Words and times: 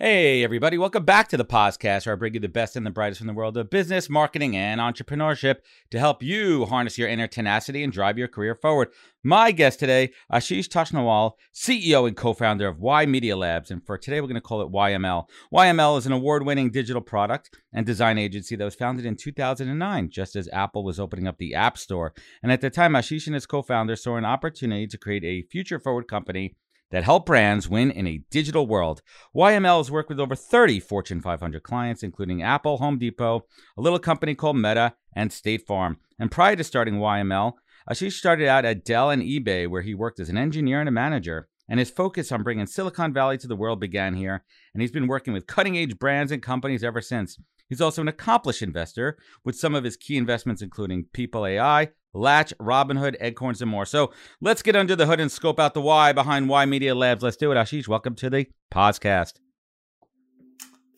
Hey, 0.00 0.44
everybody, 0.44 0.78
welcome 0.78 1.04
back 1.04 1.26
to 1.26 1.36
the 1.36 1.44
podcast 1.44 2.06
where 2.06 2.14
I 2.14 2.16
bring 2.16 2.34
you 2.34 2.38
the 2.38 2.48
best 2.48 2.76
and 2.76 2.86
the 2.86 2.90
brightest 2.90 3.18
from 3.18 3.26
the 3.26 3.32
world 3.32 3.56
of 3.56 3.68
business, 3.68 4.08
marketing, 4.08 4.56
and 4.56 4.80
entrepreneurship 4.80 5.56
to 5.90 5.98
help 5.98 6.22
you 6.22 6.66
harness 6.66 6.98
your 6.98 7.08
inner 7.08 7.26
tenacity 7.26 7.82
and 7.82 7.92
drive 7.92 8.16
your 8.16 8.28
career 8.28 8.54
forward. 8.54 8.90
My 9.24 9.50
guest 9.50 9.80
today, 9.80 10.12
Ashish 10.32 10.68
Toshniwal, 10.68 11.32
CEO 11.52 12.06
and 12.06 12.16
co 12.16 12.32
founder 12.32 12.68
of 12.68 12.78
Y 12.78 13.06
Media 13.06 13.36
Labs. 13.36 13.72
And 13.72 13.84
for 13.84 13.98
today, 13.98 14.20
we're 14.20 14.28
going 14.28 14.36
to 14.36 14.40
call 14.40 14.62
it 14.62 14.70
YML. 14.70 15.24
YML 15.52 15.98
is 15.98 16.06
an 16.06 16.12
award 16.12 16.46
winning 16.46 16.70
digital 16.70 17.02
product 17.02 17.50
and 17.72 17.84
design 17.84 18.18
agency 18.18 18.54
that 18.54 18.64
was 18.64 18.76
founded 18.76 19.04
in 19.04 19.16
2009, 19.16 20.10
just 20.10 20.36
as 20.36 20.48
Apple 20.52 20.84
was 20.84 21.00
opening 21.00 21.26
up 21.26 21.38
the 21.38 21.56
App 21.56 21.76
Store. 21.76 22.14
And 22.40 22.52
at 22.52 22.60
the 22.60 22.70
time, 22.70 22.92
Ashish 22.92 23.26
and 23.26 23.34
his 23.34 23.46
co 23.46 23.62
founder 23.62 23.96
saw 23.96 24.14
an 24.14 24.24
opportunity 24.24 24.86
to 24.86 24.96
create 24.96 25.24
a 25.24 25.42
future 25.50 25.80
forward 25.80 26.06
company 26.06 26.54
that 26.90 27.04
help 27.04 27.26
brands 27.26 27.68
win 27.68 27.90
in 27.90 28.06
a 28.06 28.22
digital 28.30 28.66
world. 28.66 29.02
YML 29.34 29.78
has 29.78 29.90
worked 29.90 30.08
with 30.08 30.20
over 30.20 30.34
30 30.34 30.80
Fortune 30.80 31.20
500 31.20 31.62
clients, 31.62 32.02
including 32.02 32.42
Apple, 32.42 32.78
Home 32.78 32.98
Depot, 32.98 33.44
a 33.76 33.80
little 33.80 33.98
company 33.98 34.34
called 34.34 34.56
Meta, 34.56 34.94
and 35.14 35.32
State 35.32 35.66
Farm. 35.66 35.98
And 36.18 36.30
prior 36.30 36.56
to 36.56 36.64
starting 36.64 36.94
YML, 36.94 37.52
Ashish 37.90 38.12
started 38.12 38.48
out 38.48 38.64
at 38.64 38.84
Dell 38.84 39.10
and 39.10 39.22
eBay, 39.22 39.68
where 39.68 39.82
he 39.82 39.94
worked 39.94 40.20
as 40.20 40.28
an 40.28 40.38
engineer 40.38 40.80
and 40.80 40.88
a 40.88 40.92
manager. 40.92 41.48
And 41.68 41.78
his 41.78 41.90
focus 41.90 42.32
on 42.32 42.42
bringing 42.42 42.66
Silicon 42.66 43.12
Valley 43.12 43.36
to 43.38 43.46
the 43.46 43.56
world 43.56 43.78
began 43.78 44.14
here, 44.14 44.42
and 44.72 44.80
he's 44.80 44.90
been 44.90 45.06
working 45.06 45.34
with 45.34 45.46
cutting 45.46 45.76
edge 45.76 45.98
brands 45.98 46.32
and 46.32 46.42
companies 46.42 46.82
ever 46.82 47.02
since. 47.02 47.38
He's 47.68 47.80
also 47.80 48.02
an 48.02 48.08
accomplished 48.08 48.62
investor, 48.62 49.18
with 49.44 49.56
some 49.56 49.74
of 49.74 49.84
his 49.84 49.96
key 49.96 50.16
investments 50.16 50.62
including 50.62 51.06
People 51.12 51.46
AI, 51.46 51.90
Latch, 52.14 52.52
Robinhood, 52.58 53.16
Acorns, 53.20 53.60
and 53.60 53.70
more. 53.70 53.84
So 53.84 54.12
let's 54.40 54.62
get 54.62 54.76
under 54.76 54.96
the 54.96 55.06
hood 55.06 55.20
and 55.20 55.30
scope 55.30 55.60
out 55.60 55.74
the 55.74 55.80
why 55.80 56.12
behind 56.12 56.48
Y 56.48 56.64
Media 56.64 56.94
Labs. 56.94 57.22
Let's 57.22 57.36
do 57.36 57.52
it. 57.52 57.56
Ashish, 57.56 57.86
welcome 57.86 58.14
to 58.16 58.30
the 58.30 58.46
podcast. 58.72 59.34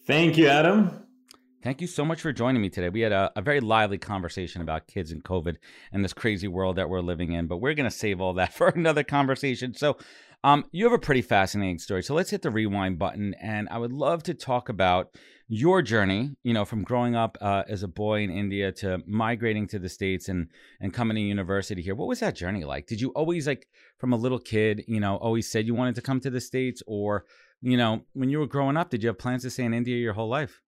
Thank 0.06 0.38
you, 0.38 0.48
Adam. 0.48 1.06
Thank 1.62 1.82
you 1.82 1.86
so 1.86 2.06
much 2.06 2.22
for 2.22 2.32
joining 2.32 2.62
me 2.62 2.70
today. 2.70 2.88
We 2.88 3.02
had 3.02 3.12
a, 3.12 3.30
a, 3.36 3.42
very 3.42 3.60
lively 3.60 3.98
conversation 3.98 4.62
about 4.62 4.86
kids 4.86 5.12
and 5.12 5.22
COVID 5.22 5.56
and 5.92 6.02
this 6.02 6.14
crazy 6.14 6.48
world 6.48 6.76
that 6.76 6.88
we're 6.88 7.02
living 7.02 7.32
in, 7.32 7.48
but 7.48 7.58
we're 7.58 7.74
going 7.74 7.88
to 7.88 7.94
save 7.94 8.18
all 8.18 8.32
that 8.34 8.54
for 8.54 8.68
another 8.68 9.02
conversation. 9.02 9.74
So, 9.74 9.98
um, 10.42 10.64
you 10.72 10.84
have 10.84 10.92
a 10.92 10.98
pretty 10.98 11.22
fascinating 11.22 11.78
story. 11.78 12.02
So 12.02 12.14
let's 12.14 12.30
hit 12.30 12.42
the 12.42 12.50
rewind 12.50 12.98
button, 12.98 13.34
and 13.40 13.68
I 13.70 13.78
would 13.78 13.92
love 13.92 14.22
to 14.24 14.34
talk 14.34 14.68
about 14.68 15.14
your 15.48 15.82
journey, 15.82 16.30
you 16.44 16.54
know, 16.54 16.64
from 16.64 16.82
growing 16.82 17.14
up 17.14 17.36
uh, 17.40 17.64
as 17.68 17.82
a 17.82 17.88
boy 17.88 18.22
in 18.22 18.30
India 18.30 18.72
to 18.72 19.02
migrating 19.06 19.66
to 19.68 19.78
the 19.78 19.88
states 19.88 20.28
and 20.28 20.48
and 20.80 20.94
coming 20.94 21.16
to 21.16 21.20
university 21.20 21.82
here. 21.82 21.94
What 21.94 22.08
was 22.08 22.20
that 22.20 22.36
journey 22.36 22.64
like? 22.64 22.86
Did 22.86 23.00
you 23.00 23.10
always 23.10 23.46
like 23.46 23.66
from 23.98 24.12
a 24.12 24.16
little 24.16 24.38
kid, 24.38 24.84
you 24.86 25.00
know, 25.00 25.16
always 25.16 25.50
said 25.50 25.66
you 25.66 25.74
wanted 25.74 25.96
to 25.96 26.02
come 26.02 26.20
to 26.20 26.30
the 26.30 26.40
states, 26.40 26.82
or 26.86 27.26
you 27.60 27.76
know, 27.76 28.02
when 28.14 28.30
you 28.30 28.38
were 28.38 28.46
growing 28.46 28.78
up, 28.78 28.90
did 28.90 29.02
you 29.02 29.08
have 29.08 29.18
plans 29.18 29.42
to 29.42 29.50
stay 29.50 29.64
in 29.64 29.74
India 29.74 29.96
your 29.96 30.14
whole 30.14 30.28
life? 30.28 30.62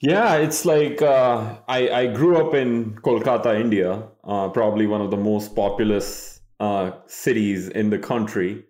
Yeah, 0.00 0.34
it's 0.34 0.64
like 0.64 1.00
uh, 1.00 1.58
I 1.68 1.88
I 1.90 2.06
grew 2.08 2.36
up 2.38 2.54
in 2.54 2.96
Kolkata, 2.96 3.58
India, 3.60 4.02
uh, 4.24 4.48
probably 4.48 4.86
one 4.86 5.00
of 5.00 5.10
the 5.10 5.16
most 5.16 5.54
populous 5.54 6.33
uh, 6.60 6.92
cities 7.06 7.68
in 7.68 7.90
the 7.90 7.98
country, 7.98 8.64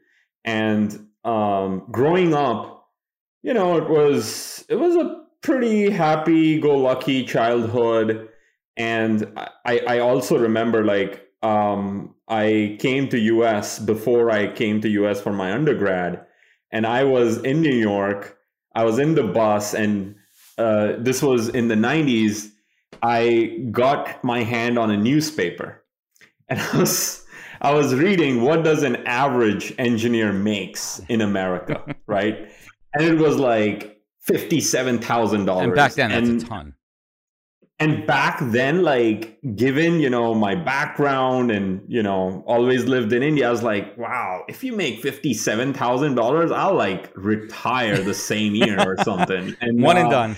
and 0.44 1.08
um, 1.24 1.86
growing 1.90 2.34
up 2.34 2.74
you 3.44 3.52
know, 3.52 3.76
it 3.76 3.88
was 3.90 4.64
it 4.70 4.76
was 4.76 4.96
a 4.96 5.22
pretty 5.42 5.90
happy-go-lucky 5.90 7.26
childhood, 7.26 8.26
and 8.76 9.30
I 9.66 9.80
I 9.86 9.98
also 9.98 10.38
remember 10.38 10.82
like 10.82 11.28
um, 11.42 12.14
I 12.26 12.78
came 12.80 13.06
to 13.10 13.18
US 13.18 13.78
before 13.78 14.30
I 14.30 14.50
came 14.50 14.80
to 14.80 14.88
US 14.88 15.20
for 15.20 15.32
my 15.32 15.52
undergrad, 15.52 16.24
and 16.72 16.86
I 16.86 17.04
was 17.04 17.36
in 17.42 17.60
New 17.60 17.76
York. 17.76 18.38
I 18.74 18.84
was 18.84 18.98
in 18.98 19.14
the 19.14 19.24
bus, 19.24 19.74
and 19.74 20.16
uh, 20.56 20.94
this 20.98 21.22
was 21.22 21.50
in 21.50 21.68
the 21.68 21.74
'90s. 21.74 22.48
I 23.02 23.58
got 23.70 24.24
my 24.24 24.42
hand 24.42 24.78
on 24.78 24.90
a 24.90 24.96
newspaper, 24.96 25.84
and 26.48 26.58
I 26.58 26.78
was 26.78 27.23
I 27.64 27.72
was 27.72 27.94
reading 27.94 28.42
what 28.42 28.62
does 28.62 28.82
an 28.82 28.96
average 29.06 29.74
engineer 29.78 30.32
makes 30.32 31.00
in 31.08 31.22
America, 31.22 31.82
right? 32.06 32.50
and 32.94 33.04
it 33.04 33.18
was 33.18 33.36
like 33.36 34.00
fifty-seven 34.20 35.00
thousand 35.00 35.44
dollars. 35.44 35.66
And 35.66 35.74
back 35.74 35.92
then, 35.94 36.10
that's 36.10 36.44
a 36.44 36.46
ton. 36.46 36.74
And 37.80 38.06
back 38.06 38.38
then, 38.40 38.82
like 38.82 39.38
given 39.56 40.00
you 40.00 40.08
know 40.08 40.34
my 40.34 40.54
background 40.54 41.50
and 41.50 41.82
you 41.88 42.02
know 42.02 42.44
always 42.46 42.84
lived 42.84 43.12
in 43.12 43.22
India, 43.22 43.48
I 43.48 43.50
was 43.50 43.62
like, 43.62 43.96
wow, 43.98 44.44
if 44.48 44.62
you 44.62 44.74
make 44.76 45.00
fifty-seven 45.00 45.74
thousand 45.74 46.14
dollars, 46.14 46.50
I'll 46.50 46.74
like 46.74 47.10
retire 47.16 47.98
the 47.98 48.14
same 48.14 48.54
year 48.54 48.80
or 48.80 48.96
something. 49.02 49.56
And 49.60 49.82
one 49.82 49.96
uh, 49.96 50.00
and 50.02 50.10
done. 50.10 50.36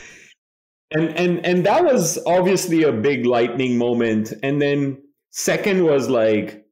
And 0.92 1.08
and 1.10 1.44
and 1.44 1.66
that 1.66 1.84
was 1.84 2.18
obviously 2.26 2.84
a 2.84 2.92
big 2.92 3.26
lightning 3.26 3.76
moment. 3.76 4.32
And 4.42 4.62
then 4.62 5.02
second 5.30 5.84
was 5.84 6.08
like 6.08 6.65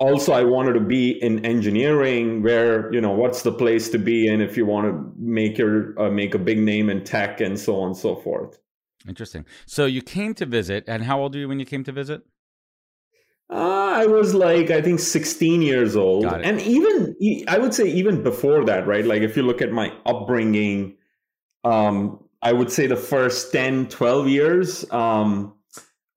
also 0.00 0.32
i 0.32 0.42
wanted 0.42 0.72
to 0.72 0.80
be 0.80 1.10
in 1.22 1.44
engineering 1.44 2.42
where 2.42 2.92
you 2.92 3.00
know 3.00 3.12
what's 3.12 3.42
the 3.42 3.52
place 3.52 3.90
to 3.90 3.98
be 3.98 4.26
in 4.26 4.40
if 4.40 4.56
you 4.56 4.66
want 4.66 4.86
to 4.86 5.12
make 5.16 5.56
your 5.58 5.98
uh, 6.00 6.10
make 6.10 6.34
a 6.34 6.38
big 6.38 6.58
name 6.58 6.90
in 6.90 7.04
tech 7.04 7.40
and 7.40 7.60
so 7.60 7.80
on 7.80 7.88
and 7.88 7.96
so 7.96 8.16
forth. 8.16 8.58
Interesting. 9.08 9.46
So 9.64 9.86
you 9.86 10.02
came 10.02 10.34
to 10.34 10.46
visit 10.46 10.84
and 10.86 11.04
how 11.04 11.20
old 11.20 11.34
were 11.34 11.40
you 11.40 11.48
when 11.48 11.58
you 11.58 11.64
came 11.64 11.84
to 11.84 11.92
visit? 11.92 12.22
Uh, 13.50 13.92
i 14.02 14.06
was 14.06 14.32
like 14.34 14.70
i 14.70 14.80
think 14.80 15.00
16 15.00 15.62
years 15.62 15.96
old. 15.96 16.24
And 16.24 16.60
even 16.60 17.16
i 17.48 17.58
would 17.58 17.74
say 17.74 17.86
even 17.90 18.22
before 18.22 18.64
that 18.64 18.86
right? 18.86 19.04
Like 19.04 19.22
if 19.22 19.36
you 19.36 19.42
look 19.42 19.60
at 19.62 19.72
my 19.72 19.92
upbringing 20.06 20.96
um 21.64 22.24
i 22.42 22.52
would 22.52 22.72
say 22.72 22.86
the 22.86 22.96
first 22.96 23.52
10 23.52 23.88
12 23.88 24.28
years 24.28 24.90
um 24.90 25.54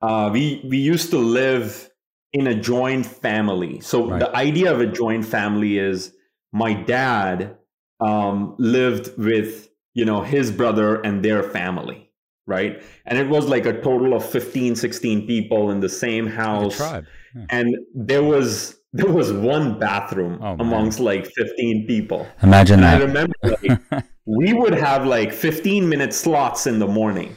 uh, 0.01 0.29
we 0.33 0.61
we 0.69 0.77
used 0.77 1.09
to 1.11 1.17
live 1.17 1.89
in 2.33 2.47
a 2.47 2.55
joint 2.55 3.05
family. 3.05 3.79
So 3.79 4.09
right. 4.09 4.19
the 4.19 4.35
idea 4.35 4.73
of 4.73 4.81
a 4.81 4.87
joint 4.87 5.25
family 5.25 5.77
is 5.77 6.13
my 6.51 6.73
dad 6.73 7.57
um, 7.99 8.55
lived 8.57 9.17
with 9.17 9.69
you 9.93 10.05
know 10.05 10.21
his 10.21 10.51
brother 10.51 10.99
and 11.01 11.23
their 11.23 11.43
family 11.43 12.03
right? 12.45 12.83
And 13.05 13.17
it 13.17 13.29
was 13.29 13.47
like 13.47 13.65
a 13.65 13.81
total 13.81 14.13
of 14.13 14.25
15 14.25 14.75
16 14.75 15.27
people 15.27 15.71
in 15.71 15.79
the 15.79 15.89
same 15.89 16.27
house. 16.27 16.79
like 16.79 17.05
yeah. 17.35 17.45
and 17.49 17.75
there 17.95 18.23
was 18.23 18.79
there 18.93 19.11
was 19.11 19.33
one 19.33 19.79
bathroom 19.79 20.39
oh, 20.41 20.55
amongst 20.59 20.99
like 20.99 21.25
15 21.25 21.87
people. 21.87 22.27
Imagine 22.43 22.75
and 22.75 22.83
that. 22.83 23.01
i 23.01 23.05
remember 23.05 23.33
like, 23.41 24.03
we 24.25 24.53
would 24.53 24.73
have 24.73 25.05
like 25.05 25.33
15 25.33 25.87
minute 25.89 26.13
slots 26.13 26.67
in 26.67 26.79
the 26.79 26.87
morning 26.87 27.35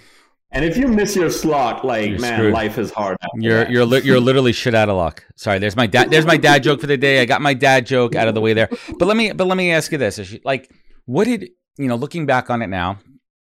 and 0.57 0.65
if 0.65 0.79
you 0.79 0.89
miss 0.89 1.15
your 1.15 1.29
slot, 1.29 1.85
like 1.85 2.09
you're 2.09 2.19
man, 2.19 2.39
screwed. 2.39 2.55
life 2.55 2.79
is 2.79 2.91
hard. 2.91 3.19
You're 3.35 3.65
that. 3.65 3.71
you're 3.71 3.85
li- 3.85 4.01
you're 4.03 4.21
literally 4.21 4.53
shit 4.53 4.75
out 4.75 4.89
of 4.89 4.97
luck. 4.97 5.23
Sorry, 5.37 5.59
there's 5.59 5.77
my 5.77 5.87
dad. 5.87 6.11
There's 6.11 6.25
my 6.25 6.39
dad 6.39 6.63
joke 6.63 6.81
for 6.81 6.87
the 6.87 6.97
day. 6.97 7.21
I 7.21 7.27
got 7.27 7.43
my 7.43 7.53
dad 7.53 7.85
joke 7.85 8.15
out 8.15 8.27
of 8.27 8.35
the 8.35 8.41
way 8.41 8.55
there. 8.55 8.71
But 8.99 9.05
let 9.05 9.19
me 9.19 9.33
but 9.33 9.47
let 9.47 9.59
me 9.59 9.71
ask 9.71 9.93
you 9.93 9.99
this: 9.99 10.35
like, 10.45 10.73
what 11.05 11.25
did 11.25 11.51
you 11.77 11.89
know? 11.89 11.97
Looking 11.97 12.25
back 12.25 12.49
on 12.49 12.63
it 12.63 12.69
now, 12.69 13.01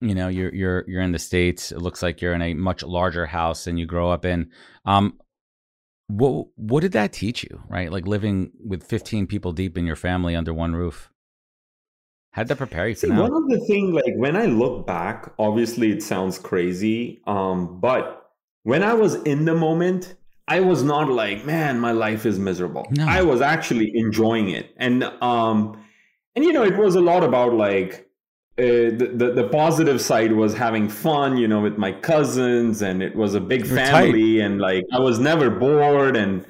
you 0.01 0.15
know, 0.15 0.29
you're 0.29 0.55
you're 0.55 0.85
you're 0.87 1.03
in 1.03 1.11
the 1.11 1.19
states. 1.19 1.73
It 1.73 1.83
looks 1.83 2.05
like 2.05 2.23
you're 2.23 2.35
in 2.35 2.43
a 2.43 2.55
much 2.55 2.85
larger 2.85 3.27
house 3.27 3.65
than 3.65 3.79
you 3.79 3.87
grow 3.87 4.09
up 4.11 4.25
in. 4.25 4.51
Um, 4.85 5.19
what 6.07 6.47
what 6.55 6.83
did 6.83 6.93
that 6.93 7.13
teach 7.13 7.43
you? 7.43 7.63
Right, 7.69 7.91
like 7.91 8.07
living 8.07 8.53
with 8.65 8.85
15 8.85 9.27
people 9.27 9.53
deep 9.53 9.77
in 9.77 9.87
your 9.87 9.97
family 9.97 10.37
under 10.37 10.55
one 10.55 10.77
roof. 10.77 11.11
How'd 12.33 12.49
that 12.49 12.57
prepare 12.57 12.89
you 12.89 12.95
for 12.95 13.07
See, 13.07 13.09
now? 13.09 13.23
one 13.23 13.35
of 13.35 13.49
the 13.49 13.61
things, 13.67 13.93
like 13.93 14.15
when 14.17 14.37
I 14.37 14.47
look 14.47 14.87
back, 14.87 15.33
obviously 15.39 15.91
it 15.93 16.03
sounds 16.03 16.39
crazy, 16.39 17.23
um, 17.27 17.79
but 17.79 18.31
when 18.63 18.83
I 18.83 18.95
was 18.95 19.15
in 19.23 19.45
the 19.45 19.55
moment, 19.55 20.15
I 20.49 20.61
was 20.61 20.83
not 20.83 21.09
like, 21.09 21.45
man, 21.45 21.79
my 21.79 21.93
life 21.93 22.27
is 22.27 22.39
miserable. 22.39 22.87
No. 22.91 23.07
I 23.07 23.23
was 23.23 23.41
actually 23.41 23.93
enjoying 23.95 24.49
it, 24.51 24.75
and 24.77 25.05
um, 25.23 25.79
and 26.35 26.45
you 26.45 26.53
know, 26.53 26.65
it 26.65 26.77
was 26.77 26.95
a 26.97 27.01
lot 27.01 27.23
about 27.23 27.55
like. 27.55 28.09
Uh, 28.59 28.93
the, 28.93 29.11
the 29.15 29.33
the 29.33 29.49
positive 29.49 29.99
side 29.99 30.33
was 30.33 30.53
having 30.53 30.87
fun, 30.87 31.39
you 31.39 31.49
know, 31.49 31.63
with 31.63 31.79
my 31.79 31.91
cousins, 31.91 32.83
and 32.83 33.03
it 33.03 33.17
was 33.17 33.35
a 33.35 33.41
big 33.41 33.65
You're 33.65 33.77
family, 33.77 34.41
and 34.41 34.61
like 34.61 34.85
I 34.93 35.01
was 35.01 35.19
never 35.19 35.49
bored, 35.49 36.17
and 36.17 36.45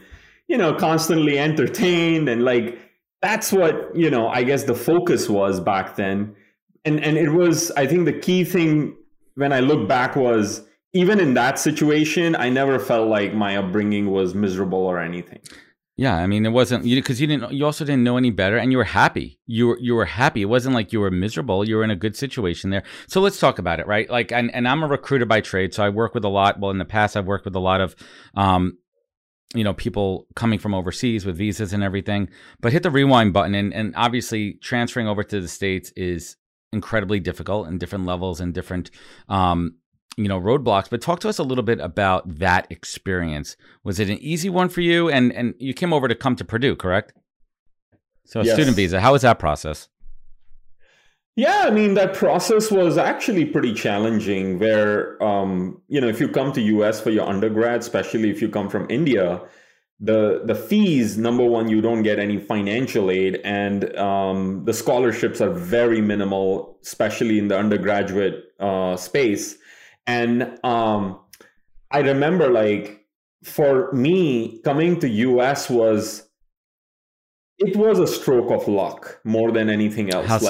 you 0.48 0.58
know, 0.58 0.74
constantly 0.74 1.38
entertained, 1.38 2.28
and 2.28 2.44
like 2.44 2.76
that's 3.22 3.52
what 3.52 3.94
you 3.94 4.10
know 4.10 4.28
i 4.28 4.42
guess 4.42 4.64
the 4.64 4.74
focus 4.74 5.28
was 5.28 5.60
back 5.60 5.96
then 5.96 6.34
and 6.84 7.02
and 7.02 7.16
it 7.16 7.30
was 7.30 7.70
i 7.72 7.86
think 7.86 8.04
the 8.04 8.12
key 8.12 8.44
thing 8.44 8.94
when 9.36 9.52
i 9.52 9.60
look 9.60 9.88
back 9.88 10.16
was 10.16 10.62
even 10.92 11.18
in 11.20 11.34
that 11.34 11.58
situation 11.58 12.36
i 12.36 12.48
never 12.48 12.78
felt 12.78 13.08
like 13.08 13.32
my 13.32 13.56
upbringing 13.56 14.10
was 14.10 14.34
miserable 14.34 14.80
or 14.80 15.00
anything 15.00 15.40
Yeah, 15.98 16.16
I 16.16 16.26
mean, 16.26 16.46
it 16.46 16.50
wasn't 16.50 16.86
you 16.86 16.96
because 16.96 17.20
you 17.20 17.26
didn't. 17.26 17.52
You 17.52 17.66
also 17.66 17.84
didn't 17.84 18.02
know 18.02 18.16
any 18.16 18.30
better, 18.30 18.56
and 18.56 18.72
you 18.72 18.78
were 18.78 18.92
happy. 19.02 19.38
You 19.46 19.68
were 19.68 19.78
you 19.78 19.94
were 19.94 20.06
happy. 20.06 20.40
It 20.40 20.46
wasn't 20.46 20.74
like 20.74 20.90
you 20.90 21.00
were 21.00 21.10
miserable. 21.10 21.68
You 21.68 21.76
were 21.76 21.84
in 21.84 21.90
a 21.90 21.96
good 21.96 22.16
situation 22.16 22.70
there. 22.70 22.82
So 23.08 23.20
let's 23.20 23.38
talk 23.38 23.58
about 23.58 23.78
it, 23.78 23.86
right? 23.86 24.08
Like, 24.08 24.32
and, 24.32 24.50
and 24.54 24.66
I'm 24.66 24.82
a 24.82 24.86
recruiter 24.86 25.26
by 25.26 25.42
trade, 25.42 25.74
so 25.74 25.84
I 25.84 25.90
work 25.90 26.14
with 26.14 26.24
a 26.24 26.30
lot. 26.30 26.58
Well, 26.58 26.70
in 26.70 26.78
the 26.78 26.86
past, 26.86 27.14
I've 27.14 27.26
worked 27.26 27.44
with 27.44 27.54
a 27.54 27.60
lot 27.60 27.82
of, 27.82 27.94
um, 28.34 28.78
you 29.54 29.64
know, 29.64 29.74
people 29.74 30.26
coming 30.34 30.58
from 30.58 30.74
overseas 30.74 31.26
with 31.26 31.36
visas 31.36 31.72
and 31.72 31.82
everything. 31.82 32.28
But 32.60 32.72
hit 32.72 32.82
the 32.82 32.90
rewind 32.90 33.32
button, 33.32 33.54
and 33.54 33.72
and 33.74 33.94
obviously 33.96 34.54
transferring 34.54 35.08
over 35.08 35.22
to 35.24 35.40
the 35.40 35.48
states 35.48 35.92
is 35.96 36.36
incredibly 36.72 37.20
difficult 37.20 37.68
in 37.68 37.76
different 37.78 38.06
levels 38.06 38.40
and 38.40 38.54
different 38.54 38.90
um, 39.28 39.74
you 40.16 40.28
know 40.28 40.40
roadblocks. 40.40 40.88
But 40.88 41.02
talk 41.02 41.20
to 41.20 41.28
us 41.28 41.38
a 41.38 41.42
little 41.42 41.64
bit 41.64 41.80
about 41.80 42.38
that 42.38 42.66
experience. 42.70 43.56
Was 43.84 44.00
it 44.00 44.08
an 44.08 44.18
easy 44.18 44.48
one 44.48 44.68
for 44.68 44.80
you? 44.80 45.10
And 45.10 45.32
and 45.32 45.54
you 45.58 45.74
came 45.74 45.92
over 45.92 46.08
to 46.08 46.14
come 46.14 46.36
to 46.36 46.44
purdue 46.44 46.76
correct? 46.76 47.12
So 48.24 48.40
a 48.40 48.44
Yes. 48.44 48.54
student 48.54 48.76
visa. 48.76 49.00
How 49.00 49.12
was 49.12 49.22
that 49.22 49.38
process 49.38 49.88
yeah 51.36 51.62
i 51.64 51.70
mean 51.70 51.94
that 51.94 52.14
process 52.14 52.70
was 52.70 52.98
actually 52.98 53.44
pretty 53.44 53.72
challenging 53.72 54.58
where 54.58 55.22
um, 55.22 55.80
you 55.88 56.00
know 56.00 56.08
if 56.08 56.20
you 56.20 56.28
come 56.28 56.52
to 56.52 56.84
us 56.84 57.00
for 57.00 57.10
your 57.10 57.28
undergrad 57.28 57.80
especially 57.80 58.30
if 58.30 58.42
you 58.42 58.48
come 58.48 58.68
from 58.68 58.86
india 58.90 59.40
the 60.00 60.42
the 60.44 60.54
fees 60.54 61.16
number 61.16 61.44
one 61.44 61.68
you 61.68 61.80
don't 61.80 62.02
get 62.02 62.18
any 62.18 62.36
financial 62.36 63.10
aid 63.10 63.40
and 63.44 63.96
um, 63.96 64.64
the 64.64 64.72
scholarships 64.72 65.40
are 65.40 65.50
very 65.50 66.00
minimal 66.00 66.78
especially 66.82 67.38
in 67.38 67.48
the 67.48 67.58
undergraduate 67.58 68.52
uh, 68.60 68.96
space 68.96 69.56
and 70.06 70.58
um, 70.64 71.18
i 71.90 72.00
remember 72.00 72.50
like 72.50 73.06
for 73.42 73.90
me 73.92 74.60
coming 74.64 75.00
to 75.00 75.40
us 75.40 75.70
was 75.70 76.28
it 77.58 77.76
was 77.76 77.98
a 77.98 78.06
stroke 78.06 78.50
of 78.50 78.66
luck 78.68 79.20
more 79.24 79.52
than 79.52 79.68
anything 79.70 80.12
else 80.12 80.26
How 80.26 80.38
so? 80.38 80.48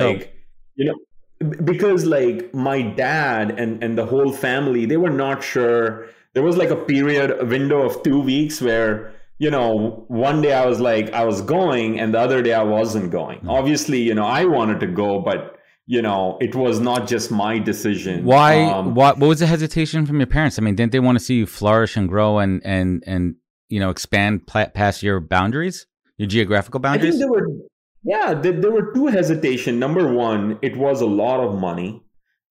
You 0.77 0.87
know 0.87 1.51
because 1.65 2.05
like 2.05 2.53
my 2.55 2.83
dad 2.83 3.59
and 3.59 3.83
and 3.83 3.99
the 3.99 4.07
whole 4.07 4.33
family 4.33 4.87
they 4.87 4.97
were 4.97 5.11
not 5.11 5.43
sure. 5.43 6.09
There 6.35 6.43
was 6.43 6.57
like 6.57 6.71
a 6.71 6.77
period 6.77 7.31
a 7.39 7.45
window 7.45 7.83
of 7.83 8.03
two 8.03 8.21
weeks 8.21 8.61
where 8.63 9.13
you 9.39 9.51
know 9.51 10.05
one 10.09 10.41
day 10.41 10.53
i 10.53 10.65
was 10.65 10.79
like 10.79 11.13
i 11.13 11.25
was 11.25 11.43
going 11.43 11.99
and 11.99 12.15
the 12.15 12.19
other 12.19 12.43
day 12.43 12.53
i 12.53 12.63
wasn't 12.63 13.11
going. 13.11 13.39
Hmm. 13.41 13.51
obviously 13.51 14.01
you 14.01 14.15
know 14.15 14.25
i 14.25 14.45
wanted 14.45 14.79
to 14.81 14.87
go 14.87 15.21
but 15.21 15.59
you 15.87 16.01
know 16.01 16.39
it 16.41 16.55
was 16.55 16.81
not 16.81 17.09
just 17.09 17.31
my 17.31 17.59
decision. 17.59 18.25
Why 18.25 18.63
Um, 18.63 18.95
what 18.95 19.19
what 19.19 19.29
was 19.29 19.41
the 19.41 19.47
hesitation 19.47 20.07
from 20.07 20.19
your 20.21 20.27
parents? 20.27 20.59
I 20.59 20.63
mean 20.63 20.77
didn't 20.77 20.93
they 20.93 21.01
want 21.01 21.19
to 21.19 21.25
see 21.25 21.35
you 21.35 21.47
flourish 21.47 21.97
and 21.97 22.09
grow 22.09 22.39
and 22.39 22.63
and 22.65 23.03
and 23.07 23.35
you 23.69 23.81
know 23.81 23.91
expand 23.91 24.47
past 24.47 25.03
your 25.03 25.21
boundaries 25.21 25.87
your 26.19 26.29
geographical 26.29 26.81
I 26.85 26.99
think 26.99 27.19
boundaries? 27.19 27.27
were, 27.29 27.49
yeah, 28.05 28.35
there, 28.35 28.53
there 28.61 28.71
were 28.73 28.93
two 28.93 29.07
hesitation. 29.07 29.79
Number 29.79 30.13
one, 30.13 30.59
it 30.63 30.77
was 30.77 31.01
a 31.01 31.07
lot 31.07 31.41
of 31.41 31.59
money. 31.59 32.03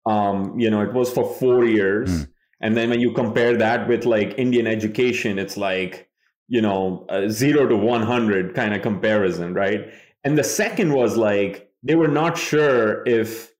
Um, 0.06 0.60
you 0.60 0.70
know, 0.70 0.82
it 0.82 0.94
was 0.94 1.12
for 1.12 1.32
four 1.36 1.66
years, 1.66 2.10
Mm. 2.10 2.28
and 2.62 2.78
then 2.78 2.90
when 2.90 3.00
you 3.02 3.12
compare 3.12 3.56
that 3.58 3.88
with 3.88 4.06
like 4.06 4.34
Indian 4.38 4.66
education, 4.68 5.38
it's 5.38 5.58
like 5.58 6.10
you 6.48 6.62
know 6.62 7.06
a 7.10 7.30
zero 7.30 7.68
to 7.68 7.78
one 7.78 8.02
hundred 8.02 8.56
kind 8.56 8.74
of 8.74 8.82
comparison, 8.82 9.54
right? 9.54 9.82
And 10.24 10.38
the 10.38 10.44
second 10.44 10.94
was 10.94 11.18
like 11.18 11.70
they 11.84 11.96
were 11.96 12.08
not 12.08 12.38
sure 12.38 13.04
if 13.08 13.52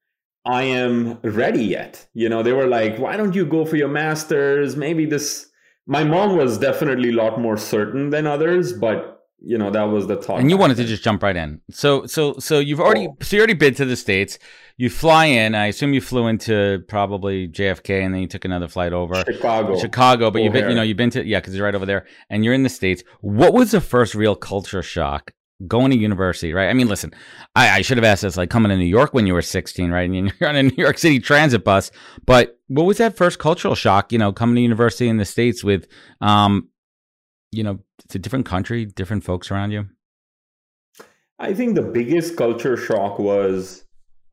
I 0.46 0.64
am 0.64 1.20
ready 1.22 1.64
yet. 1.64 2.08
You 2.14 2.30
know, 2.30 2.42
they 2.42 2.54
were 2.54 2.68
like, 2.68 2.98
why 2.98 3.18
don't 3.18 3.36
you 3.36 3.46
go 3.46 3.66
for 3.66 3.76
your 3.76 3.88
masters? 3.90 4.76
Maybe 4.76 5.06
this. 5.06 5.48
My 5.88 6.04
mom 6.04 6.38
was 6.38 6.58
definitely 6.58 7.10
a 7.10 7.14
lot 7.16 7.40
more 7.40 7.58
certain 7.58 8.10
than 8.12 8.26
others, 8.28 8.74
but 8.74 9.21
you 9.44 9.58
know 9.58 9.72
that 9.72 9.84
was 9.84 10.08
the 10.08 10.16
talk 10.18 10.40
and 10.40 10.50
you 10.50 10.58
wanted 10.58 10.78
to 10.78 10.84
just 10.86 11.04
jump 11.04 11.24
right 11.24 11.36
in. 11.36 11.62
So 11.72 12.06
so 12.06 12.36
so 12.40 12.60
you've 12.60 12.80
already 12.80 13.08
Oh. 13.08 13.18
so 13.22 13.36
you 13.36 13.42
already 13.42 13.54
been 13.56 13.74
to 13.76 13.86
the 13.86 13.96
states. 13.96 14.38
You 14.78 14.90
fly 14.90 15.26
in. 15.26 15.54
I 15.54 15.68
assume 15.68 15.94
you 15.94 16.02
flew 16.02 16.28
into 16.28 16.84
probably 16.88 17.48
JFK, 17.48 18.04
and 18.04 18.14
then 18.14 18.22
you 18.22 18.28
took 18.28 18.46
another 18.46 18.68
flight 18.68 18.94
over 18.94 19.16
Chicago. 19.26 19.78
Chicago. 19.78 20.32
But 20.32 20.42
you've 20.44 20.54
been 20.54 20.70
you 20.70 20.76
know 20.76 20.82
you've 20.82 20.98
been 20.98 21.10
to 21.12 21.26
yeah 21.26 21.40
because 21.40 21.56
you're 21.56 21.66
right 21.66 21.76
over 21.76 21.86
there, 21.86 22.06
and 22.30 22.44
you're 22.46 22.54
in 22.54 22.64
the 22.64 22.70
states. 22.70 23.04
What 23.22 23.54
was 23.54 23.72
the 23.72 23.82
first 23.82 24.16
real 24.16 24.36
culture 24.36 24.82
shock? 24.82 25.32
Going 25.68 25.92
to 25.92 25.98
university, 25.98 26.54
right? 26.54 26.70
I 26.70 26.74
mean, 26.74 26.88
listen, 26.88 27.14
I, 27.56 27.70
I 27.70 27.82
should 27.84 27.98
have 27.98 28.04
asked 28.04 28.24
this 28.24 28.36
like 28.36 28.50
coming 28.50 28.70
to 28.72 28.78
New 28.78 28.86
York 28.86 29.14
when 29.14 29.28
you 29.28 29.36
were 29.36 29.44
16, 29.44 29.92
right? 29.92 30.10
And 30.10 30.34
you're 30.40 30.50
on 30.50 30.56
a 30.56 30.64
New 30.64 30.74
York 30.76 30.98
City 30.98 31.20
transit 31.20 31.64
bus. 31.64 31.92
But 32.26 32.60
what 32.66 32.88
was 32.88 32.98
that 32.98 33.16
first 33.16 33.38
cultural 33.38 33.76
shock, 33.76 34.12
you 34.12 34.18
know, 34.18 34.34
coming 34.34 34.56
to 34.56 34.62
university 34.64 35.08
in 35.08 35.18
the 35.18 35.26
States 35.26 35.64
with, 35.64 35.86
um, 36.20 36.70
you 37.52 37.64
know, 37.64 37.80
it's 38.06 38.16
a 38.16 38.20
different 38.20 38.46
country, 38.46 38.86
different 38.86 39.24
folks 39.24 39.52
around 39.52 39.72
you? 39.72 39.88
I 41.40 41.54
think 41.54 41.76
the 41.76 41.82
biggest 41.82 42.38
culture 42.38 42.78
shock 42.78 43.20
was 43.20 43.84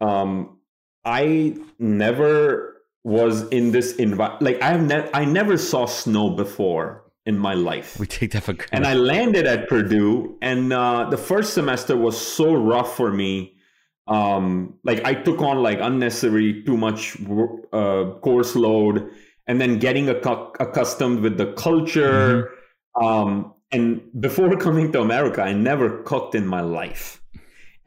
um, 0.01 0.59
I 1.05 1.57
never 1.79 2.83
was 3.03 3.49
in 3.49 3.73
this 3.73 3.97
environment. 3.97 4.43
Like 4.43 4.63
I 4.63 4.69
have 4.69 4.83
ne- 4.83 5.11
I 5.15 5.25
never 5.25 5.57
saw 5.57 5.87
snow 5.87 6.31
before 6.31 7.05
in 7.25 7.39
my 7.39 7.55
life. 7.55 7.99
We 7.99 8.07
take 8.07 8.33
that 8.33 8.45
for 8.45 8.53
granted. 8.53 8.75
and 8.77 8.87
I 8.87 8.95
landed 8.95 9.47
at 9.47 9.69
Purdue, 9.69 10.37
and 10.43 10.73
uh, 10.73 11.09
the 11.11 11.17
first 11.17 11.55
semester 11.55 11.97
was 11.97 12.19
so 12.21 12.55
rough 12.55 12.97
for 12.97 13.11
me. 13.11 13.55
Um, 14.07 14.79
like 14.85 15.05
I 15.05 15.15
took 15.15 15.41
on 15.41 15.63
like 15.63 15.79
unnecessary, 15.81 16.63
too 16.65 16.77
much 16.77 17.17
uh, 17.73 18.13
course 18.21 18.55
load, 18.55 19.11
and 19.47 19.61
then 19.61 19.79
getting 19.79 20.07
accu- 20.07 20.55
accustomed 20.61 21.21
with 21.21 21.39
the 21.39 21.53
culture. 21.53 22.51
Um, 22.95 23.55
and 23.71 24.01
before 24.21 24.57
coming 24.67 24.93
to 24.93 25.01
America, 25.01 25.43
I 25.43 25.53
never 25.53 26.03
cooked 26.03 26.35
in 26.35 26.47
my 26.47 26.61
life, 26.61 27.23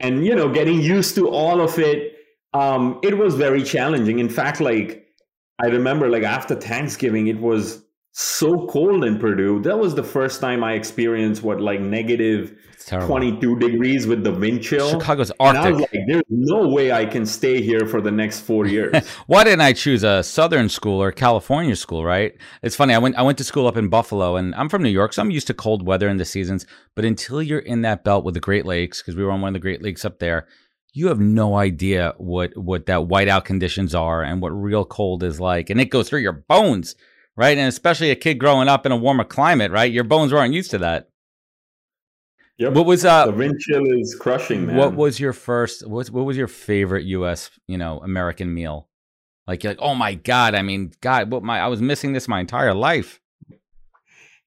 and 0.00 0.24
you 0.26 0.34
know, 0.34 0.52
getting 0.52 0.80
used 0.80 1.14
to 1.16 1.28
all 1.28 1.60
of 1.60 1.78
it, 1.78 2.16
um, 2.54 2.98
it 3.02 3.16
was 3.18 3.34
very 3.34 3.62
challenging. 3.62 4.18
In 4.18 4.28
fact, 4.28 4.60
like 4.60 5.06
I 5.62 5.66
remember, 5.66 6.08
like 6.08 6.24
after 6.24 6.54
Thanksgiving, 6.54 7.28
it 7.28 7.38
was 7.38 7.84
so 8.12 8.66
cold 8.66 9.04
in 9.04 9.18
Purdue. 9.18 9.60
That 9.62 9.78
was 9.78 9.94
the 9.94 10.02
first 10.02 10.40
time 10.40 10.62
I 10.62 10.74
experienced 10.74 11.42
what 11.42 11.60
like 11.60 11.80
negative 11.80 12.56
it's 12.82 12.84
terrible. 12.84 13.08
22 13.08 13.58
degrees 13.58 14.06
with 14.06 14.22
the 14.22 14.32
wind 14.32 14.62
chill. 14.62 14.90
Chicago's 14.90 15.30
and 15.40 15.56
I 15.56 15.70
was 15.70 15.80
Arctic. 15.82 16.00
like, 16.00 16.06
there's 16.08 16.24
no 16.28 16.68
way 16.68 16.92
I 16.92 17.06
can 17.06 17.24
stay 17.24 17.62
here 17.62 17.86
for 17.86 18.02
the 18.02 18.10
next 18.10 18.40
four 18.40 18.66
years. 18.76 19.08
Why 19.26 19.44
didn't 19.44 19.62
I 19.62 19.72
choose 19.72 20.04
a 20.04 20.22
Southern 20.22 20.68
school 20.68 21.02
or 21.02 21.10
California 21.10 21.74
school? 21.74 22.04
Right? 22.04 22.36
It's 22.62 22.76
funny. 22.76 22.92
I 22.92 22.98
went. 22.98 23.16
I 23.16 23.22
went 23.22 23.38
to 23.38 23.44
school 23.44 23.66
up 23.66 23.76
in 23.78 23.88
Buffalo, 23.88 24.36
and 24.36 24.54
I'm 24.56 24.68
from 24.68 24.82
New 24.82 24.90
York, 24.90 25.14
so 25.14 25.22
I'm 25.22 25.30
used 25.30 25.46
to 25.46 25.54
cold 25.54 25.86
weather 25.86 26.08
in 26.08 26.18
the 26.18 26.24
seasons. 26.24 26.66
But 26.94 27.06
until 27.06 27.40
you're 27.42 27.60
in 27.60 27.82
that 27.82 28.04
belt 28.04 28.24
with 28.24 28.34
the 28.34 28.40
Great 28.40 28.66
Lakes, 28.66 29.00
because 29.00 29.16
we 29.16 29.24
were 29.24 29.30
on 29.30 29.40
one 29.40 29.48
of 29.48 29.54
the 29.54 29.60
Great 29.60 29.82
Lakes 29.82 30.04
up 30.04 30.18
there, 30.18 30.46
you 30.92 31.06
have 31.06 31.20
no 31.20 31.56
idea 31.56 32.14
what 32.18 32.56
what 32.58 32.86
that 32.86 33.08
whiteout 33.08 33.44
conditions 33.44 33.94
are 33.94 34.22
and 34.22 34.42
what 34.42 34.50
real 34.50 34.84
cold 34.84 35.22
is 35.22 35.40
like, 35.40 35.70
and 35.70 35.80
it 35.80 35.86
goes 35.86 36.08
through 36.08 36.20
your 36.20 36.44
bones, 36.48 36.94
right? 37.36 37.56
And 37.56 37.68
especially 37.68 38.10
a 38.10 38.16
kid 38.16 38.38
growing 38.38 38.68
up 38.68 38.86
in 38.86 38.92
a 38.92 38.96
warmer 38.96 39.24
climate, 39.24 39.70
right? 39.70 39.90
Your 39.90 40.04
bones 40.04 40.32
weren't 40.32 40.54
used 40.54 40.70
to 40.72 40.78
that. 40.78 41.08
Yep. 42.58 42.74
What 42.74 42.86
was 42.86 43.02
the 43.02 43.10
uh? 43.10 43.32
wind 43.32 43.58
chill 43.60 43.84
is 43.86 44.14
crushing, 44.14 44.66
man. 44.66 44.76
What 44.76 44.94
was 44.94 45.18
your 45.18 45.32
first? 45.32 45.86
What 45.86 46.08
what 46.10 46.24
was 46.24 46.36
your 46.36 46.48
favorite 46.48 47.04
U.S. 47.06 47.50
you 47.66 47.78
know 47.78 47.98
American 48.00 48.52
meal? 48.52 48.88
Like 49.46 49.64
you're 49.64 49.72
like, 49.72 49.80
oh 49.80 49.94
my 49.94 50.14
god! 50.14 50.54
I 50.54 50.62
mean, 50.62 50.92
God, 51.00 51.32
what 51.32 51.42
my 51.42 51.58
I 51.58 51.66
was 51.68 51.82
missing 51.82 52.12
this 52.12 52.28
my 52.28 52.40
entire 52.40 52.74
life. 52.74 53.20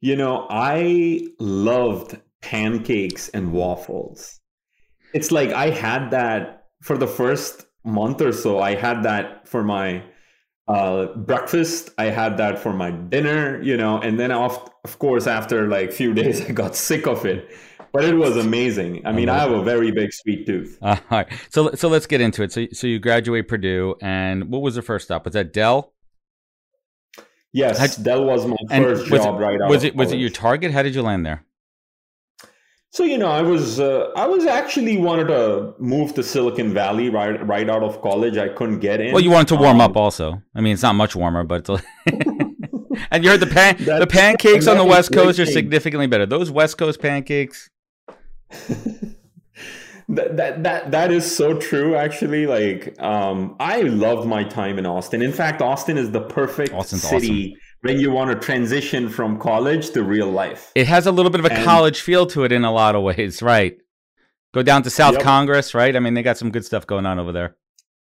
You 0.01 0.15
know, 0.15 0.45
I 0.49 1.27
loved 1.39 2.19
pancakes 2.41 3.27
and 3.29 3.51
waffles. 3.51 4.39
It's 5.13 5.31
like 5.31 5.51
I 5.51 5.71
had 5.71 6.11
that 6.11 6.67
for 6.81 6.97
the 6.97 7.07
first 7.07 7.65
month 7.83 8.21
or 8.21 8.31
so. 8.31 8.59
I 8.59 8.75
had 8.75 9.03
that 9.03 9.47
for 9.47 9.63
my 9.63 10.03
uh, 10.67 11.07
breakfast. 11.15 11.91
I 11.97 12.05
had 12.05 12.37
that 12.37 12.59
for 12.59 12.73
my 12.73 12.91
dinner, 12.91 13.61
you 13.61 13.77
know, 13.77 13.99
and 13.99 14.19
then 14.19 14.31
of, 14.31 14.69
of 14.83 14.99
course 14.99 15.27
after 15.27 15.67
like 15.67 15.91
few 15.91 16.13
days 16.21 16.41
I 16.41 16.51
got 16.51 16.75
sick 16.75 17.07
of 17.07 17.25
it. 17.25 17.49
but 17.93 18.03
it 18.03 18.15
was 18.15 18.35
amazing. 18.35 19.05
I 19.05 19.11
mean, 19.11 19.29
I, 19.29 19.35
I 19.35 19.39
have 19.39 19.51
a 19.51 19.63
very 19.63 19.91
big 19.91 20.11
sweet 20.11 20.45
tooth. 20.45 20.77
Uh, 20.81 20.97
all 21.11 21.17
right, 21.19 21.27
so 21.49 21.71
so 21.75 21.87
let's 21.87 22.07
get 22.07 22.21
into 22.21 22.43
it. 22.43 22.51
So 22.51 22.65
so 22.73 22.87
you 22.87 22.99
graduate 22.99 23.47
Purdue, 23.47 23.95
and 24.01 24.49
what 24.49 24.61
was 24.61 24.75
the 24.75 24.81
first 24.81 25.05
stop? 25.05 25.25
Was 25.25 25.33
that 25.33 25.53
Dell? 25.53 25.93
Yes, 27.53 27.77
Had, 27.77 28.03
Dell 28.03 28.25
was 28.25 28.45
my 28.45 28.57
first 28.69 29.05
job 29.05 29.39
it, 29.39 29.43
right 29.43 29.61
out. 29.61 29.69
Was 29.69 29.85
it 29.85 29.95
was 29.95 30.11
it 30.11 30.17
your 30.17 30.29
target? 30.29 30.71
How 30.71 30.83
did 30.83 30.93
you 30.93 31.01
land 31.01 31.25
there? 31.25 31.45
So 32.95 33.03
you 33.03 33.17
know, 33.17 33.27
I 33.27 33.41
was 33.41 33.81
uh, 33.81 34.09
I 34.15 34.25
was 34.25 34.45
actually 34.45 34.95
wanted 34.95 35.27
to 35.27 35.73
move 35.79 36.13
to 36.13 36.23
Silicon 36.23 36.73
Valley 36.73 37.09
right 37.09 37.45
right 37.45 37.69
out 37.69 37.83
of 37.83 38.01
college. 38.01 38.37
I 38.37 38.47
couldn't 38.47 38.79
get 38.79 39.01
in. 39.01 39.11
Well, 39.11 39.21
you 39.21 39.31
wanted 39.31 39.49
to 39.49 39.57
warm 39.57 39.81
um, 39.81 39.91
up 39.91 39.97
also. 39.97 40.41
I 40.55 40.61
mean, 40.61 40.71
it's 40.71 40.81
not 40.81 40.95
much 40.95 41.13
warmer, 41.13 41.43
but 41.43 41.67
and 43.11 43.21
you 43.21 43.29
heard 43.29 43.41
the 43.41 43.51
pan 43.51 43.75
the 43.83 44.07
pancakes 44.09 44.65
on 44.67 44.77
the 44.77 44.85
West 44.85 45.11
Coast 45.11 45.39
are 45.39 45.45
significantly 45.45 46.07
better. 46.07 46.25
Those 46.25 46.49
West 46.49 46.77
Coast 46.77 47.01
pancakes. 47.01 47.69
that, 50.07 50.37
that 50.37 50.63
that 50.63 50.91
that 50.91 51.11
is 51.11 51.29
so 51.29 51.57
true 51.57 51.95
actually 51.95 52.45
like 52.45 52.95
um 53.01 53.55
i 53.59 53.81
loved 53.81 54.27
my 54.27 54.43
time 54.43 54.77
in 54.77 54.85
austin 54.85 55.23
in 55.23 55.33
fact 55.33 55.63
austin 55.63 55.97
is 55.97 56.11
the 56.11 56.21
perfect 56.21 56.71
Austin's 56.71 57.01
city 57.01 57.53
awesome 57.53 57.64
when 57.85 57.99
you 57.99 58.09
want 58.09 58.31
to 58.31 58.43
transition 58.43 59.07
from 59.07 59.37
college 59.37 59.91
to 59.91 60.01
real 60.01 60.31
life. 60.31 60.71
It 60.73 60.87
has 60.87 61.05
a 61.05 61.11
little 61.11 61.29
bit 61.29 61.39
of 61.39 61.45
a 61.45 61.53
and, 61.53 61.63
college 61.63 62.01
feel 62.01 62.25
to 62.27 62.43
it 62.43 62.51
in 62.51 62.65
a 62.65 62.71
lot 62.71 62.95
of 62.95 63.03
ways, 63.03 63.43
right? 63.43 63.77
Go 64.55 64.63
down 64.63 64.81
to 64.83 64.89
South 64.89 65.13
yep. 65.13 65.21
Congress, 65.21 65.75
right? 65.75 65.95
I 65.95 65.99
mean, 65.99 66.15
they 66.15 66.23
got 66.23 66.39
some 66.39 66.49
good 66.49 66.65
stuff 66.65 66.87
going 66.87 67.05
on 67.05 67.19
over 67.19 67.31
there. 67.31 67.55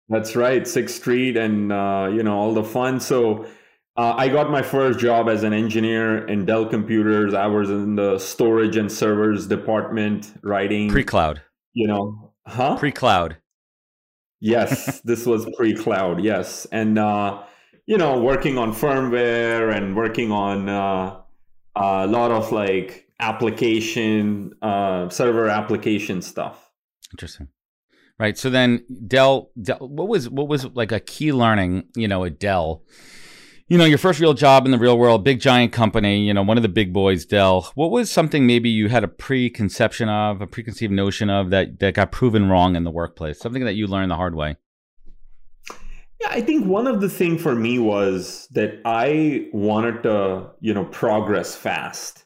That's 0.09 0.35
right, 0.35 0.67
Sixth 0.67 0.97
Street, 0.97 1.37
and 1.37 1.71
uh, 1.71 2.09
you 2.11 2.21
know 2.21 2.37
all 2.37 2.53
the 2.53 2.65
fun. 2.65 2.99
So, 2.99 3.45
uh, 3.95 4.13
I 4.17 4.27
got 4.27 4.51
my 4.51 4.61
first 4.61 4.99
job 4.99 5.29
as 5.29 5.43
an 5.43 5.53
engineer 5.53 6.27
in 6.27 6.45
Dell 6.45 6.65
Computers. 6.65 7.33
I 7.33 7.47
was 7.47 7.69
in 7.69 7.95
the 7.95 8.19
storage 8.19 8.75
and 8.75 8.91
servers 8.91 9.47
department, 9.47 10.33
writing 10.43 10.89
pre-cloud. 10.89 11.41
You 11.71 11.87
know, 11.87 12.33
huh? 12.45 12.75
Pre-cloud. 12.75 13.37
Yes, 14.41 14.99
this 15.05 15.25
was 15.25 15.47
pre-cloud. 15.55 16.21
Yes, 16.21 16.67
and 16.73 16.99
uh, 16.99 17.43
you 17.91 17.97
know, 17.97 18.17
working 18.17 18.57
on 18.57 18.73
firmware 18.73 19.75
and 19.75 19.97
working 19.97 20.31
on 20.31 20.69
uh, 20.69 21.19
a 21.75 22.07
lot 22.07 22.31
of 22.31 22.49
like 22.53 23.05
application, 23.19 24.53
uh, 24.61 25.09
server 25.09 25.49
application 25.49 26.21
stuff. 26.21 26.71
Interesting. 27.11 27.49
Right. 28.17 28.37
So 28.37 28.49
then 28.49 28.85
Dell, 29.07 29.51
Dell, 29.61 29.79
what 29.79 30.07
was 30.07 30.29
what 30.29 30.47
was 30.47 30.67
like 30.67 30.93
a 30.93 31.01
key 31.01 31.33
learning, 31.33 31.83
you 31.93 32.07
know, 32.07 32.23
at 32.23 32.39
Dell? 32.39 32.83
You 33.67 33.77
know, 33.77 33.83
your 33.83 33.97
first 33.97 34.21
real 34.21 34.35
job 34.35 34.65
in 34.65 34.71
the 34.71 34.79
real 34.79 34.97
world, 34.97 35.25
big 35.25 35.41
giant 35.41 35.73
company, 35.73 36.25
you 36.25 36.33
know, 36.33 36.43
one 36.43 36.57
of 36.57 36.63
the 36.63 36.69
big 36.69 36.93
boys, 36.93 37.25
Dell. 37.25 37.73
What 37.75 37.91
was 37.91 38.09
something 38.09 38.47
maybe 38.47 38.69
you 38.69 38.87
had 38.87 39.03
a 39.03 39.09
preconception 39.09 40.07
of, 40.07 40.39
a 40.39 40.47
preconceived 40.47 40.93
notion 40.93 41.29
of 41.29 41.49
that 41.49 41.81
that 41.81 41.95
got 41.95 42.13
proven 42.13 42.47
wrong 42.47 42.77
in 42.77 42.85
the 42.85 42.91
workplace? 42.91 43.37
Something 43.37 43.65
that 43.65 43.73
you 43.73 43.85
learned 43.85 44.11
the 44.11 44.15
hard 44.15 44.35
way? 44.35 44.55
Yeah, 46.21 46.29
I 46.31 46.41
think 46.41 46.65
one 46.65 46.87
of 46.87 47.01
the 47.01 47.09
thing 47.09 47.37
for 47.37 47.55
me 47.55 47.79
was 47.79 48.47
that 48.51 48.79
I 48.85 49.47
wanted 49.53 50.03
to, 50.03 50.51
you 50.59 50.73
know, 50.73 50.85
progress 50.85 51.55
fast. 51.55 52.25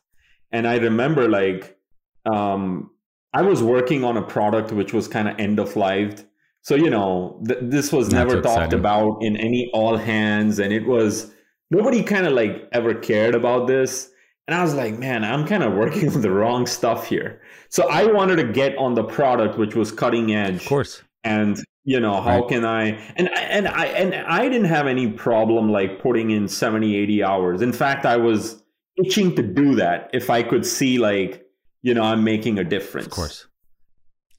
And 0.51 0.67
I 0.67 0.77
remember 0.77 1.29
like 1.29 1.77
um 2.25 2.91
I 3.33 3.41
was 3.41 3.61
working 3.61 4.03
on 4.03 4.15
a 4.17 4.21
product 4.21 4.71
which 4.71 4.93
was 4.93 5.07
kind 5.07 5.27
of 5.27 5.37
end 5.39 5.59
of 5.59 5.75
life. 5.75 6.23
So, 6.61 6.75
you 6.75 6.89
know, 6.89 7.41
th- 7.47 7.59
this 7.61 7.91
was 7.91 8.09
Not 8.11 8.27
never 8.27 8.41
talked 8.41 8.73
exciting. 8.73 8.79
about 8.79 9.17
in 9.21 9.37
any 9.37 9.69
all 9.73 9.97
hands 9.97 10.59
and 10.59 10.73
it 10.73 10.85
was 10.87 11.31
nobody 11.69 12.01
kind 12.03 12.25
of 12.25 12.33
like 12.33 12.67
ever 12.71 12.93
cared 12.93 13.35
about 13.35 13.67
this. 13.67 14.09
And 14.47 14.55
I 14.55 14.61
was 14.63 14.73
like, 14.75 14.97
man, 14.99 15.23
I'm 15.23 15.45
kind 15.47 15.63
of 15.63 15.73
working 15.73 16.09
on 16.13 16.21
the 16.21 16.31
wrong 16.31 16.65
stuff 16.65 17.07
here. 17.07 17.41
So 17.69 17.89
I 17.89 18.05
wanted 18.05 18.37
to 18.37 18.51
get 18.51 18.77
on 18.77 18.93
the 18.95 19.03
product 19.03 19.57
which 19.57 19.75
was 19.75 19.91
cutting 19.91 20.33
edge. 20.33 20.61
Of 20.63 20.65
course. 20.65 21.03
And 21.25 21.57
you 21.85 21.99
know 21.99 22.19
how 22.19 22.39
right. 22.39 22.49
can 22.49 22.65
i 22.65 22.87
and 23.15 23.29
and 23.37 23.67
i 23.67 23.85
and 23.85 24.15
i 24.15 24.49
didn't 24.49 24.65
have 24.65 24.87
any 24.87 25.07
problem 25.07 25.71
like 25.71 26.01
putting 26.01 26.31
in 26.31 26.47
70 26.47 26.95
80 26.95 27.23
hours. 27.23 27.61
In 27.61 27.71
fact 27.71 28.05
i 28.05 28.17
was 28.17 28.61
itching 28.97 29.35
to 29.35 29.43
do 29.43 29.75
that 29.75 30.09
if 30.11 30.29
i 30.29 30.41
could 30.43 30.65
see 30.65 30.97
like 30.97 31.45
you 31.83 31.93
know 31.93 32.03
i'm 32.03 32.23
making 32.23 32.59
a 32.59 32.63
difference. 32.63 33.05
of 33.07 33.13
course. 33.13 33.47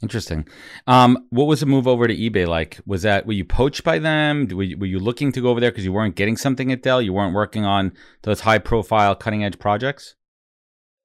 Interesting. 0.02 0.46
Um 0.86 1.26
what 1.30 1.46
was 1.46 1.60
the 1.60 1.66
move 1.66 1.88
over 1.88 2.06
to 2.06 2.14
ebay 2.14 2.46
like? 2.46 2.80
Was 2.84 3.02
that 3.02 3.26
were 3.26 3.32
you 3.32 3.44
poached 3.44 3.82
by 3.82 3.98
them? 3.98 4.46
Were 4.52 4.62
you, 4.62 4.76
were 4.76 4.86
you 4.86 4.98
looking 4.98 5.32
to 5.32 5.40
go 5.40 5.48
over 5.48 5.60
there 5.60 5.70
because 5.70 5.84
you 5.84 5.92
weren't 5.92 6.16
getting 6.16 6.36
something 6.36 6.70
at 6.70 6.82
dell? 6.82 7.00
You 7.00 7.14
weren't 7.14 7.34
working 7.34 7.64
on 7.64 7.92
those 8.22 8.40
high 8.40 8.58
profile 8.58 9.14
cutting 9.14 9.42
edge 9.42 9.58
projects? 9.58 10.16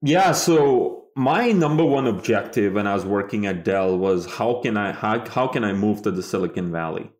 Yeah 0.02 0.34
so 0.34 1.01
my 1.16 1.52
number 1.52 1.86
one 1.86 2.08
objective 2.08 2.74
when 2.74 2.88
I 2.88 2.94
was 2.94 3.06
working 3.06 3.46
at 3.46 3.64
Dell 3.64 3.98
was 3.98 4.26
how 4.26 4.62
can 4.62 4.78
I 4.78 4.92
how, 4.92 5.28
how 5.28 5.48
can 5.48 5.64
I 5.64 5.74
move 5.74 6.02
to 6.04 6.12
the 6.12 6.24
Silicon 6.24 6.72
Valley? 6.72 7.12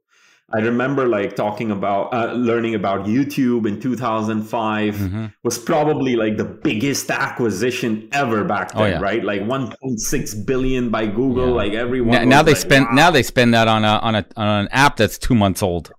I 0.54 0.60
remember 0.60 1.08
like 1.08 1.36
talking 1.36 1.72
about 1.72 2.14
uh, 2.14 2.34
learning 2.34 2.76
about 2.76 3.06
YouTube 3.06 3.66
in 3.66 3.80
2005 3.80 4.96
mm-hmm. 4.96 5.26
was 5.44 5.58
probably 5.58 6.18
like 6.18 6.36
the 6.36 6.44
biggest 6.44 7.10
acquisition 7.10 8.10
ever 8.12 8.44
back 8.44 8.72
oh, 8.76 8.80
then, 8.80 8.94
oh, 8.94 8.96
yeah. 8.98 9.02
right? 9.02 9.24
Like 9.24 9.42
1.6 9.42 10.46
billion 10.46 10.90
by 10.90 11.06
Google. 11.06 11.50
Yeah. 11.50 11.54
Like 11.54 11.74
everyone. 11.74 12.12
Now, 12.12 12.24
now 12.26 12.44
they 12.44 12.52
like, 12.52 12.62
spend 12.62 12.86
wow. 12.88 12.94
now 12.94 13.12
they 13.12 13.24
spend 13.24 13.54
that 13.54 13.68
on 13.70 13.86
a 13.86 14.00
on 14.00 14.16
a 14.16 14.26
on 14.36 14.66
an 14.66 14.68
app 14.72 14.98
that's 14.98 15.18
two 15.18 15.36
months 15.36 15.64
old. 15.64 15.94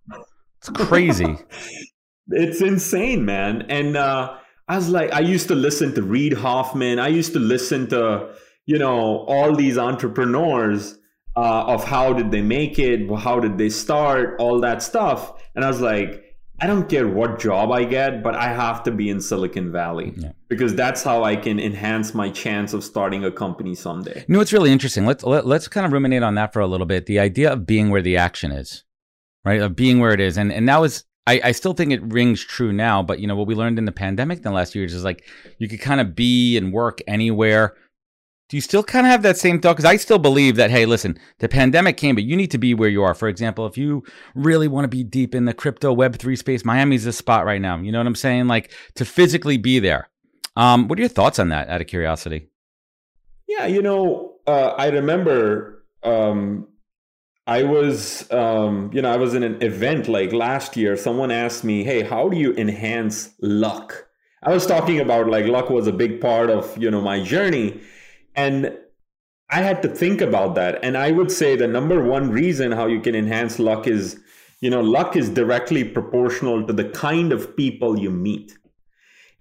It's 0.59 0.69
crazy. 0.69 1.39
it's 2.29 2.61
insane, 2.61 3.25
man. 3.25 3.63
And 3.71 3.97
uh, 3.97 4.37
I 4.73 4.77
was 4.77 4.89
like, 4.89 5.13
I 5.13 5.21
used 5.21 5.49
to 5.49 5.55
listen 5.55 5.95
to 5.97 6.03
Reid 6.03 6.33
Hoffman. 6.33 6.99
I 6.99 7.09
used 7.09 7.35
to 7.35 7.39
listen 7.39 7.89
to, 7.89 8.31
you 8.65 8.79
know, 8.79 9.19
all 9.29 9.55
these 9.55 9.77
entrepreneurs 9.77 10.97
uh, 11.37 11.65
of 11.65 11.85
how 11.85 12.15
did 12.15 12.31
they 12.31 12.41
make 12.41 12.79
it, 12.79 13.07
how 13.19 13.39
did 13.39 13.59
they 13.59 13.69
start, 13.69 14.41
all 14.41 14.61
that 14.61 14.83
stuff. 14.83 15.35
And 15.55 15.63
I 15.63 15.69
was 15.69 15.83
like, 15.83 16.25
I 16.59 16.67
don't 16.67 16.89
care 16.89 17.07
what 17.07 17.39
job 17.39 17.71
I 17.71 17.85
get, 17.85 18.23
but 18.23 18.35
I 18.35 18.49
have 18.55 18.83
to 18.85 18.91
be 18.91 19.11
in 19.11 19.21
Silicon 19.21 19.71
Valley 19.71 20.15
yeah. 20.17 20.33
because 20.49 20.75
that's 20.75 21.03
how 21.03 21.23
I 21.23 21.37
can 21.37 21.61
enhance 21.61 22.15
my 22.15 22.31
chance 22.31 22.73
of 22.73 22.83
starting 22.83 23.27
a 23.27 23.31
company 23.31 23.75
someday. 23.75 24.25
You 24.27 24.35
know, 24.35 24.41
it's 24.41 24.55
really 24.55 24.73
interesting. 24.73 25.05
Let's 25.05 25.23
let, 25.23 25.41
us 25.41 25.45
let 25.45 25.57
us 25.57 25.69
kind 25.69 25.85
of 25.85 25.93
ruminate 25.93 26.23
on 26.23 26.35
that 26.37 26.55
for 26.55 26.61
a 26.61 26.67
little 26.67 26.87
bit. 26.87 27.05
The 27.05 27.19
idea 27.19 27.53
of 27.53 27.67
being 27.67 27.91
where 27.91 28.01
the 28.01 28.17
action 28.17 28.51
is, 28.53 28.85
right? 29.45 29.61
Of 29.61 29.77
being 29.77 30.01
where 30.01 30.13
it 30.13 30.21
is, 30.21 30.39
and 30.39 30.51
and 30.51 30.67
that 30.71 30.81
was 30.81 31.05
I, 31.27 31.41
I 31.45 31.53
still 31.53 31.73
think 31.73 31.93
it 31.93 32.03
rings 32.03 32.43
true 32.43 32.73
now, 32.73 33.03
but 33.03 33.21
you 33.21 33.27
know 33.27 33.37
what 33.37 33.47
we 33.47 33.55
learned 33.55 33.79
in 33.79 33.85
the 33.85 33.93
pandemic 33.93 34.39
in 34.39 34.43
the 34.43 34.51
last 34.51 34.75
years 34.75 34.93
is 34.93 35.05
like 35.05 35.25
you 35.59 35.69
could 35.69 35.81
kind 35.81 36.01
of 36.01 36.17
be 36.17 36.57
and 36.57 36.73
work 36.73 37.01
anywhere. 37.07 37.77
Do 38.49 38.57
you 38.57 38.61
still 38.61 38.83
kind 38.83 39.07
of 39.07 39.13
have 39.13 39.23
that 39.23 39.39
same 39.39 39.61
thought? 39.61 39.75
Because 39.75 39.87
I 39.87 39.97
still 39.97 40.19
believe 40.19 40.57
that 40.57 40.71
hey, 40.71 40.85
listen, 40.85 41.19
the 41.39 41.49
pandemic 41.49 41.97
came, 41.97 42.15
but 42.17 42.25
you 42.25 42.37
need 42.37 42.51
to 42.51 42.59
be 42.59 42.75
where 42.75 42.89
you 42.89 43.03
are. 43.03 43.15
For 43.15 43.29
example, 43.29 43.67
if 43.67 43.79
you 43.79 44.03
really 44.35 44.69
want 44.69 44.85
to 44.85 44.89
be 44.89 45.05
deep 45.05 45.35
in 45.35 45.45
the 45.45 45.55
crypto 45.55 45.93
Web 45.93 46.17
three 46.17 46.37
space, 46.37 46.65
Miami's 46.65 47.05
the 47.05 47.13
spot 47.13 47.47
right 47.47 47.61
now. 47.61 47.79
You 47.79 47.93
know 47.93 47.99
what 47.99 48.07
I'm 48.07 48.15
saying? 48.15 48.49
Like 48.49 48.73
to 48.97 49.05
physically 49.05 49.57
be 49.57 49.79
there. 49.79 50.11
Um, 50.57 50.89
what 50.89 50.99
are 50.99 51.03
your 51.03 51.09
thoughts 51.09 51.39
on 51.39 51.49
that? 51.49 51.69
Out 51.69 51.81
of 51.81 51.87
curiosity. 51.87 52.49
Yeah, 53.49 53.67
you 53.67 53.81
know, 53.81 54.35
uh, 54.47 54.75
I 54.77 54.89
remember 54.89 55.85
um, 56.03 56.69
I 57.47 57.65
was, 57.65 58.31
um, 58.31 58.91
you 58.93 59.03
know, 59.03 59.11
I 59.11 59.17
was 59.17 59.35
in 59.35 59.43
an 59.43 59.61
event 59.63 60.09
like 60.09 60.33
last 60.33 60.77
year. 60.77 60.97
Someone 60.97 61.31
asked 61.31 61.65
me, 61.65 61.83
"Hey, 61.83 62.03
how 62.03 62.29
do 62.29 62.37
you 62.37 62.55
enhance 62.55 63.31
luck?" 63.41 64.07
I 64.45 64.53
was 64.53 64.67
talking 64.67 65.01
about 65.01 65.29
like 65.29 65.47
luck 65.47 65.71
was 65.71 65.87
a 65.87 65.93
big 65.93 66.21
part 66.21 66.51
of 66.51 66.77
you 66.79 66.91
know 66.91 67.01
my 67.01 67.23
journey, 67.23 67.81
and 68.37 68.77
I 69.51 69.63
had 69.63 69.83
to 69.83 69.89
think 69.89 70.21
about 70.21 70.55
that. 70.55 70.79
And 70.83 70.97
I 70.97 71.11
would 71.11 71.31
say 71.31 71.57
the 71.57 71.69
number 71.69 72.03
one 72.03 72.31
reason 72.31 72.73
how 72.73 72.87
you 72.87 73.01
can 73.01 73.15
enhance 73.15 73.59
luck 73.59 73.87
is, 73.87 74.19
you 74.61 74.71
know, 74.71 74.81
luck 74.81 75.15
is 75.15 75.29
directly 75.29 75.85
proportional 75.85 76.67
to 76.67 76.73
the 76.73 76.89
kind 76.89 77.33
of 77.33 77.55
people 77.57 77.99
you 77.99 78.11
meet. 78.11 78.57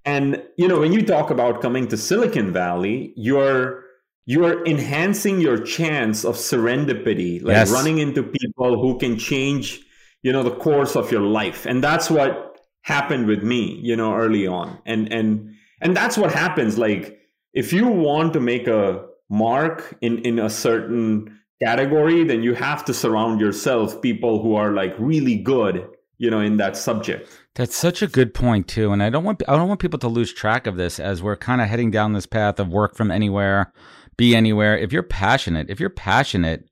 And 0.06 0.44
you 0.58 0.68
know, 0.68 0.80
when 0.80 0.92
you 0.92 1.04
talk 1.06 1.30
about 1.30 1.62
coming 1.62 1.88
to 1.90 1.98
Silicon 1.98 2.52
Valley, 2.52 3.14
you're 3.16 3.86
you 4.26 4.46
are 4.46 4.64
enhancing 4.66 5.42
your 5.42 5.58
chance 5.58 6.24
of 6.24 6.36
serendipity 6.36 7.44
like 7.44 7.56
yes. 7.56 7.72
running 7.72 7.98
into 7.98 8.24
people 8.24 8.80
who 8.80 8.98
can 8.98 9.18
change 9.18 9.82
you 10.22 10.32
know 10.32 10.44
the 10.44 10.56
course 10.56 10.96
of 10.96 11.12
your 11.12 11.22
life. 11.22 11.66
And 11.66 11.84
that's 11.84 12.10
what 12.10 12.60
happened 12.84 13.28
with 13.28 13.44
me 13.44 13.80
you 13.82 13.96
know 13.96 14.16
early 14.16 14.48
on. 14.48 14.80
And 14.86 15.12
and 15.12 15.56
and 15.82 15.96
that's 15.96 16.18
what 16.18 16.32
happens. 16.32 16.78
Like 16.78 17.20
if 17.54 17.74
you 17.74 17.88
want 17.88 18.34
to 18.34 18.40
make 18.40 18.68
a 18.68 19.06
mark 19.30 19.98
in 20.02 20.20
in 20.20 20.40
a 20.40 20.50
certain 20.50 21.40
category 21.64 22.24
then 22.24 22.42
you 22.42 22.56
have 22.56 22.84
to 22.84 22.94
surround 22.94 23.40
yourself 23.40 24.02
people 24.02 24.42
who 24.42 24.56
are 24.56 24.72
like 24.72 24.96
really 24.98 25.38
good 25.38 25.88
you 26.18 26.30
know 26.30 26.40
in 26.40 26.58
that 26.58 26.76
subject. 26.76 27.30
That's 27.56 27.76
such 27.76 28.02
a 28.02 28.08
good 28.08 28.34
point 28.34 28.68
too. 28.68 28.92
And 28.92 29.02
i 29.02 29.10
don't 29.10 29.24
want 29.24 29.42
i 29.48 29.56
don't 29.56 29.68
want 29.68 29.80
people 29.80 30.00
to 30.00 30.08
lose 30.08 30.34
track 30.34 30.68
of 30.68 30.76
this 30.76 31.00
as 31.00 31.24
we're 31.24 31.38
kind 31.38 31.62
of 31.62 31.68
heading 31.68 31.92
down 31.92 32.14
this 32.14 32.26
path 32.26 32.60
of 32.60 32.70
work 32.70 32.96
from 32.96 33.10
anywhere 33.10 33.74
be 34.22 34.36
anywhere. 34.36 34.78
If 34.78 34.94
you're 34.94 35.02
passionate, 35.02 35.72
if 35.72 35.80
you're 35.80 35.90
passionate 35.90 36.70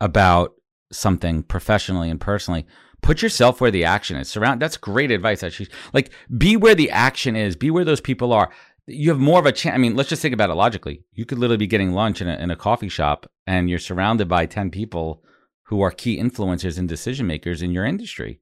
about 0.00 0.54
something 0.90 1.44
professionally 1.44 2.10
and 2.10 2.20
personally, 2.20 2.66
put 3.02 3.22
yourself 3.22 3.60
where 3.60 3.70
the 3.70 3.84
action 3.84 4.16
is. 4.16 4.28
Surround 4.28 4.60
that's 4.60 4.76
great 4.76 5.12
advice 5.12 5.44
actually. 5.44 5.68
Like 5.92 6.10
be 6.36 6.56
where 6.56 6.74
the 6.74 6.90
action 6.90 7.36
is, 7.36 7.54
be 7.54 7.70
where 7.70 7.84
those 7.84 8.00
people 8.00 8.32
are. 8.32 8.50
you 8.88 9.10
have 9.10 9.20
more 9.20 9.38
of 9.38 9.46
a 9.46 9.52
chance. 9.52 9.76
I 9.76 9.78
mean, 9.78 9.94
let's 9.94 10.08
just 10.08 10.22
think 10.22 10.34
about 10.34 10.50
it 10.50 10.54
logically. 10.54 11.04
You 11.12 11.24
could 11.24 11.38
literally 11.38 11.56
be 11.56 11.68
getting 11.68 11.92
lunch 11.92 12.20
in 12.20 12.26
a, 12.26 12.34
in 12.34 12.50
a 12.50 12.56
coffee 12.56 12.88
shop 12.88 13.30
and 13.46 13.70
you're 13.70 13.78
surrounded 13.78 14.26
by 14.26 14.46
10 14.46 14.72
people 14.72 15.22
who 15.66 15.82
are 15.82 15.92
key 15.92 16.18
influencers 16.18 16.78
and 16.80 16.88
decision 16.88 17.28
makers 17.28 17.62
in 17.62 17.70
your 17.70 17.84
industry. 17.84 18.40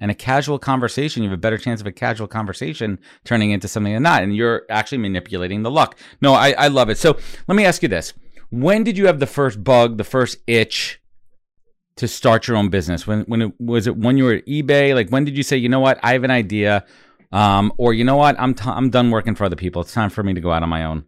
And 0.00 0.10
a 0.10 0.14
casual 0.14 0.58
conversation, 0.58 1.22
you 1.22 1.28
have 1.28 1.38
a 1.38 1.40
better 1.40 1.58
chance 1.58 1.80
of 1.80 1.86
a 1.86 1.92
casual 1.92 2.26
conversation 2.26 2.98
turning 3.24 3.50
into 3.50 3.68
something 3.68 3.92
than 3.92 4.02
not. 4.02 4.22
And 4.22 4.34
you're 4.34 4.62
actually 4.70 4.98
manipulating 4.98 5.62
the 5.62 5.70
luck. 5.70 5.96
No, 6.22 6.32
I, 6.32 6.52
I 6.52 6.68
love 6.68 6.88
it. 6.88 6.98
So 6.98 7.18
let 7.46 7.54
me 7.54 7.66
ask 7.66 7.82
you 7.82 7.88
this. 7.88 8.14
When 8.50 8.82
did 8.82 8.98
you 8.98 9.06
have 9.06 9.20
the 9.20 9.26
first 9.26 9.62
bug, 9.62 9.98
the 9.98 10.04
first 10.04 10.38
itch 10.46 11.00
to 11.96 12.08
start 12.08 12.48
your 12.48 12.56
own 12.56 12.70
business? 12.70 13.06
When 13.06 13.20
when 13.22 13.42
it 13.42 13.52
was 13.60 13.86
it 13.86 13.96
when 13.96 14.16
you 14.16 14.24
were 14.24 14.34
at 14.34 14.46
eBay? 14.46 14.94
Like 14.94 15.10
when 15.10 15.24
did 15.24 15.36
you 15.36 15.42
say, 15.42 15.56
you 15.58 15.68
know 15.68 15.80
what, 15.80 16.00
I 16.02 16.14
have 16.14 16.24
an 16.24 16.30
idea? 16.30 16.84
Um, 17.30 17.72
or 17.76 17.94
you 17.94 18.02
know 18.02 18.16
what, 18.16 18.40
I'm 18.40 18.54
t- 18.54 18.64
I'm 18.68 18.90
done 18.90 19.10
working 19.10 19.36
for 19.36 19.44
other 19.44 19.54
people. 19.54 19.82
It's 19.82 19.92
time 19.92 20.10
for 20.10 20.24
me 20.24 20.34
to 20.34 20.40
go 20.40 20.50
out 20.50 20.62
on 20.64 20.68
my 20.68 20.84
own. 20.84 21.04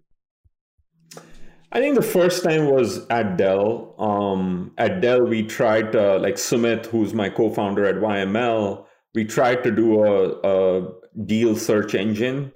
I 1.73 1.81
think 1.81 1.95
the 1.97 2.03
first 2.03 2.45
time 2.45 2.67
was 2.71 3.07
at 3.09 3.39
Dell. 3.39 3.95
Um, 3.99 4.73
at 4.77 5.01
Dell, 5.01 5.25
we 5.25 5.43
tried 5.43 5.93
to, 5.93 6.19
like 6.19 6.35
Sumit, 6.35 6.85
who's 6.87 7.15
my 7.15 7.31
co-founder 7.31 7.87
at 7.87 7.97
YML, 7.97 8.85
we 9.15 9.25
tried 9.25 9.63
to 9.65 9.71
do 9.71 10.05
a, 10.05 10.41
a 10.43 10.93
deal 11.25 11.57
search 11.57 11.95
engine. 11.95 12.53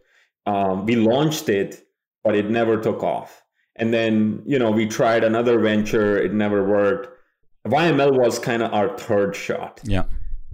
Um, 0.47 0.85
we 0.85 0.97
launched 0.97 1.49
it, 1.49 1.87
but 2.25 2.35
it 2.35 2.51
never 2.51 2.79
took 2.79 3.03
off. 3.03 3.43
And 3.77 3.93
then, 3.93 4.43
you 4.47 4.59
know, 4.59 4.71
we 4.71 4.87
tried 4.87 5.25
another 5.25 5.59
venture, 5.61 6.17
it 6.19 6.33
never 6.33 6.67
worked. 6.67 7.09
YML 7.67 8.19
was 8.19 8.39
kind 8.39 8.63
of 8.63 8.73
our 8.73 8.97
third 8.99 9.35
shot. 9.35 9.81
Yeah. 9.85 10.05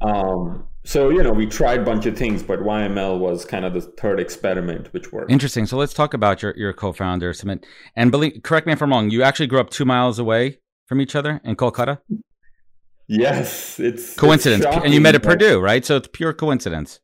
Um, 0.00 0.66
so 0.85 1.11
you 1.11 1.23
know 1.23 1.33
we 1.33 1.47
tried 1.47 1.81
a 1.81 1.85
bunch 1.85 2.07
of 2.07 2.17
things 2.17 2.43
but 2.43 2.59
yml 2.61 3.19
was 3.19 3.45
kind 3.45 3.65
of 3.65 3.73
the 3.75 3.81
third 3.81 4.19
experiment 4.21 4.93
which 4.93 5.12
worked. 5.12 5.31
Interesting. 5.31 5.67
So 5.67 5.77
let's 5.77 5.95
talk 5.95 6.15
about 6.15 6.43
your, 6.43 6.55
your 6.57 6.73
co-founder 6.73 7.33
Sumit. 7.33 7.65
and 7.97 8.11
believe, 8.11 8.41
correct 8.43 8.67
me 8.67 8.73
if 8.73 8.83
i'm 8.83 8.91
wrong 8.91 9.11
you 9.11 9.23
actually 9.23 9.47
grew 9.47 9.61
up 9.61 9.71
two 9.71 9.85
miles 9.85 10.19
away 10.19 10.59
from 10.87 11.01
each 11.01 11.15
other 11.15 11.41
in 11.45 11.57
kolkata? 11.57 11.99
Yes 13.09 13.79
it's 13.79 14.15
coincidence. 14.17 14.65
It's 14.65 14.77
and 14.85 14.93
you 14.95 15.01
met 15.01 15.15
at 15.15 15.23
purdue 15.23 15.61
right? 15.61 15.85
So 15.85 15.97
it's 15.97 16.09
pure 16.12 16.33
coincidence. 16.33 17.01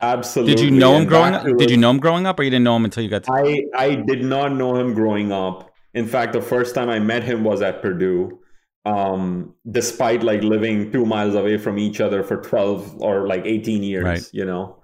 Absolutely. 0.00 0.54
Did 0.54 0.64
you 0.64 0.70
know 0.70 0.94
him 0.96 1.06
growing 1.06 1.34
up? 1.34 1.44
Did 1.58 1.70
you 1.70 1.76
know 1.76 1.90
him 1.90 1.98
growing 1.98 2.24
up 2.26 2.38
or 2.38 2.44
you 2.44 2.50
didn't 2.50 2.64
know 2.64 2.76
him 2.76 2.84
until 2.84 3.02
you 3.02 3.10
got 3.10 3.24
to- 3.24 3.32
i 3.32 3.62
i 3.76 3.94
did 3.94 4.22
not 4.22 4.52
know 4.52 4.76
him 4.76 4.94
growing 4.94 5.32
up. 5.32 5.72
In 5.94 6.06
fact 6.06 6.32
the 6.32 6.42
first 6.42 6.74
time 6.74 6.88
i 6.88 6.98
met 6.98 7.24
him 7.24 7.42
was 7.42 7.62
at 7.62 7.82
purdue 7.82 8.38
um, 8.84 9.54
despite 9.70 10.22
like 10.22 10.42
living 10.42 10.92
two 10.92 11.04
miles 11.04 11.34
away 11.34 11.58
from 11.58 11.78
each 11.78 12.00
other 12.00 12.22
for 12.22 12.38
12 12.38 13.00
or 13.02 13.26
like 13.26 13.44
18 13.44 13.82
years, 13.82 14.04
right. 14.04 14.30
you 14.32 14.44
know? 14.44 14.76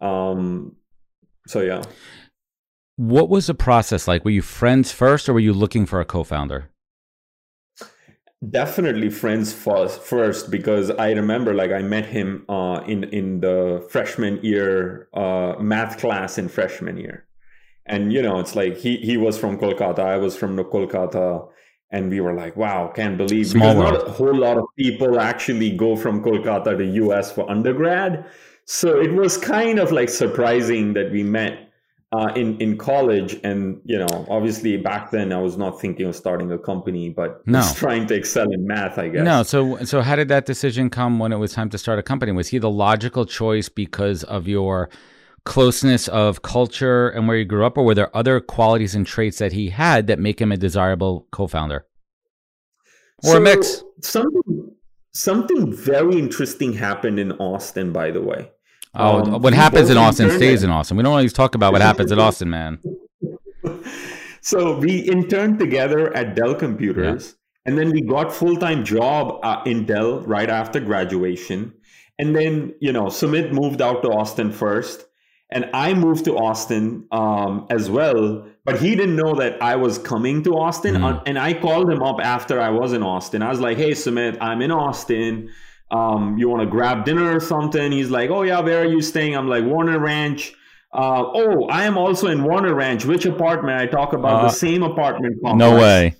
Um, 0.00 0.76
so 1.46 1.60
yeah. 1.60 1.82
What 2.96 3.28
was 3.28 3.46
the 3.46 3.54
process 3.54 4.08
like? 4.08 4.24
Were 4.24 4.30
you 4.30 4.42
friends 4.42 4.92
first 4.92 5.28
or 5.28 5.34
were 5.34 5.40
you 5.40 5.52
looking 5.52 5.86
for 5.86 6.00
a 6.00 6.04
co-founder? 6.04 6.70
Definitely 8.50 9.10
friends 9.10 9.52
first, 9.52 10.00
first 10.00 10.50
because 10.50 10.90
I 10.90 11.12
remember 11.12 11.54
like 11.54 11.72
I 11.72 11.80
met 11.80 12.06
him 12.06 12.44
uh, 12.48 12.82
in 12.86 13.04
in 13.04 13.40
the 13.40 13.86
freshman 13.90 14.38
year 14.42 15.08
uh, 15.14 15.54
math 15.58 15.98
class 15.98 16.36
in 16.36 16.48
freshman 16.48 16.98
year, 16.98 17.26
and 17.86 18.12
you 18.12 18.20
know 18.20 18.38
it's 18.38 18.54
like 18.54 18.76
he 18.76 18.98
he 18.98 19.16
was 19.16 19.38
from 19.38 19.58
Kolkata, 19.58 20.00
I 20.00 20.18
was 20.18 20.36
from 20.36 20.54
Kolkata, 20.58 21.48
and 21.90 22.10
we 22.10 22.20
were 22.20 22.34
like, 22.34 22.56
wow, 22.56 22.88
can't 22.94 23.16
believe 23.16 23.48
Small 23.48 23.74
because 23.74 23.92
not 23.92 24.08
a 24.08 24.12
whole 24.12 24.34
lot 24.34 24.58
of 24.58 24.64
people 24.76 25.20
actually 25.20 25.76
go 25.76 25.96
from 25.96 26.22
Kolkata 26.22 26.76
to 26.76 26.84
US 26.84 27.30
for 27.30 27.48
undergrad. 27.50 28.26
So 28.64 29.00
it 29.00 29.12
was 29.12 29.36
kind 29.36 29.78
of 29.78 29.92
like 29.92 30.08
surprising 30.08 30.94
that 30.94 31.12
we 31.12 31.22
met 31.22 31.66
uh, 32.12 32.32
in 32.34 32.56
in 32.60 32.78
college, 32.78 33.38
and 33.42 33.80
you 33.84 33.98
know, 33.98 34.26
obviously 34.28 34.76
back 34.76 35.10
then 35.10 35.32
I 35.32 35.38
was 35.38 35.56
not 35.56 35.80
thinking 35.80 36.06
of 36.06 36.16
starting 36.16 36.52
a 36.52 36.58
company, 36.58 37.10
but 37.10 37.46
no. 37.46 37.68
trying 37.74 38.06
to 38.08 38.14
excel 38.14 38.50
in 38.50 38.66
math, 38.66 38.98
I 38.98 39.08
guess. 39.08 39.24
No, 39.24 39.42
so 39.42 39.84
so 39.84 40.02
how 40.02 40.16
did 40.16 40.28
that 40.28 40.46
decision 40.46 40.88
come 40.88 41.18
when 41.18 41.32
it 41.32 41.36
was 41.36 41.52
time 41.52 41.68
to 41.70 41.78
start 41.78 41.98
a 41.98 42.02
company? 42.02 42.32
Was 42.32 42.48
he 42.48 42.58
the 42.58 42.70
logical 42.70 43.26
choice 43.26 43.68
because 43.68 44.22
of 44.24 44.46
your 44.46 44.88
closeness 45.46 46.08
of 46.08 46.42
culture 46.42 47.08
and 47.08 47.26
where 47.26 47.38
he 47.38 47.44
grew 47.44 47.64
up, 47.64 47.78
or 47.78 47.84
were 47.84 47.94
there 47.94 48.14
other 48.14 48.40
qualities 48.40 48.94
and 48.94 49.06
traits 49.06 49.38
that 49.38 49.52
he 49.52 49.70
had 49.70 50.08
that 50.08 50.18
make 50.18 50.40
him 50.40 50.52
a 50.52 50.58
desirable 50.58 51.26
co-founder, 51.30 51.86
or 53.24 53.30
so 53.30 53.36
a 53.38 53.40
mix? 53.40 53.82
Something 54.02 54.76
something 55.12 55.72
very 55.72 56.18
interesting 56.18 56.74
happened 56.74 57.18
in 57.18 57.32
Austin, 57.32 57.92
by 57.92 58.10
the 58.10 58.20
way. 58.20 58.50
Oh, 58.94 59.22
um, 59.22 59.42
what 59.42 59.54
happens 59.54 59.88
in 59.88 59.96
Austin 59.96 60.30
stays 60.30 60.62
in 60.62 60.70
Austin. 60.70 60.96
We 60.96 61.02
don't 61.02 61.12
always 61.12 61.32
talk 61.32 61.54
about 61.54 61.72
what 61.72 61.82
happens 61.82 62.12
in 62.12 62.18
Austin, 62.18 62.50
man. 62.50 62.78
so 64.40 64.78
we 64.78 65.00
interned 65.00 65.58
together 65.58 66.14
at 66.14 66.34
Dell 66.34 66.54
Computers, 66.54 67.28
yeah. 67.28 67.70
and 67.70 67.78
then 67.78 67.90
we 67.90 68.02
got 68.02 68.32
full 68.32 68.56
time 68.56 68.84
job 68.84 69.40
uh, 69.42 69.62
in 69.64 69.86
Dell 69.86 70.20
right 70.20 70.50
after 70.50 70.80
graduation. 70.80 71.72
And 72.18 72.34
then 72.34 72.74
you 72.80 72.92
know, 72.92 73.04
Sumit 73.04 73.52
moved 73.52 73.80
out 73.82 74.02
to 74.02 74.08
Austin 74.08 74.50
first, 74.50 75.05
and 75.50 75.70
I 75.72 75.94
moved 75.94 76.24
to 76.24 76.36
Austin 76.36 77.06
um, 77.12 77.66
as 77.70 77.88
well. 77.88 78.46
But 78.64 78.80
he 78.80 78.96
didn't 78.96 79.14
know 79.14 79.36
that 79.36 79.62
I 79.62 79.76
was 79.76 79.96
coming 79.96 80.42
to 80.42 80.56
Austin, 80.56 80.96
mm. 80.96 81.22
and 81.24 81.38
I 81.38 81.54
called 81.54 81.88
him 81.88 82.02
up 82.02 82.16
after 82.20 82.60
I 82.60 82.70
was 82.70 82.92
in 82.92 83.02
Austin. 83.02 83.40
I 83.42 83.48
was 83.48 83.60
like, 83.60 83.76
"Hey, 83.76 83.92
Sumit, 83.92 84.36
I'm 84.40 84.60
in 84.60 84.72
Austin. 84.72 85.50
Um, 85.92 86.36
you 86.36 86.48
want 86.48 86.62
to 86.62 86.66
grab 86.66 87.04
dinner 87.04 87.36
or 87.36 87.38
something?" 87.38 87.92
He's 87.92 88.10
like, 88.10 88.28
"Oh 88.30 88.42
yeah, 88.42 88.58
where 88.60 88.82
are 88.82 88.90
you 88.90 89.00
staying?" 89.00 89.36
I'm 89.36 89.48
like, 89.48 89.64
"Warner 89.64 90.00
Ranch." 90.00 90.52
Uh, 90.92 91.22
oh, 91.32 91.66
I 91.66 91.84
am 91.84 91.96
also 91.96 92.26
in 92.28 92.42
Warner 92.42 92.74
Ranch. 92.74 93.04
Which 93.04 93.24
apartment? 93.24 93.80
I 93.80 93.86
talk 93.86 94.14
about 94.14 94.40
uh, 94.40 94.48
the 94.48 94.54
same 94.54 94.82
apartment 94.82 95.36
complex. 95.44 95.58
No 95.58 95.80
way. 95.80 96.16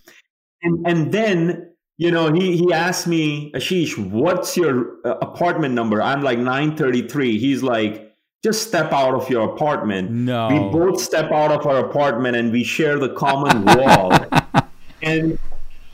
And 0.62 0.86
and 0.86 1.12
then 1.12 1.72
you 1.96 2.12
know 2.12 2.32
he 2.32 2.56
he 2.56 2.72
asked 2.72 3.08
me, 3.08 3.50
Ashish, 3.56 3.98
what's 3.98 4.56
your 4.56 4.98
uh, 5.04 5.16
apartment 5.20 5.74
number? 5.74 6.00
I'm 6.00 6.22
like 6.22 6.38
933. 6.38 7.38
He's 7.38 7.64
like 7.64 8.05
just 8.46 8.68
step 8.68 8.92
out 8.92 9.14
of 9.14 9.28
your 9.28 9.54
apartment. 9.54 10.10
No. 10.10 10.48
We 10.48 10.58
both 10.58 11.00
step 11.00 11.32
out 11.32 11.50
of 11.50 11.66
our 11.66 11.78
apartment 11.78 12.36
and 12.36 12.52
we 12.52 12.62
share 12.62 12.96
the 12.98 13.08
common 13.08 13.64
wall. 13.64 14.12
and 15.02 15.38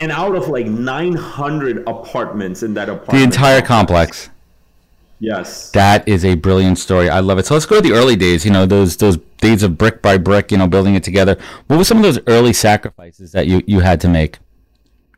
and 0.01 0.13
out 0.13 0.35
of 0.35 0.49
like 0.49 0.67
900 0.67 1.89
apartments 1.89 2.63
in 2.63 2.75
that 2.75 2.91
apartment. 2.91 3.19
The 3.19 3.25
entire 3.25 3.63
complex. 3.63 4.29
Yes. 5.21 5.71
That 5.71 6.07
is 6.09 6.25
a 6.25 6.35
brilliant 6.35 6.79
story. 6.79 7.09
I 7.09 7.21
love 7.21 7.39
it. 7.39 7.47
So 7.47 7.55
let's 7.55 7.65
go 7.65 7.77
to 7.77 7.81
the 7.81 7.95
early 7.95 8.17
days, 8.17 8.45
you 8.45 8.51
know, 8.51 8.67
those 8.67 8.97
those 8.97 9.17
days 9.41 9.63
of 9.63 9.79
brick 9.79 10.03
by 10.03 10.19
brick, 10.19 10.51
you 10.51 10.59
know, 10.59 10.67
building 10.67 10.95
it 10.95 11.05
together. 11.05 11.39
What 11.69 11.77
were 11.79 11.85
some 11.85 11.99
of 11.99 12.03
those 12.03 12.19
early 12.27 12.53
sacrifices 12.53 13.33
that 13.33 13.47
you, 13.47 13.63
you 13.67 13.81
had 13.81 14.01
to 14.01 14.09
make? 14.09 14.41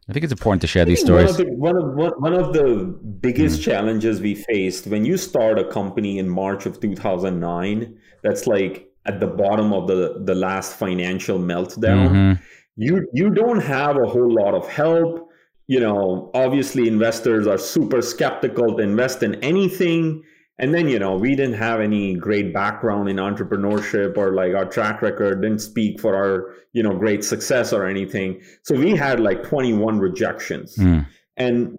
I 0.09 0.13
think 0.13 0.25
it's 0.25 0.33
important 0.33 0.61
to 0.63 0.67
share 0.67 0.85
these 0.85 1.01
stories. 1.01 1.33
One 1.33 1.41
of, 1.41 1.47
the, 1.47 1.53
one, 1.55 1.77
of, 1.77 2.15
one 2.19 2.35
of 2.35 2.53
the 2.53 2.85
biggest 3.21 3.61
mm. 3.61 3.65
challenges 3.65 4.21
we 4.21 4.35
faced 4.35 4.87
when 4.87 5.05
you 5.05 5.17
start 5.17 5.59
a 5.59 5.65
company 5.65 6.19
in 6.19 6.29
March 6.29 6.67
of 6.67 6.79
2009, 6.79 7.99
that's 8.23 8.47
like 8.47 8.91
at 9.07 9.21
the 9.21 9.27
bottom 9.27 9.73
of 9.73 9.87
the, 9.87 10.23
the 10.25 10.35
last 10.35 10.77
financial 10.77 11.39
meltdown. 11.39 12.09
Mm-hmm. 12.09 12.43
You 12.77 13.09
you 13.13 13.31
don't 13.31 13.61
have 13.61 13.97
a 13.97 14.07
whole 14.07 14.35
lot 14.35 14.55
of 14.55 14.69
help. 14.69 15.31
You 15.69 15.81
know, 15.81 16.31
obviously 16.35 16.89
investors 16.89 17.47
are 17.47 17.57
super 17.57 18.03
skeptical 18.03 18.77
to 18.77 18.83
invest 18.83 19.23
in 19.23 19.37
anything 19.37 20.23
and 20.59 20.73
then 20.75 20.89
you 20.89 20.99
know 20.99 21.17
we 21.17 21.35
didn't 21.35 21.55
have 21.55 21.81
any 21.81 22.15
great 22.15 22.53
background 22.53 23.09
in 23.09 23.17
entrepreneurship 23.17 24.17
or 24.17 24.35
like 24.35 24.55
our 24.55 24.65
track 24.65 25.03
record 25.03 25.43
didn't 25.43 25.61
speak 25.61 26.01
for 26.01 26.15
our 26.15 26.55
you 26.73 26.83
know 26.83 26.95
great 26.97 27.25
success 27.25 27.73
or 27.73 27.87
anything. 27.87 28.41
So 28.63 28.75
we 28.75 28.91
had 28.97 29.21
like 29.21 29.43
21 29.43 29.99
rejections. 29.99 30.77
Mm. 30.77 31.07
and 31.37 31.77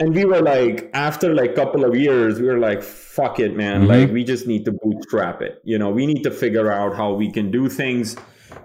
and 0.00 0.14
we 0.14 0.24
were 0.24 0.40
like 0.40 0.90
after 0.94 1.34
like 1.34 1.54
couple 1.54 1.84
of 1.84 1.94
years 1.94 2.40
we 2.40 2.46
were 2.46 2.58
like 2.58 2.82
fuck 2.82 3.38
it 3.38 3.54
man. 3.56 3.82
Mm-hmm. 3.82 3.90
like 3.90 4.10
we 4.10 4.24
just 4.24 4.46
need 4.46 4.64
to 4.64 4.72
bootstrap 4.72 5.42
it. 5.42 5.60
You 5.64 5.78
know 5.78 5.90
we 5.90 6.06
need 6.06 6.22
to 6.22 6.30
figure 6.30 6.70
out 6.70 6.96
how 6.96 7.12
we 7.12 7.30
can 7.30 7.50
do 7.50 7.68
things. 7.68 8.16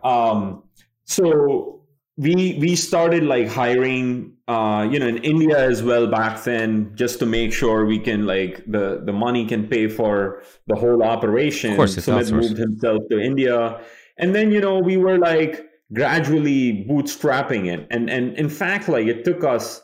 Um 0.04 0.64
so 1.04 1.77
we 2.18 2.58
we 2.60 2.76
started 2.76 3.24
like 3.24 3.48
hiring 3.48 4.34
uh, 4.48 4.88
you 4.92 5.00
know 5.00 5.08
in 5.08 5.18
india 5.18 5.58
as 5.58 5.84
well 5.84 6.08
back 6.08 6.44
then 6.44 6.92
just 6.96 7.20
to 7.20 7.26
make 7.26 7.54
sure 7.54 7.86
we 7.86 8.00
can 8.00 8.26
like 8.26 8.64
the 8.66 9.02
the 9.06 9.14
money 9.14 9.46
can 9.46 9.68
pay 9.68 9.88
for 9.88 10.42
the 10.66 10.76
whole 10.76 11.04
operation. 11.04 11.72
Of 11.72 11.78
course, 11.78 11.96
Sumit 11.96 12.32
moved 12.32 12.58
himself 12.58 13.04
to 13.12 13.20
india. 13.20 13.80
And 14.18 14.34
then 14.34 14.52
you 14.52 14.60
know 14.60 14.80
we 14.80 14.98
were 14.98 15.20
like 15.20 15.70
gradually 15.94 16.86
bootstrapping 16.90 17.68
it. 17.72 17.88
And 17.92 18.10
and 18.10 18.36
in 18.36 18.50
fact 18.50 18.90
like 18.90 19.06
it 19.06 19.24
took 19.24 19.44
us 19.44 19.82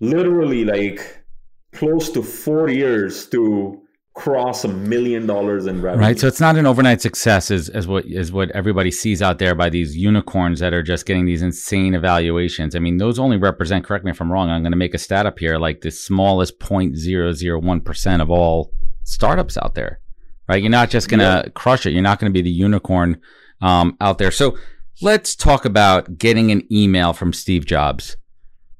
literally 0.00 0.64
like 0.64 1.24
close 1.72 2.08
to 2.10 2.22
four 2.22 2.68
years 2.68 3.26
to 3.30 3.82
cross 4.18 4.64
a 4.64 4.68
million 4.68 5.26
dollars 5.26 5.66
in 5.66 5.80
revenue. 5.80 6.04
Right. 6.04 6.18
So 6.18 6.26
it's 6.26 6.40
not 6.40 6.56
an 6.56 6.66
overnight 6.66 7.00
success 7.00 7.52
is, 7.52 7.68
as 7.68 7.86
what 7.86 8.04
is 8.04 8.32
what 8.32 8.50
everybody 8.50 8.90
sees 8.90 9.22
out 9.22 9.38
there 9.38 9.54
by 9.54 9.70
these 9.70 9.96
unicorns 9.96 10.58
that 10.58 10.74
are 10.74 10.82
just 10.82 11.06
getting 11.06 11.24
these 11.24 11.40
insane 11.40 11.94
evaluations. 11.94 12.74
I 12.74 12.80
mean, 12.80 12.96
those 12.96 13.20
only 13.20 13.36
represent, 13.36 13.84
correct 13.84 14.04
me 14.04 14.10
if 14.10 14.20
I'm 14.20 14.32
wrong, 14.32 14.50
I'm 14.50 14.62
going 14.62 14.72
to 14.72 14.76
make 14.76 14.92
a 14.92 14.98
stat 14.98 15.24
up 15.24 15.38
here, 15.38 15.56
like 15.56 15.82
the 15.82 15.92
smallest 15.92 16.58
0.001% 16.58 18.20
of 18.20 18.28
all 18.28 18.72
startups 19.04 19.56
out 19.56 19.76
there. 19.76 20.00
right? 20.48 20.60
You're 20.62 20.70
not 20.70 20.90
just 20.90 21.08
gonna 21.08 21.42
yeah. 21.44 21.50
crush 21.54 21.86
it. 21.86 21.92
You're 21.92 22.02
not 22.02 22.18
gonna 22.18 22.32
be 22.32 22.42
the 22.42 22.50
unicorn 22.50 23.20
um, 23.60 23.96
out 24.00 24.18
there. 24.18 24.30
So 24.30 24.58
let's 25.00 25.36
talk 25.36 25.64
about 25.64 26.18
getting 26.18 26.50
an 26.50 26.66
email 26.72 27.12
from 27.12 27.32
Steve 27.32 27.66
Jobs. 27.66 28.16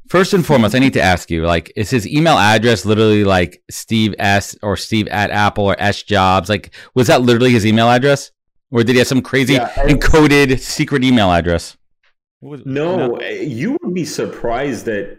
First 0.08 0.32
and 0.32 0.44
foremost, 0.44 0.74
I 0.74 0.78
need 0.78 0.94
to 0.94 1.02
ask 1.02 1.30
you, 1.30 1.44
like, 1.44 1.70
is 1.76 1.90
his 1.90 2.06
email 2.06 2.38
address 2.38 2.86
literally 2.86 3.24
like 3.24 3.62
Steve 3.70 4.14
S 4.18 4.56
or 4.62 4.76
Steve 4.76 5.06
at 5.08 5.30
Apple 5.30 5.64
or 5.64 5.76
S 5.78 6.02
Jobs? 6.02 6.48
Like, 6.48 6.74
was 6.94 7.08
that 7.08 7.20
literally 7.20 7.52
his 7.52 7.66
email 7.66 7.90
address? 7.90 8.30
Or 8.70 8.82
did 8.82 8.92
he 8.92 8.98
have 8.98 9.06
some 9.06 9.22
crazy 9.22 9.54
yeah, 9.54 9.68
encoded 9.76 10.60
secret 10.60 11.04
email 11.04 11.30
address? 11.30 11.76
No, 12.40 12.58
no, 12.64 13.16
eh, 13.16 13.42
you 13.42 13.76
would 13.82 13.94
be 13.94 14.04
surprised 14.04 14.86
that 14.86 15.18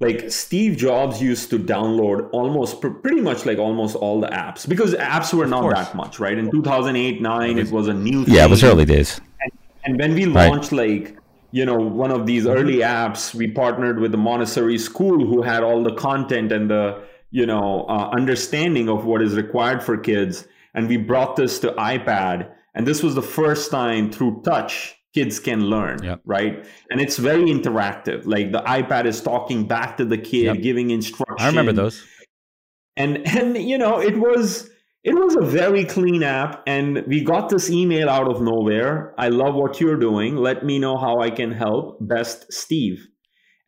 like 0.00 0.30
Steve 0.30 0.76
Jobs 0.76 1.22
used 1.22 1.50
to 1.50 1.58
download 1.58 2.28
almost 2.32 2.80
pretty 2.80 3.20
much 3.20 3.46
like 3.46 3.58
almost 3.58 3.96
all 3.96 4.20
the 4.20 4.28
apps 4.28 4.68
because 4.68 4.94
apps 4.94 5.32
were 5.32 5.46
not 5.46 5.68
that 5.74 5.94
much, 5.94 6.20
right? 6.20 6.36
In 6.36 6.50
2008, 6.50 7.20
9, 7.20 7.58
it 7.58 7.70
was 7.70 7.88
a 7.88 7.94
new 7.94 8.24
thing. 8.24 8.34
Yeah, 8.34 8.44
it 8.44 8.50
was 8.50 8.62
early 8.62 8.84
days. 8.84 9.20
And, 9.40 9.52
and 9.84 9.98
when 9.98 10.14
we 10.14 10.26
launched 10.26 10.72
right. 10.72 11.06
like 11.06 11.18
you 11.50 11.64
know 11.64 11.76
one 11.76 12.10
of 12.10 12.26
these 12.26 12.46
early 12.46 12.78
apps 12.78 13.34
we 13.34 13.48
partnered 13.48 14.00
with 14.00 14.12
the 14.12 14.18
montessori 14.18 14.78
school 14.78 15.26
who 15.26 15.42
had 15.42 15.62
all 15.62 15.82
the 15.82 15.94
content 15.94 16.52
and 16.52 16.70
the 16.70 17.02
you 17.30 17.46
know 17.46 17.84
uh, 17.88 18.10
understanding 18.12 18.88
of 18.88 19.04
what 19.04 19.22
is 19.22 19.34
required 19.34 19.82
for 19.82 19.96
kids. 19.96 20.46
And 20.74 20.88
we 20.88 20.96
brought 20.96 21.36
this 21.36 21.58
to 21.60 21.72
ipad. 21.72 22.50
And 22.74 22.86
this 22.86 23.02
was 23.02 23.14
the 23.14 23.22
first 23.22 23.70
time 23.70 24.12
through 24.12 24.42
touch 24.44 24.94
kids 25.14 25.40
can 25.40 25.62
learn 25.62 26.02
yep. 26.02 26.20
right? 26.26 26.64
And 26.90 27.00
it's 27.00 27.16
very 27.16 27.46
interactive. 27.46 28.26
Like 28.26 28.52
the 28.52 28.60
ipad 28.60 29.06
is 29.06 29.20
talking 29.20 29.66
back 29.66 29.96
to 29.96 30.04
the 30.04 30.18
kid 30.18 30.44
yep. 30.44 30.62
giving 30.62 30.90
instructions 30.90 31.40
i 31.40 31.46
remember 31.46 31.72
those. 31.72 32.04
And 32.96 33.26
and 33.26 33.56
you 33.56 33.78
know 33.78 34.00
it 34.00 34.18
was 34.18 34.70
it 35.04 35.14
was 35.14 35.36
a 35.36 35.42
very 35.42 35.84
clean 35.84 36.22
app, 36.22 36.62
and 36.66 37.04
we 37.06 37.22
got 37.22 37.48
this 37.48 37.70
email 37.70 38.10
out 38.10 38.28
of 38.28 38.42
nowhere. 38.42 39.14
I 39.16 39.28
love 39.28 39.54
what 39.54 39.80
you're 39.80 39.96
doing. 39.98 40.36
Let 40.36 40.64
me 40.64 40.78
know 40.78 40.96
how 40.96 41.20
I 41.20 41.30
can 41.30 41.52
help. 41.52 41.98
Best 42.00 42.52
Steve. 42.52 43.06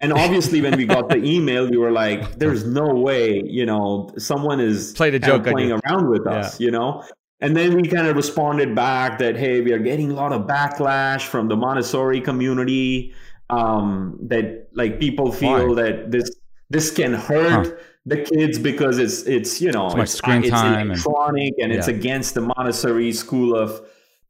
And 0.01 0.13
obviously, 0.13 0.61
when 0.61 0.77
we 0.77 0.87
got 0.87 1.09
the 1.09 1.17
email, 1.25 1.71
we 1.71 1.77
were 1.77 1.93
like, 1.93 2.39
"There's 2.39 2.67
no 2.67 2.87
way, 2.87 3.43
you 3.45 3.65
know, 3.65 4.11
someone 4.19 4.61
is 4.61 4.93
played 4.93 5.15
a 5.15 5.19
joke 5.19 5.45
playing 5.45 5.73
around 5.73 6.11
with 6.11 6.27
us, 6.27 6.59
yeah. 6.59 6.65
you 6.65 6.71
know." 6.73 7.05
And 7.43 7.57
then 7.57 7.75
we 7.75 7.89
kind 7.89 8.07
of 8.07 8.17
responded 8.17 8.75
back 8.75 9.19
that, 9.19 9.37
"Hey, 9.37 9.61
we 9.61 9.73
are 9.73 9.79
getting 9.79 10.11
a 10.11 10.15
lot 10.15 10.33
of 10.33 10.43
backlash 10.43 11.23
from 11.23 11.49
the 11.49 11.57
Montessori 11.57 12.21
community. 12.21 13.15
Um, 13.51 14.19
that 14.29 14.69
like 14.75 15.01
people 15.01 15.33
feel 15.33 15.75
Why? 15.75 15.83
that 15.83 16.11
this 16.11 16.29
this 16.71 16.91
can 16.91 17.15
hurt." 17.15 17.67
Huh 17.67 17.77
the 18.11 18.23
kids 18.23 18.59
because 18.59 18.99
it's 18.99 19.23
it's 19.23 19.61
you 19.61 19.73
know 19.73 19.87
it's, 19.87 19.97
it's, 19.97 20.13
screen 20.13 20.43
it's 20.43 20.51
time 20.51 20.91
electronic 20.91 21.55
and, 21.59 21.71
and 21.71 21.73
it's 21.73 21.89
against 21.89 22.35
the 22.35 22.41
Montessori 22.41 23.13
school 23.13 23.57
of 23.57 23.81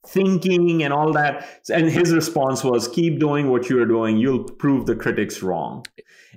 thinking 0.07 0.83
and 0.83 0.93
all 0.93 1.12
that. 1.12 1.47
And 1.73 1.88
his 1.88 2.12
response 2.12 2.62
was, 2.62 2.88
"Keep 2.88 3.19
doing 3.19 3.51
what 3.51 3.69
you're 3.69 3.87
doing. 3.87 4.16
You'll 4.16 4.45
prove 4.45 4.87
the 4.87 4.97
critics 4.97 5.43
wrong." 5.43 5.87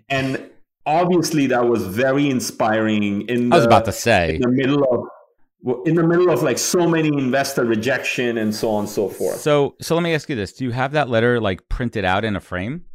And 0.10 0.50
obviously, 0.86 1.48
that 1.48 1.68
was 1.68 1.86
very 1.86 2.30
inspiring. 2.30 3.28
In 3.28 3.50
the, 3.50 3.56
I 3.56 3.58
was 3.58 3.66
about 3.66 3.86
to 3.86 3.92
say 3.92 4.36
in 4.36 4.42
the 4.42 4.50
middle 4.50 4.84
of 4.84 5.08
in 5.86 5.96
the 5.96 6.04
middle 6.04 6.30
of 6.30 6.44
like 6.44 6.58
so 6.58 6.88
many 6.88 7.08
investor 7.08 7.64
rejection 7.64 8.38
and 8.38 8.54
so 8.54 8.72
on 8.72 8.82
and 8.82 8.90
so 8.90 9.08
forth. 9.08 9.40
So, 9.40 9.76
so 9.82 9.96
let 9.96 10.02
me 10.02 10.14
ask 10.14 10.30
you 10.30 10.36
this: 10.36 10.54
Do 10.54 10.66
you 10.66 10.72
have 10.72 10.92
that 10.94 11.10
letter 11.10 11.40
like 11.40 11.68
printed 11.70 12.06
out 12.06 12.26
in 12.26 12.36
a 12.36 12.42
frame? 12.42 12.86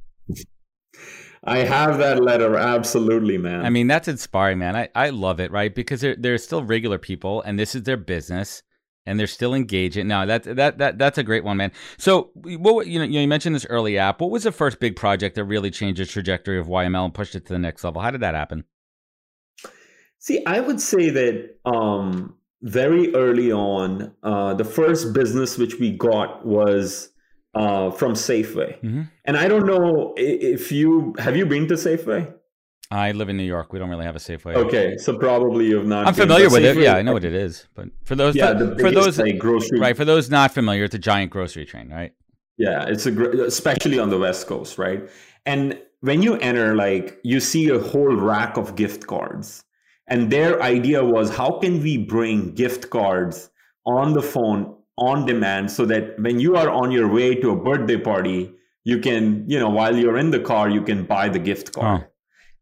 I 1.45 1.59
have 1.59 1.99
that 1.99 2.23
letter, 2.23 2.57
absolutely, 2.57 3.39
man. 3.39 3.65
I 3.65 3.71
mean, 3.71 3.87
that's 3.87 4.09
inspiring, 4.09 4.59
man. 4.59 4.77
I, 4.77 4.89
I 4.95 5.11
love 5.11 5.41
it, 5.41 5.51
right? 5.51 5.75
Because 5.75 6.01
they're, 6.01 6.17
they're 6.17 6.39
still 6.39 6.65
regular 6.65 6.99
people, 6.99 7.43
and 7.43 7.59
this 7.59 7.75
is 7.75 7.85
their 7.85 7.97
business, 7.97 8.63
and 9.07 9.19
they're 9.19 9.27
still 9.27 9.55
engaging. 9.55 10.09
Now, 10.09 10.27
that 10.27 10.45
that 10.45 10.79
that 10.79 10.99
that's 10.99 11.17
a 11.19 11.23
great 11.23 11.45
one, 11.45 11.57
man. 11.57 11.73
So, 11.97 12.31
what 12.35 12.87
you 12.87 12.99
know, 12.99 13.05
you 13.05 13.27
mentioned 13.29 13.55
this 13.55 13.67
early 13.67 13.99
app. 13.99 14.21
What 14.21 14.31
was 14.31 14.43
the 14.43 14.53
first 14.53 14.81
big 14.81 14.97
project 14.97 15.37
that 15.37 15.45
really 15.45 15.71
changed 15.71 16.01
the 16.01 16.07
trajectory 16.07 16.59
of 16.59 16.67
YML 16.67 17.05
and 17.07 17.15
pushed 17.15 17.35
it 17.35 17.47
to 17.47 17.53
the 17.53 17.59
next 17.59 17.85
level? 17.85 18.03
How 18.03 18.11
did 18.11 18.21
that 18.21 18.35
happen? 18.35 18.65
See, 20.19 20.45
I 20.45 20.61
would 20.61 20.81
say 20.81 21.11
that 21.11 21.57
um, 21.65 22.37
very 22.63 23.15
early 23.15 23.53
on, 23.53 24.13
uh, 24.23 24.55
the 24.55 24.65
first 24.65 25.15
business 25.15 25.57
which 25.57 25.79
we 25.79 25.97
got 25.97 26.45
was 26.45 27.11
uh, 27.55 27.91
from 27.91 28.15
Safeway. 28.15 28.81
Mm-hmm. 28.81 29.03
And 29.25 29.37
I 29.37 29.49
don't 29.49 29.67
know 29.67 30.15
if 30.17 30.73
you 30.73 31.15
have 31.19 31.37
you 31.37 31.47
been 31.47 31.69
to 31.69 31.75
Safeway. 31.75 32.35
I 32.91 33.13
live 33.13 33.29
in 33.29 33.37
New 33.37 33.43
York. 33.43 33.73
We 33.73 33.79
don't 33.79 33.91
really 33.91 34.07
have 34.07 34.17
a 34.17 34.19
Safeway. 34.19 34.55
Okay, 34.55 34.97
so 34.97 35.19
probably 35.19 35.67
you've 35.67 35.87
not. 35.87 36.07
I'm 36.07 36.15
familiar 36.15 36.49
with 36.49 36.63
Safeway, 36.63 36.77
it. 36.77 36.83
Yeah, 36.85 36.97
I 36.97 37.03
know 37.03 37.13
what 37.13 37.25
it 37.25 37.35
is. 37.35 37.67
But 37.75 37.89
for 38.05 38.15
those, 38.15 38.35
yeah, 38.35 38.57
for 38.79 38.91
those, 38.91 39.19
like, 39.19 39.39
grocery, 39.39 39.79
right? 39.79 39.97
For 39.97 40.07
those 40.07 40.31
not 40.31 40.53
familiar, 40.53 40.85
it's 40.85 40.95
a 40.95 40.99
giant 40.99 41.31
grocery 41.31 41.67
chain, 41.67 41.91
right? 41.91 42.13
Yeah, 42.57 42.87
it's 42.89 43.07
a 43.07 43.13
especially 43.45 43.99
on 43.99 44.09
the 44.09 44.19
West 44.19 44.47
Coast, 44.47 44.79
right? 44.79 45.09
And 45.45 45.79
when 46.01 46.23
you 46.23 46.37
enter, 46.37 46.75
like 46.75 47.19
you 47.25 47.41
see 47.41 47.69
a 47.69 47.79
whole 47.79 48.17
rack 48.17 48.57
of 48.57 48.75
gift 48.75 49.07
cards, 49.07 49.65
and 50.07 50.31
their 50.31 50.63
idea 50.63 51.05
was, 51.05 51.35
how 51.37 51.59
can 51.59 51.83
we 51.83 51.99
bring 51.99 52.55
gift 52.55 52.89
cards 52.89 53.51
on 53.85 54.15
the 54.15 54.23
phone 54.23 54.78
on 54.99 55.25
demand 55.25 55.71
so 55.71 55.85
that 55.87 56.19
when 56.19 56.39
you 56.41 56.57
are 56.57 56.71
on 56.71 56.91
your 56.91 57.09
way 57.09 57.35
to 57.35 57.51
a 57.51 57.57
birthday 57.57 57.97
party 57.97 58.53
you 58.85 58.99
can 58.99 59.45
you 59.49 59.59
know 59.59 59.69
while 59.69 59.97
you're 59.97 60.19
in 60.19 60.31
the 60.31 60.41
car 60.41 60.69
you 60.69 60.83
can 60.83 61.05
buy 61.05 61.29
the 61.29 61.39
gift 61.39 61.73
card. 61.73 62.07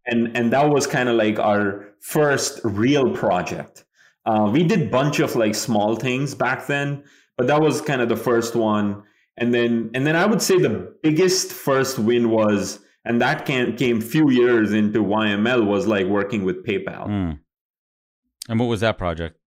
And 0.07 0.37
and 0.37 0.53
that 0.53 0.71
was 0.71 0.87
kind 0.87 1.09
of 1.09 1.17
like 1.17 1.39
our 1.39 1.89
first 2.01 2.61
real 2.63 3.11
project. 3.13 3.85
Uh, 4.25 4.49
we 4.53 4.63
did 4.63 4.91
bunch 4.91 5.19
of 5.21 5.35
like 5.37 5.55
small 5.55 5.97
things 5.97 6.35
back 6.35 6.67
then 6.67 7.05
but 7.37 7.47
that 7.47 7.61
was 7.61 7.81
kind 7.81 8.01
of 8.01 8.09
the 8.09 8.17
first 8.17 8.55
one. 8.55 9.03
And 9.37 9.53
then 9.53 9.91
and 9.95 10.07
then 10.07 10.17
i 10.17 10.25
would 10.25 10.41
say 10.41 10.59
the 10.59 10.95
biggest 11.03 11.53
first 11.53 11.99
win 11.99 12.31
was 12.31 12.81
and 13.05 13.21
that 13.21 13.45
came 13.45 13.77
came 13.77 14.01
few 14.01 14.31
years 14.31 14.73
into 14.73 15.05
yml 15.05 15.67
was 15.67 15.87
like 15.87 16.07
working 16.07 16.45
with 16.45 16.65
paypal. 16.67 17.07
Mm. 17.07 17.39
and 18.49 18.61
what 18.61 18.67
was 18.67 18.81
that 18.81 18.97
project? 18.97 19.39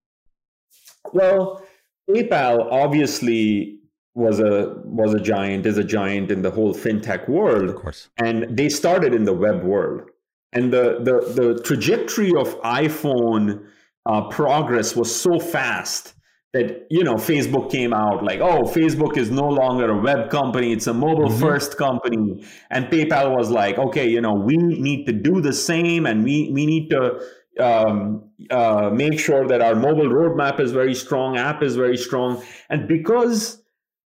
Well 1.12 1.65
PayPal 2.10 2.67
obviously 2.72 3.80
was 4.15 4.39
a 4.39 4.76
was 4.84 5.13
a 5.13 5.19
giant, 5.19 5.65
is 5.65 5.78
a 5.78 5.84
giant 5.84 6.32
in 6.32 6.41
the 6.41 6.52
whole 6.52 6.74
fintech 6.74 7.30
world. 7.30 7.69
Of 7.69 7.76
course. 7.76 8.10
And 8.17 8.58
they 8.58 8.69
started 8.69 9.13
in 9.13 9.24
the 9.24 9.34
web 9.34 9.63
world. 9.63 10.10
And 10.52 10.74
the 10.74 11.00
the, 11.02 11.34
the 11.41 11.62
trajectory 11.63 12.32
of 12.36 12.60
iPhone 12.62 13.65
uh, 14.06 14.28
progress 14.30 14.95
was 14.95 15.13
so 15.13 15.39
fast 15.39 16.13
that 16.54 16.88
you 16.89 17.04
know 17.04 17.13
Facebook 17.13 17.69
came 17.69 17.93
out 17.93 18.24
like, 18.24 18.39
oh, 18.39 18.63
Facebook 18.63 19.15
is 19.17 19.30
no 19.30 19.48
longer 19.48 19.91
a 19.91 20.02
web 20.02 20.32
company; 20.32 20.74
it's 20.74 20.88
a 20.88 20.93
mobile 20.93 21.30
mm-hmm. 21.30 21.39
first 21.39 21.78
company. 21.78 22.43
And 22.72 22.88
PayPal 22.88 23.38
was 23.38 23.52
like, 23.52 23.78
okay, 23.78 24.10
you 24.10 24.22
know, 24.22 24.34
we 24.34 24.58
need 24.58 25.06
to 25.06 25.13
do 25.13 25.41
the 25.41 25.54
same, 25.54 26.08
and 26.08 26.24
we 26.24 26.52
we 26.52 26.65
need 26.65 26.89
to 26.89 27.22
um, 27.60 28.30
uh, 28.50 28.89
make 28.93 29.19
sure 29.19 29.48
that 29.48 29.62
our 29.62 29.76
mobile 29.76 30.10
roadmap 30.10 30.60
is 30.60 30.72
very 30.72 30.95
strong, 30.95 31.38
app 31.38 31.62
is 31.63 31.76
very 31.76 31.98
strong. 31.98 32.43
And 32.69 32.88
because 32.88 33.62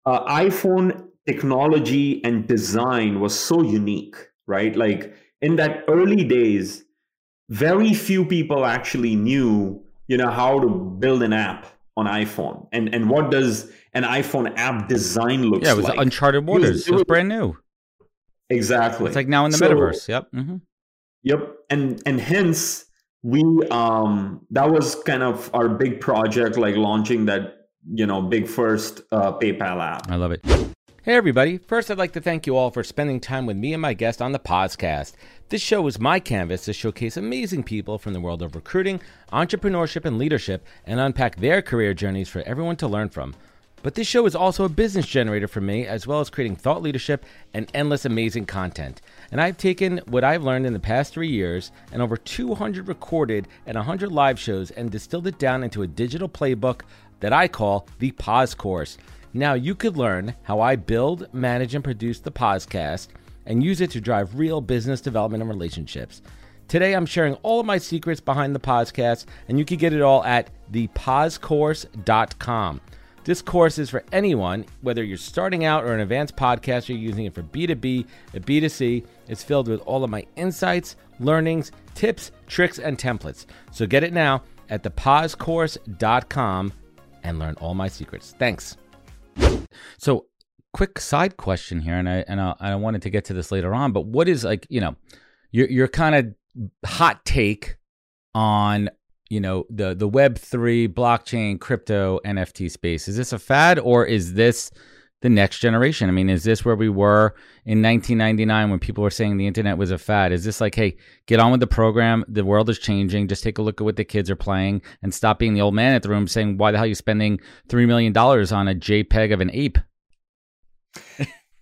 uh, 0.05 0.25
iPhone 0.25 1.07
technology 1.27 2.23
and 2.23 2.47
design 2.47 3.19
was 3.19 3.37
so 3.37 3.61
unique, 3.61 4.15
right? 4.47 4.75
Like 4.75 5.13
in 5.41 5.55
that 5.57 5.83
early 5.87 6.23
days, 6.23 6.83
very 7.49 7.93
few 7.93 8.25
people 8.25 8.65
actually 8.65 9.15
knew, 9.15 9.83
you 10.07 10.17
know, 10.17 10.29
how 10.29 10.59
to 10.59 10.67
build 10.67 11.23
an 11.23 11.33
app 11.33 11.65
on 11.97 12.05
iPhone 12.05 12.67
and 12.71 12.93
and 12.95 13.09
what 13.09 13.29
does 13.29 13.69
an 13.93 14.03
iPhone 14.03 14.53
app 14.55 14.87
design 14.87 15.43
look 15.43 15.61
like. 15.61 15.65
Yeah, 15.65 15.73
it 15.73 15.77
was 15.77 15.85
like. 15.85 15.99
uncharted 15.99 16.45
waters. 16.45 16.69
It 16.69 16.73
was, 16.73 16.87
it 16.87 16.93
was, 16.93 17.03
brand 17.03 17.29
new. 17.29 17.57
Exactly. 18.49 19.07
It's 19.07 19.15
like 19.15 19.27
now 19.27 19.45
in 19.45 19.51
the 19.51 19.57
so, 19.57 19.69
metaverse. 19.69 20.07
Yep. 20.07 20.31
Mm-hmm. 20.33 20.55
Yep. 21.23 21.55
And 21.69 22.01
and 22.05 22.19
hence 22.19 22.85
we 23.23 23.43
um 23.69 24.45
that 24.49 24.69
was 24.69 24.95
kind 24.95 25.23
of 25.23 25.49
our 25.53 25.67
big 25.67 25.99
project 25.99 26.57
like 26.57 26.75
launching 26.75 27.25
that 27.25 27.67
you 27.93 28.05
know 28.05 28.21
big 28.21 28.47
first 28.47 29.01
uh, 29.11 29.33
paypal 29.33 29.81
app. 29.81 30.09
I 30.09 30.15
love 30.15 30.31
it. 30.31 30.45
Hey 31.03 31.15
everybody. 31.15 31.57
First 31.57 31.89
i'd 31.91 31.97
like 31.97 32.13
to 32.13 32.21
thank 32.21 32.47
you 32.47 32.55
all 32.55 32.71
for 32.71 32.83
spending 32.83 33.19
time 33.19 33.45
with 33.45 33.57
me 33.57 33.73
and 33.73 33.81
my 33.81 33.93
guest 33.93 34.21
on 34.21 34.31
the 34.31 34.39
podcast. 34.39 35.13
This 35.49 35.61
show 35.61 35.85
is 35.87 35.99
my 35.99 36.19
canvas 36.19 36.65
to 36.65 36.73
showcase 36.73 37.17
amazing 37.17 37.63
people 37.63 37.97
from 37.97 38.13
the 38.13 38.21
world 38.21 38.41
of 38.41 38.55
recruiting 38.55 39.01
entrepreneurship 39.33 40.05
and 40.05 40.17
leadership 40.17 40.65
and 40.85 40.99
unpack 40.99 41.37
their 41.37 41.61
career 41.61 41.93
journeys 41.93 42.29
for 42.29 42.41
everyone 42.43 42.75
to 42.77 42.87
learn 42.87 43.09
from 43.09 43.35
but 43.81 43.95
this 43.95 44.07
show 44.07 44.25
is 44.25 44.35
also 44.35 44.65
a 44.65 44.69
business 44.69 45.05
generator 45.05 45.47
for 45.47 45.61
me, 45.61 45.87
as 45.87 46.05
well 46.05 46.19
as 46.19 46.29
creating 46.29 46.55
thought 46.55 46.81
leadership 46.81 47.25
and 47.53 47.69
endless 47.73 48.05
amazing 48.05 48.45
content. 48.45 49.01
And 49.31 49.39
I've 49.39 49.57
taken 49.57 49.99
what 50.07 50.23
I've 50.23 50.43
learned 50.43 50.65
in 50.65 50.73
the 50.73 50.79
past 50.79 51.13
three 51.13 51.29
years 51.29 51.71
and 51.91 52.01
over 52.01 52.17
200 52.17 52.87
recorded 52.87 53.47
and 53.65 53.75
100 53.75 54.11
live 54.11 54.39
shows 54.39 54.71
and 54.71 54.91
distilled 54.91 55.27
it 55.27 55.39
down 55.39 55.63
into 55.63 55.83
a 55.83 55.87
digital 55.87 56.27
playbook 56.27 56.81
that 57.19 57.33
I 57.33 57.47
call 57.47 57.87
the 57.99 58.11
Poz 58.11 58.55
Course. 58.55 58.97
Now 59.33 59.53
you 59.53 59.75
could 59.75 59.97
learn 59.97 60.35
how 60.43 60.59
I 60.59 60.75
build, 60.75 61.31
manage, 61.33 61.75
and 61.75 61.83
produce 61.83 62.19
the 62.19 62.31
podcast 62.31 63.09
and 63.45 63.63
use 63.63 63.81
it 63.81 63.91
to 63.91 64.01
drive 64.01 64.37
real 64.37 64.61
business 64.61 65.01
development 65.01 65.41
and 65.41 65.49
relationships. 65.49 66.21
Today, 66.67 66.93
I'm 66.93 67.07
sharing 67.07 67.33
all 67.35 67.59
of 67.59 67.65
my 67.65 67.79
secrets 67.79 68.21
behind 68.21 68.53
the 68.53 68.59
podcast, 68.59 69.25
and 69.47 69.57
you 69.57 69.65
can 69.65 69.77
get 69.77 69.91
it 69.91 70.03
all 70.03 70.23
at 70.23 70.51
thepozcourse.com. 70.71 72.81
This 73.29 73.43
course 73.43 73.77
is 73.77 73.91
for 73.91 74.03
anyone, 74.11 74.65
whether 74.81 75.03
you're 75.03 75.15
starting 75.15 75.63
out 75.63 75.83
or 75.83 75.93
an 75.93 75.99
advanced 75.99 76.35
podcaster 76.35 76.99
using 76.99 77.25
it 77.25 77.35
for 77.35 77.43
B2B 77.43 78.07
and 78.33 78.43
B2C. 78.43 79.05
It's 79.27 79.43
filled 79.43 79.67
with 79.67 79.81
all 79.81 80.03
of 80.03 80.09
my 80.09 80.25
insights, 80.35 80.95
learnings, 81.19 81.71
tips, 81.93 82.31
tricks, 82.47 82.79
and 82.79 82.97
templates. 82.97 83.45
So 83.71 83.85
get 83.85 84.03
it 84.03 84.13
now 84.13 84.41
at 84.71 84.81
thepozcourse.com 84.81 86.73
and 87.21 87.37
learn 87.37 87.53
all 87.61 87.75
my 87.75 87.87
secrets. 87.87 88.33
Thanks. 88.39 88.77
So, 89.99 90.25
quick 90.73 90.97
side 90.97 91.37
question 91.37 91.81
here, 91.81 91.99
and 91.99 92.09
I 92.09 92.25
and 92.27 92.41
I, 92.41 92.55
I 92.59 92.73
wanted 92.77 93.03
to 93.03 93.11
get 93.11 93.25
to 93.25 93.33
this 93.33 93.51
later 93.51 93.75
on, 93.75 93.91
but 93.91 94.07
what 94.07 94.27
is 94.27 94.43
like 94.43 94.65
you 94.71 94.81
know 94.81 94.95
your 95.51 95.67
your 95.67 95.87
kind 95.87 96.15
of 96.15 96.33
hot 96.83 97.23
take 97.25 97.77
on 98.33 98.89
you 99.29 99.39
know 99.39 99.65
the 99.69 99.95
the 99.95 100.07
web 100.07 100.37
3 100.37 100.87
blockchain 100.87 101.59
crypto 101.59 102.19
nft 102.25 102.71
space. 102.71 103.07
Is 103.07 103.15
this 103.15 103.33
a 103.33 103.39
fad 103.39 103.79
or 103.79 104.05
is 104.05 104.33
this 104.33 104.71
the 105.21 105.29
next 105.29 105.59
generation? 105.59 106.09
I 106.09 106.11
mean 106.11 106.29
is 106.29 106.43
this 106.43 106.65
where 106.65 106.75
we 106.75 106.89
were 106.89 107.35
in 107.65 107.81
1999 107.81 108.69
when 108.69 108.79
people 108.79 109.03
were 109.03 109.09
saying 109.09 109.37
the 109.37 109.47
internet 109.47 109.77
was 109.77 109.91
a 109.91 109.97
fad? 109.97 110.31
Is 110.31 110.43
this 110.43 110.59
like 110.59 110.75
hey 110.75 110.97
get 111.27 111.39
on 111.39 111.51
with 111.51 111.59
the 111.59 111.67
program. 111.67 112.25
The 112.27 112.43
world 112.43 112.69
is 112.69 112.79
changing. 112.79 113.27
Just 113.27 113.43
take 113.43 113.57
a 113.57 113.61
look 113.61 113.79
at 113.79 113.85
what 113.85 113.95
the 113.95 114.03
kids 114.03 114.29
are 114.29 114.35
playing 114.35 114.81
and 115.01 115.13
stop 115.13 115.39
being 115.39 115.53
the 115.53 115.61
old 115.61 115.75
man 115.75 115.93
at 115.93 116.03
the 116.03 116.09
room 116.09 116.27
saying 116.27 116.57
why 116.57 116.71
the 116.71 116.77
hell 116.77 116.85
are 116.85 116.87
you 116.87 116.95
spending 116.95 117.39
3 117.69 117.85
million 117.85 118.13
dollars 118.13 118.51
on 118.51 118.67
a 118.67 118.75
jpeg 118.75 119.33
of 119.33 119.41
an 119.41 119.51
ape? 119.53 119.77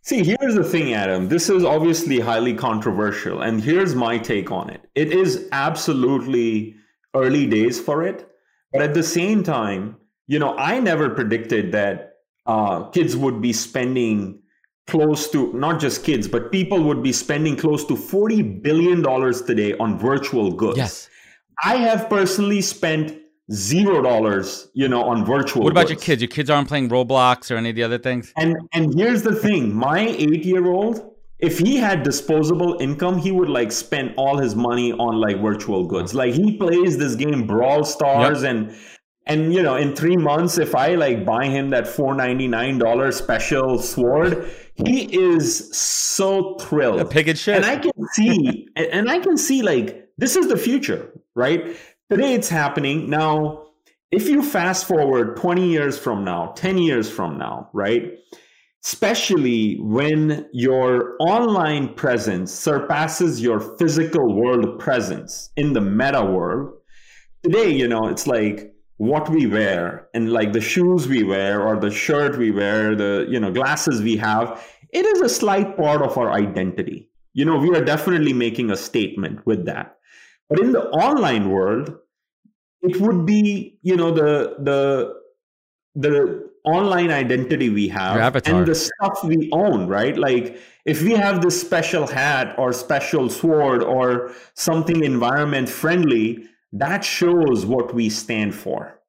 See, 0.08 0.24
here's 0.24 0.56
the 0.56 0.64
thing, 0.64 0.94
Adam. 0.94 1.28
This 1.28 1.50
is 1.50 1.66
obviously 1.66 2.22
highly 2.22 2.54
controversial, 2.54 3.42
and 3.42 3.62
here's 3.62 3.94
my 3.94 4.18
take 4.18 4.52
on 4.52 4.70
it. 4.70 4.90
It 4.96 5.12
is 5.12 5.50
absolutely 5.52 6.78
early 7.22 7.46
days 7.46 7.80
for 7.80 8.04
it. 8.04 8.28
But 8.72 8.82
at 8.82 8.94
the 8.94 9.04
same 9.04 9.44
time, 9.44 9.98
you 10.28 10.40
know, 10.40 10.56
I 10.58 10.80
never 10.80 11.10
predicted 11.10 11.72
that 11.72 12.14
uh, 12.46 12.90
kids 12.90 13.16
would 13.16 13.42
be 13.42 13.54
spending 13.54 14.42
close 14.88 15.30
to 15.32 15.54
not 15.54 15.80
just 15.80 16.04
kids, 16.04 16.28
but 16.28 16.52
people 16.52 16.84
would 16.84 17.04
be 17.04 17.12
spending 17.12 17.56
close 17.56 17.86
to 17.86 17.96
forty 17.96 18.42
billion 18.42 19.02
dollars 19.02 19.42
today 19.42 19.74
on 19.78 19.98
virtual 19.98 20.52
goods. 20.52 20.78
Yes, 20.78 21.10
I 21.64 21.78
have 21.78 22.10
personally 22.10 22.62
spent 22.62 23.18
zero 23.52 24.02
dollars, 24.02 24.70
you 24.74 24.88
know, 24.88 25.04
on 25.04 25.26
virtual. 25.26 25.64
What 25.64 25.72
about 25.72 25.88
goods. 25.88 25.92
your 25.92 26.00
kids? 26.00 26.22
Your 26.22 26.30
kids 26.30 26.50
aren't 26.50 26.68
playing 26.68 26.90
Roblox 26.90 27.52
or 27.52 27.56
any 27.56 27.70
of 27.70 27.76
the 27.76 27.84
other 27.84 27.98
things. 27.98 28.34
And 28.38 28.56
and 28.74 28.94
here's 28.94 29.24
the 29.24 29.36
thing: 29.36 29.74
my 29.74 30.08
eight-year-old 30.08 31.17
if 31.40 31.60
he 31.60 31.78
had 31.78 32.04
disposable 32.04 32.78
income, 32.80 33.18
he 33.18 33.32
would 33.32 33.50
like 33.50 33.72
spend 33.72 34.14
all 34.18 34.38
his 34.38 34.56
money 34.56 34.92
on 34.94 35.20
like 35.20 35.40
virtual 35.40 35.86
goods. 35.86 36.16
Like 36.16 36.34
he 36.34 36.58
plays 36.58 36.98
this 36.98 37.16
game 37.16 37.46
Brawl 37.46 37.84
Stars 37.84 38.42
yep. 38.42 38.52
and 38.52 38.76
and 39.28 39.54
you 39.54 39.62
know 39.62 39.76
in 39.76 39.96
three 39.96 40.18
months 40.18 40.58
if 40.58 40.74
I 40.74 40.96
like 40.96 41.26
buy 41.26 41.46
him 41.46 41.70
that 41.70 41.88
four 41.88 42.16
ninety 42.16 42.48
nine 42.48 42.80
dollar 42.80 43.12
special 43.12 43.78
sword, 43.78 44.50
he 44.74 45.04
is 45.16 45.76
so 45.78 46.56
thrilled. 46.56 47.02
A 47.02 47.06
pig 47.06 47.28
and 47.28 47.38
shit. 47.38 47.56
And 47.56 47.66
I 47.66 47.78
can 47.78 47.92
see 48.14 48.68
and 48.76 49.10
I 49.10 49.20
can 49.20 49.38
see 49.38 49.62
like 49.62 50.10
this 50.18 50.36
is 50.36 50.48
the 50.48 50.58
future, 50.58 51.12
right? 51.36 51.78
Today 52.10 52.34
it's 52.34 52.50
happening. 52.50 53.10
Now, 53.10 53.68
if 54.12 54.28
you 54.28 54.42
fast 54.42 54.88
forward 54.88 55.36
20 55.36 55.70
years 55.70 56.00
from 56.00 56.24
now, 56.24 56.54
10 56.56 56.78
years 56.78 57.12
from 57.12 57.38
now, 57.38 57.70
right? 57.74 58.18
Especially 58.88 59.78
when 59.82 60.48
your 60.54 61.18
online 61.20 61.94
presence 61.96 62.54
surpasses 62.54 63.42
your 63.42 63.60
physical 63.78 64.34
world 64.34 64.80
presence 64.80 65.50
in 65.58 65.74
the 65.74 65.82
meta 65.82 66.24
world. 66.24 66.72
Today, 67.44 67.70
you 67.70 67.86
know, 67.86 68.08
it's 68.08 68.28
like 68.28 68.74
what 68.96 69.30
we 69.30 69.46
wear 69.46 70.08
and 70.14 70.32
like 70.32 70.54
the 70.54 70.62
shoes 70.62 71.06
we 71.06 71.22
wear 71.22 71.68
or 71.68 71.78
the 71.78 71.92
shirt 71.92 72.38
we 72.38 72.50
wear, 72.50 72.96
the, 72.96 73.28
you 73.30 73.38
know, 73.42 73.52
glasses 73.52 74.02
we 74.02 74.16
have, 74.16 74.66
it 74.94 75.06
is 75.06 75.20
a 75.20 75.28
slight 75.28 75.76
part 75.76 76.02
of 76.02 76.18
our 76.18 76.32
identity. 76.32 77.12
You 77.34 77.44
know, 77.44 77.58
we 77.58 77.76
are 77.76 77.84
definitely 77.84 78.32
making 78.32 78.72
a 78.72 78.78
statement 78.78 79.46
with 79.46 79.66
that. 79.66 79.98
But 80.50 80.62
in 80.62 80.72
the 80.72 80.88
online 80.92 81.50
world, 81.50 81.94
it 82.82 83.02
would 83.02 83.26
be, 83.26 83.80
you 83.82 83.98
know, 83.98 84.12
the 84.12 84.56
the 84.64 85.14
the 85.94 86.48
online 86.68 87.12
identity 87.12 87.70
we 87.70 87.88
have 87.88 88.18
and 88.36 88.68
the 88.68 88.76
stuff 88.76 89.24
we 89.24 89.50
own, 89.52 89.88
right? 89.88 90.18
Like 90.18 90.60
if 90.86 91.02
we 91.02 91.12
have 91.14 91.42
this 91.42 91.60
special 91.60 92.06
hat 92.06 92.56
or 92.58 92.74
special 92.74 93.30
sword 93.30 93.82
or 93.84 94.34
something 94.54 95.04
environment 95.04 95.70
friendly, 95.70 96.46
that 96.74 97.04
shows 97.04 97.66
what 97.66 97.94
we 97.94 98.10
stand 98.10 98.54
for. 98.54 99.00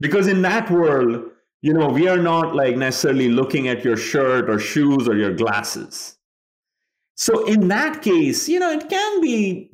Because 0.00 0.28
in 0.28 0.42
that 0.42 0.70
world, 0.70 1.30
you 1.60 1.74
know, 1.74 1.88
we 1.88 2.06
are 2.08 2.18
not 2.18 2.54
like 2.54 2.76
necessarily 2.76 3.28
looking 3.28 3.66
at 3.66 3.84
your 3.84 3.96
shirt 3.96 4.48
or 4.48 4.60
shoes 4.60 5.08
or 5.08 5.16
your 5.16 5.34
glasses. 5.34 6.16
So 7.16 7.46
in 7.46 7.66
that 7.68 8.00
case, 8.00 8.48
you 8.48 8.60
know, 8.60 8.70
it 8.70 8.88
can 8.88 9.20
be, 9.20 9.72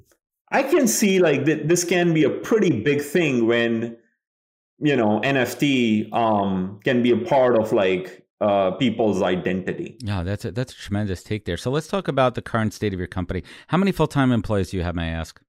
I 0.50 0.62
can 0.62 0.88
see 0.88 1.18
like 1.18 1.44
th- 1.44 1.68
this 1.68 1.85
can 1.85 2.14
be 2.14 2.24
a 2.24 2.30
pretty 2.30 2.80
big 2.80 3.02
thing 3.02 3.46
when 3.46 3.98
you 4.80 4.96
know 4.96 5.20
nft 5.20 6.12
um 6.12 6.80
can 6.84 7.02
be 7.02 7.10
a 7.10 7.16
part 7.16 7.58
of 7.58 7.72
like 7.72 8.26
uh 8.40 8.72
people's 8.72 9.22
identity. 9.22 9.96
Yeah 10.00 10.22
that's 10.22 10.44
a 10.44 10.50
that's 10.50 10.72
a 10.72 10.76
tremendous 10.76 11.22
take 11.22 11.44
there. 11.44 11.56
So 11.56 11.70
let's 11.70 11.87
talk 11.87 12.08
about 12.08 12.34
the 12.34 12.42
current 12.42 12.74
state 12.74 12.92
of 12.92 12.98
your 12.98 13.08
company. 13.08 13.44
How 13.68 13.78
many 13.78 13.92
full-time 13.92 14.32
employees 14.32 14.70
do 14.70 14.76
you 14.76 14.82
have 14.82 14.94
may 14.94 15.04
i 15.04 15.08
ask? 15.08 15.40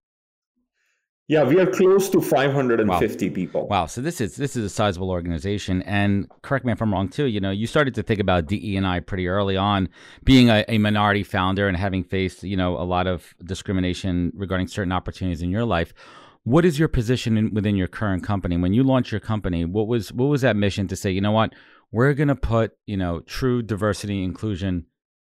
Yeah 1.28 1.44
we 1.44 1.60
are 1.60 1.66
close 1.66 2.08
to 2.10 2.22
550 2.22 3.30
wow. 3.30 3.34
people. 3.34 3.68
Wow 3.68 3.86
so 3.88 4.02
this 4.02 4.22
is 4.22 4.36
this 4.36 4.56
is 4.56 4.64
a 4.64 4.70
sizable 4.70 5.10
organization. 5.10 5.82
And 5.82 6.30
correct 6.44 6.64
me 6.64 6.72
if 6.72 6.82
i'm 6.82 6.94
wrong 6.94 7.10
too 7.10 7.26
you 7.26 7.40
know 7.40 7.52
you 7.52 7.66
started 7.66 7.96
to 7.96 8.04
think 8.04 8.20
about 8.20 8.46
de&i 8.46 9.00
pretty 9.00 9.28
early 9.28 9.58
on 9.58 9.90
being 10.24 10.50
a, 10.52 10.64
a 10.68 10.78
minority 10.78 11.24
founder 11.24 11.68
and 11.68 11.76
having 11.76 12.04
faced 12.04 12.44
you 12.44 12.56
know 12.56 12.78
a 12.78 12.86
lot 12.86 13.08
of 13.08 13.34
discrimination 13.44 14.32
regarding 14.36 14.68
certain 14.68 14.92
opportunities 14.92 15.42
in 15.42 15.50
your 15.50 15.66
life 15.66 15.92
what 16.46 16.64
is 16.64 16.80
your 16.80 16.88
position 16.88 17.38
in, 17.38 17.54
within 17.54 17.76
your 17.76 17.88
current 17.88 18.24
company? 18.24 18.56
When 18.56 18.74
you 18.74 18.84
launched 18.84 19.12
your 19.12 19.22
company 19.22 19.66
what 19.66 19.88
was 19.88 20.14
what 20.14 20.26
was 20.26 20.42
that 20.42 20.56
mission 20.56 20.88
to 20.88 20.96
say 20.96 21.12
you 21.12 21.22
know 21.22 21.32
what? 21.32 21.54
We're 21.92 22.14
going 22.14 22.30
to 22.30 22.36
put 22.36 22.78
you 22.88 22.98
know 22.98 23.20
true 23.20 23.62
diversity 23.62 24.24
inclusion 24.24 24.86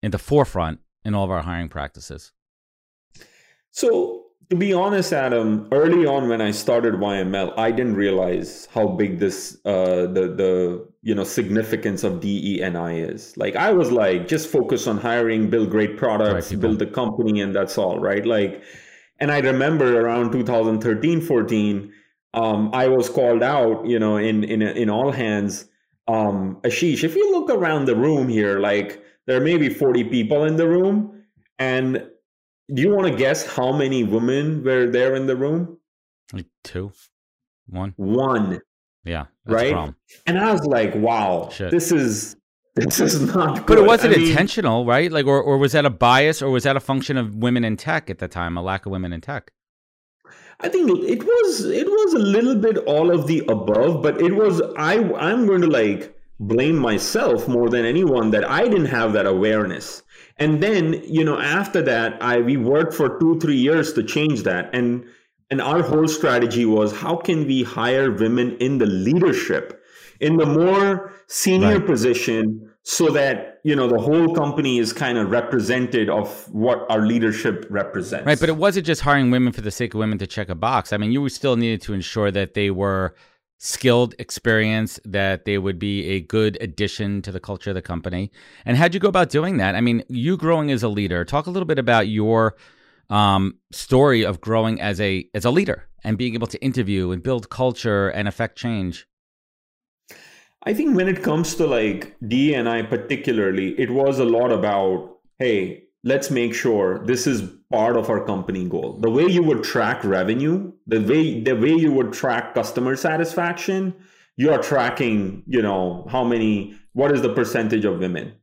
in 0.02 0.10
the 0.10 0.18
forefront 0.18 0.80
in 1.04 1.14
all 1.14 1.24
of 1.24 1.30
our 1.30 1.42
hiring 1.42 1.68
practices 1.68 2.32
so 3.70 4.24
to 4.50 4.56
be 4.56 4.72
honest 4.72 5.12
adam 5.12 5.68
early 5.72 6.06
on 6.06 6.28
when 6.28 6.40
i 6.40 6.50
started 6.50 6.94
yml 6.94 7.52
i 7.56 7.70
didn't 7.70 7.96
realize 7.96 8.68
how 8.74 8.86
big 8.86 9.18
this 9.18 9.58
uh, 9.64 10.02
the 10.16 10.24
the 10.42 10.88
you 11.02 11.14
know 11.14 11.24
significance 11.24 12.02
of 12.02 12.20
DE&I 12.20 12.92
is. 12.94 13.36
Like 13.36 13.54
i 13.56 13.72
was 13.72 13.92
like 13.92 14.26
just 14.26 14.48
focus 14.48 14.86
on 14.86 14.98
hiring 14.98 15.50
build 15.50 15.70
great 15.70 15.96
products 15.96 16.50
right, 16.50 16.60
build 16.60 16.78
the 16.78 16.86
company 16.86 17.40
and 17.40 17.54
that's 17.54 17.78
all 17.78 17.98
right? 18.00 18.26
Like 18.26 18.62
and 19.18 19.30
I 19.30 19.38
remember 19.38 20.00
around 20.00 20.32
2013, 20.32 21.20
14, 21.20 21.92
um, 22.34 22.70
I 22.72 22.88
was 22.88 23.08
called 23.08 23.42
out, 23.42 23.86
you 23.86 23.98
know, 23.98 24.16
in 24.16 24.44
in 24.44 24.62
in 24.62 24.90
all 24.90 25.12
hands. 25.12 25.68
Um, 26.08 26.60
Ashish, 26.62 27.02
if 27.02 27.16
you 27.16 27.32
look 27.32 27.50
around 27.50 27.86
the 27.86 27.96
room 27.96 28.28
here, 28.28 28.60
like 28.60 29.02
there 29.26 29.40
may 29.40 29.56
be 29.56 29.68
40 29.68 30.04
people 30.04 30.44
in 30.44 30.56
the 30.56 30.68
room, 30.68 31.24
and 31.58 32.06
do 32.72 32.82
you 32.82 32.94
want 32.94 33.08
to 33.10 33.16
guess 33.16 33.46
how 33.46 33.72
many 33.72 34.04
women 34.04 34.62
were 34.62 34.86
there 34.86 35.14
in 35.14 35.26
the 35.26 35.36
room? 35.36 35.78
Like 36.32 36.46
two, 36.62 36.92
one, 37.68 37.94
one. 37.96 38.60
Yeah, 39.04 39.26
right. 39.46 39.94
And 40.26 40.38
I 40.38 40.52
was 40.52 40.64
like, 40.66 40.94
wow, 40.94 41.48
Shit. 41.52 41.70
this 41.70 41.92
is 41.92 42.36
this 42.76 43.00
is 43.00 43.34
not 43.34 43.66
good. 43.66 43.66
But 43.66 43.78
it 43.78 43.86
wasn't 43.86 44.16
I 44.16 44.20
intentional, 44.20 44.80
mean, 44.80 44.88
right? 44.88 45.12
Like, 45.12 45.26
or, 45.26 45.42
or 45.42 45.56
was 45.56 45.72
that 45.72 45.86
a 45.86 45.90
bias, 45.90 46.42
or 46.42 46.50
was 46.50 46.64
that 46.64 46.76
a 46.76 46.80
function 46.80 47.16
of 47.16 47.34
women 47.34 47.64
in 47.64 47.76
tech 47.76 48.10
at 48.10 48.18
the 48.18 48.28
time, 48.28 48.56
a 48.56 48.62
lack 48.62 48.86
of 48.86 48.92
women 48.92 49.12
in 49.12 49.20
tech? 49.20 49.50
I 50.60 50.68
think 50.68 50.90
it 50.90 51.22
was 51.22 51.64
it 51.66 51.86
was 51.86 52.14
a 52.14 52.18
little 52.18 52.54
bit 52.54 52.78
all 52.78 53.10
of 53.10 53.26
the 53.26 53.40
above, 53.48 54.02
but 54.02 54.20
it 54.20 54.34
was 54.34 54.62
I 54.76 54.94
I'm 55.14 55.46
going 55.46 55.60
to 55.62 55.66
like 55.66 56.16
blame 56.38 56.76
myself 56.76 57.48
more 57.48 57.68
than 57.68 57.84
anyone 57.84 58.30
that 58.30 58.48
I 58.48 58.62
didn't 58.62 58.86
have 58.86 59.12
that 59.14 59.26
awareness. 59.26 60.02
And 60.38 60.62
then, 60.62 61.02
you 61.04 61.24
know, 61.24 61.38
after 61.38 61.80
that, 61.82 62.22
I 62.22 62.40
we 62.40 62.56
worked 62.56 62.94
for 62.94 63.18
two, 63.18 63.38
three 63.40 63.56
years 63.56 63.92
to 63.94 64.02
change 64.02 64.42
that. 64.42 64.70
And 64.74 65.04
and 65.50 65.60
our 65.60 65.82
whole 65.82 66.08
strategy 66.08 66.64
was 66.64 66.92
how 66.92 67.16
can 67.16 67.46
we 67.46 67.62
hire 67.62 68.10
women 68.12 68.56
in 68.58 68.78
the 68.78 68.86
leadership 68.86 69.82
in 70.20 70.36
the 70.36 70.46
more 70.46 71.12
senior 71.26 71.78
right. 71.78 71.86
position 71.86 72.70
so 72.82 73.10
that 73.10 73.60
you 73.64 73.74
know 73.74 73.88
the 73.88 73.98
whole 73.98 74.34
company 74.34 74.78
is 74.78 74.92
kind 74.92 75.18
of 75.18 75.30
represented 75.30 76.08
of 76.08 76.52
what 76.52 76.86
our 76.90 77.06
leadership 77.06 77.66
represents 77.70 78.26
right 78.26 78.40
but 78.40 78.48
it 78.48 78.56
wasn't 78.56 78.86
just 78.86 79.00
hiring 79.00 79.30
women 79.30 79.52
for 79.52 79.60
the 79.60 79.70
sake 79.70 79.94
of 79.94 79.98
women 79.98 80.18
to 80.18 80.26
check 80.26 80.48
a 80.48 80.54
box 80.54 80.92
i 80.92 80.96
mean 80.96 81.12
you 81.12 81.28
still 81.28 81.56
needed 81.56 81.80
to 81.80 81.92
ensure 81.92 82.30
that 82.30 82.54
they 82.54 82.70
were 82.70 83.14
skilled 83.58 84.14
experience 84.18 85.00
that 85.04 85.46
they 85.46 85.56
would 85.56 85.78
be 85.78 86.04
a 86.08 86.20
good 86.20 86.58
addition 86.60 87.22
to 87.22 87.32
the 87.32 87.40
culture 87.40 87.70
of 87.70 87.74
the 87.74 87.82
company 87.82 88.30
and 88.64 88.76
how'd 88.76 88.92
you 88.92 89.00
go 89.00 89.08
about 89.08 89.30
doing 89.30 89.56
that 89.56 89.74
i 89.74 89.80
mean 89.80 90.02
you 90.08 90.36
growing 90.36 90.70
as 90.70 90.82
a 90.82 90.88
leader 90.88 91.24
talk 91.24 91.46
a 91.46 91.50
little 91.50 91.66
bit 91.66 91.78
about 91.78 92.06
your 92.06 92.54
um, 93.08 93.58
story 93.72 94.24
of 94.24 94.40
growing 94.40 94.80
as 94.80 95.00
a 95.00 95.28
as 95.34 95.44
a 95.44 95.50
leader 95.50 95.88
and 96.04 96.16
being 96.16 96.34
able 96.34 96.46
to 96.46 96.62
interview 96.62 97.10
and 97.10 97.22
build 97.22 97.50
culture 97.50 98.08
and 98.08 98.28
affect 98.28 98.56
change? 98.56 99.06
I 100.66 100.74
think 100.74 100.96
when 100.96 101.06
it 101.06 101.22
comes 101.22 101.54
to 101.56 101.66
like 101.66 102.16
D 102.26 102.52
and 102.52 102.68
I 102.68 102.82
particularly, 102.82 103.78
it 103.80 103.90
was 103.90 104.18
a 104.18 104.24
lot 104.24 104.50
about 104.50 105.18
hey, 105.38 105.84
let's 106.02 106.30
make 106.30 106.54
sure 106.54 107.04
this 107.06 107.26
is 107.26 107.42
part 107.70 107.96
of 107.96 108.10
our 108.10 108.24
company 108.24 108.68
goal. 108.68 108.98
The 109.00 109.10
way 109.10 109.26
you 109.26 109.42
would 109.44 109.62
track 109.62 110.02
revenue, 110.02 110.72
the 110.86 111.00
way 111.00 111.40
the 111.40 111.54
way 111.54 111.72
you 111.72 111.92
would 111.92 112.12
track 112.12 112.54
customer 112.54 112.96
satisfaction, 112.96 113.94
you 114.36 114.50
are 114.52 114.60
tracking, 114.60 115.44
you 115.46 115.62
know, 115.62 116.06
how 116.10 116.24
many 116.24 116.74
what 116.94 117.12
is 117.12 117.22
the 117.22 117.32
percentage 117.32 117.84
of 117.84 118.00
women? 118.00 118.34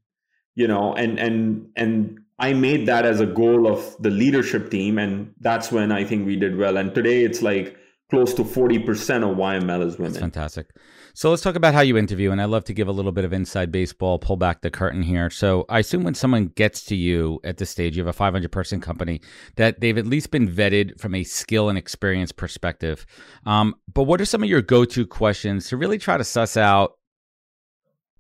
You 0.56 0.68
know, 0.68 0.94
and 0.94 1.20
and 1.20 1.68
and 1.76 2.20
I 2.40 2.54
made 2.54 2.86
that 2.88 3.06
as 3.06 3.20
a 3.20 3.26
goal 3.26 3.68
of 3.68 3.96
the 4.00 4.10
leadership 4.10 4.72
team 4.72 4.98
and 4.98 5.34
that's 5.42 5.74
when 5.74 5.92
I 5.92 6.06
think 6.06 6.26
we 6.26 6.38
did 6.38 6.58
well. 6.58 6.78
And 6.78 6.96
today 6.96 7.26
it's 7.26 7.42
like 7.42 7.78
close 8.14 8.32
to 8.36 8.44
40% 8.44 9.28
of 9.28 9.38
YML 9.38 9.88
is 9.88 9.98
women. 9.98 10.14
That's 10.14 10.22
fantastic. 10.22 10.70
So 11.16 11.32
let's 11.32 11.42
talk 11.42 11.56
about 11.56 11.74
how 11.74 11.82
you 11.82 11.98
interview. 11.98 12.30
And 12.30 12.40
I 12.40 12.46
love 12.46 12.64
to 12.66 12.74
give 12.74 12.88
a 12.88 12.92
little 12.92 13.12
bit 13.12 13.26
of 13.26 13.34
inside 13.34 13.72
baseball, 13.72 14.20
pull 14.20 14.38
back 14.38 14.62
the 14.62 14.70
curtain 14.70 15.02
here. 15.02 15.32
So 15.32 15.66
I 15.68 15.80
assume 15.80 16.04
when 16.04 16.14
someone 16.14 16.50
gets 16.50 16.86
to 16.86 16.96
you 16.96 17.40
at 17.44 17.58
this 17.58 17.72
stage, 17.72 17.98
you 17.98 18.04
have 18.04 18.08
a 18.08 18.14
500 18.14 18.52
person 18.52 18.80
company, 18.80 19.20
that 19.56 19.82
they've 19.82 19.98
at 19.98 20.06
least 20.06 20.30
been 20.30 20.48
vetted 20.48 21.02
from 21.02 21.16
a 21.16 21.24
skill 21.24 21.70
and 21.70 21.78
experience 21.78 22.32
perspective. 22.32 23.04
Um, 23.48 23.74
but 23.92 24.04
what 24.04 24.22
are 24.22 24.26
some 24.26 24.44
of 24.44 24.50
your 24.50 24.62
go 24.62 24.86
to 24.86 25.08
questions 25.08 25.70
to 25.70 25.78
really 25.78 25.98
try 25.98 26.16
to 26.16 26.24
suss 26.24 26.56
out? 26.56 27.00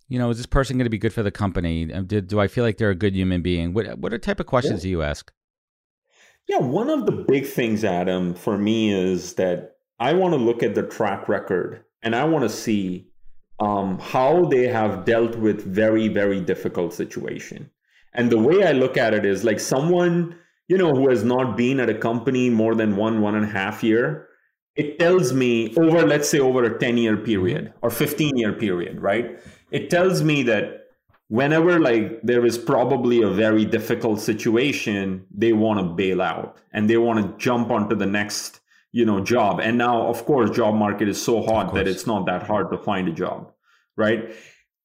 You 0.08 0.18
know, 0.18 0.32
is 0.32 0.38
this 0.38 0.48
person 0.48 0.76
going 0.76 0.86
to 0.86 0.90
be 0.90 0.98
good 0.98 1.14
for 1.14 1.22
the 1.22 1.30
company? 1.30 1.94
Um, 1.94 2.08
do, 2.08 2.20
do 2.20 2.40
I 2.40 2.48
feel 2.48 2.64
like 2.64 2.78
they're 2.78 2.90
a 2.90 2.96
good 2.96 3.16
human 3.16 3.44
being? 3.44 3.74
What 3.74 4.00
what 4.00 4.12
are 4.12 4.18
type 4.18 4.40
of 4.40 4.48
questions 4.48 4.80
yeah. 4.80 4.88
do 4.88 4.90
you 4.90 5.02
ask? 5.04 5.32
Yeah, 6.48 6.58
one 6.58 6.90
of 6.90 7.06
the 7.06 7.12
big 7.12 7.46
things, 7.46 7.86
Adam, 7.86 8.34
for 8.34 8.58
me 8.58 8.92
is 8.92 9.36
that 9.36 9.73
I 10.00 10.14
want 10.14 10.34
to 10.34 10.38
look 10.38 10.64
at 10.64 10.76
the 10.76 10.84
track 10.84 11.30
record 11.30 11.84
and 12.02 12.16
I 12.16 12.26
want 12.26 12.44
to 12.44 12.50
see 12.50 13.08
um, 13.60 14.00
how 14.00 14.46
they 14.46 14.68
have 14.68 15.06
dealt 15.06 15.36
with 15.36 15.64
very, 15.64 16.08
very 16.08 16.42
difficult 16.42 16.94
situation. 16.94 17.70
And 18.14 18.32
the 18.32 18.40
way 18.40 18.66
I 18.66 18.74
look 18.74 18.98
at 18.98 19.14
it 19.14 19.26
is 19.26 19.44
like 19.44 19.60
someone, 19.60 20.36
you 20.68 20.78
know, 20.78 20.92
who 20.92 21.10
has 21.10 21.24
not 21.24 21.58
been 21.58 21.80
at 21.80 21.90
a 21.90 21.94
company 21.94 22.50
more 22.50 22.76
than 22.76 22.96
one, 22.96 23.22
one 23.22 23.36
and 23.36 23.46
a 23.46 23.50
half 23.50 23.84
year, 23.84 24.28
it 24.76 25.00
tells 25.00 25.34
me 25.34 25.74
over, 25.78 26.06
let's 26.06 26.28
say, 26.28 26.40
over 26.40 26.64
a 26.64 26.80
10 26.80 26.98
year 26.98 27.18
period 27.18 27.74
or 27.82 27.90
15 27.90 28.38
year 28.38 28.54
period, 28.54 29.02
right? 29.02 29.40
It 29.72 29.90
tells 29.90 30.24
me 30.24 30.44
that 30.44 30.88
whenever 31.28 31.80
like 31.80 32.22
there 32.24 32.46
is 32.46 32.58
probably 32.58 33.22
a 33.22 33.30
very 33.30 33.66
difficult 33.66 34.20
situation, 34.20 35.26
they 35.32 35.54
want 35.54 35.80
to 35.80 35.86
bail 35.86 36.22
out 36.22 36.58
and 36.74 36.90
they 36.90 36.98
want 36.98 37.20
to 37.20 37.44
jump 37.44 37.72
onto 37.72 37.96
the 37.96 38.06
next 38.06 38.60
you 38.94 39.06
know 39.06 39.20
job. 39.20 39.60
And 39.60 39.78
now 39.78 40.08
of 40.08 40.26
course 40.26 40.50
job 40.50 40.76
market 40.76 41.10
is 41.10 41.22
so 41.22 41.42
hot 41.44 41.74
that 41.74 41.88
it's 41.88 42.08
not 42.08 42.26
that 42.28 42.44
hard 42.44 42.72
to 42.72 42.78
find 42.78 43.10
a 43.10 43.12
job 43.12 43.54
right? 43.96 44.34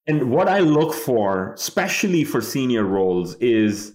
And 0.06 0.30
what 0.30 0.48
i 0.48 0.60
look 0.60 0.94
for 0.94 1.52
especially 1.52 2.24
for 2.24 2.40
senior 2.40 2.84
roles 2.84 3.34
is 3.36 3.94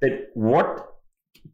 that 0.00 0.30
what 0.34 0.88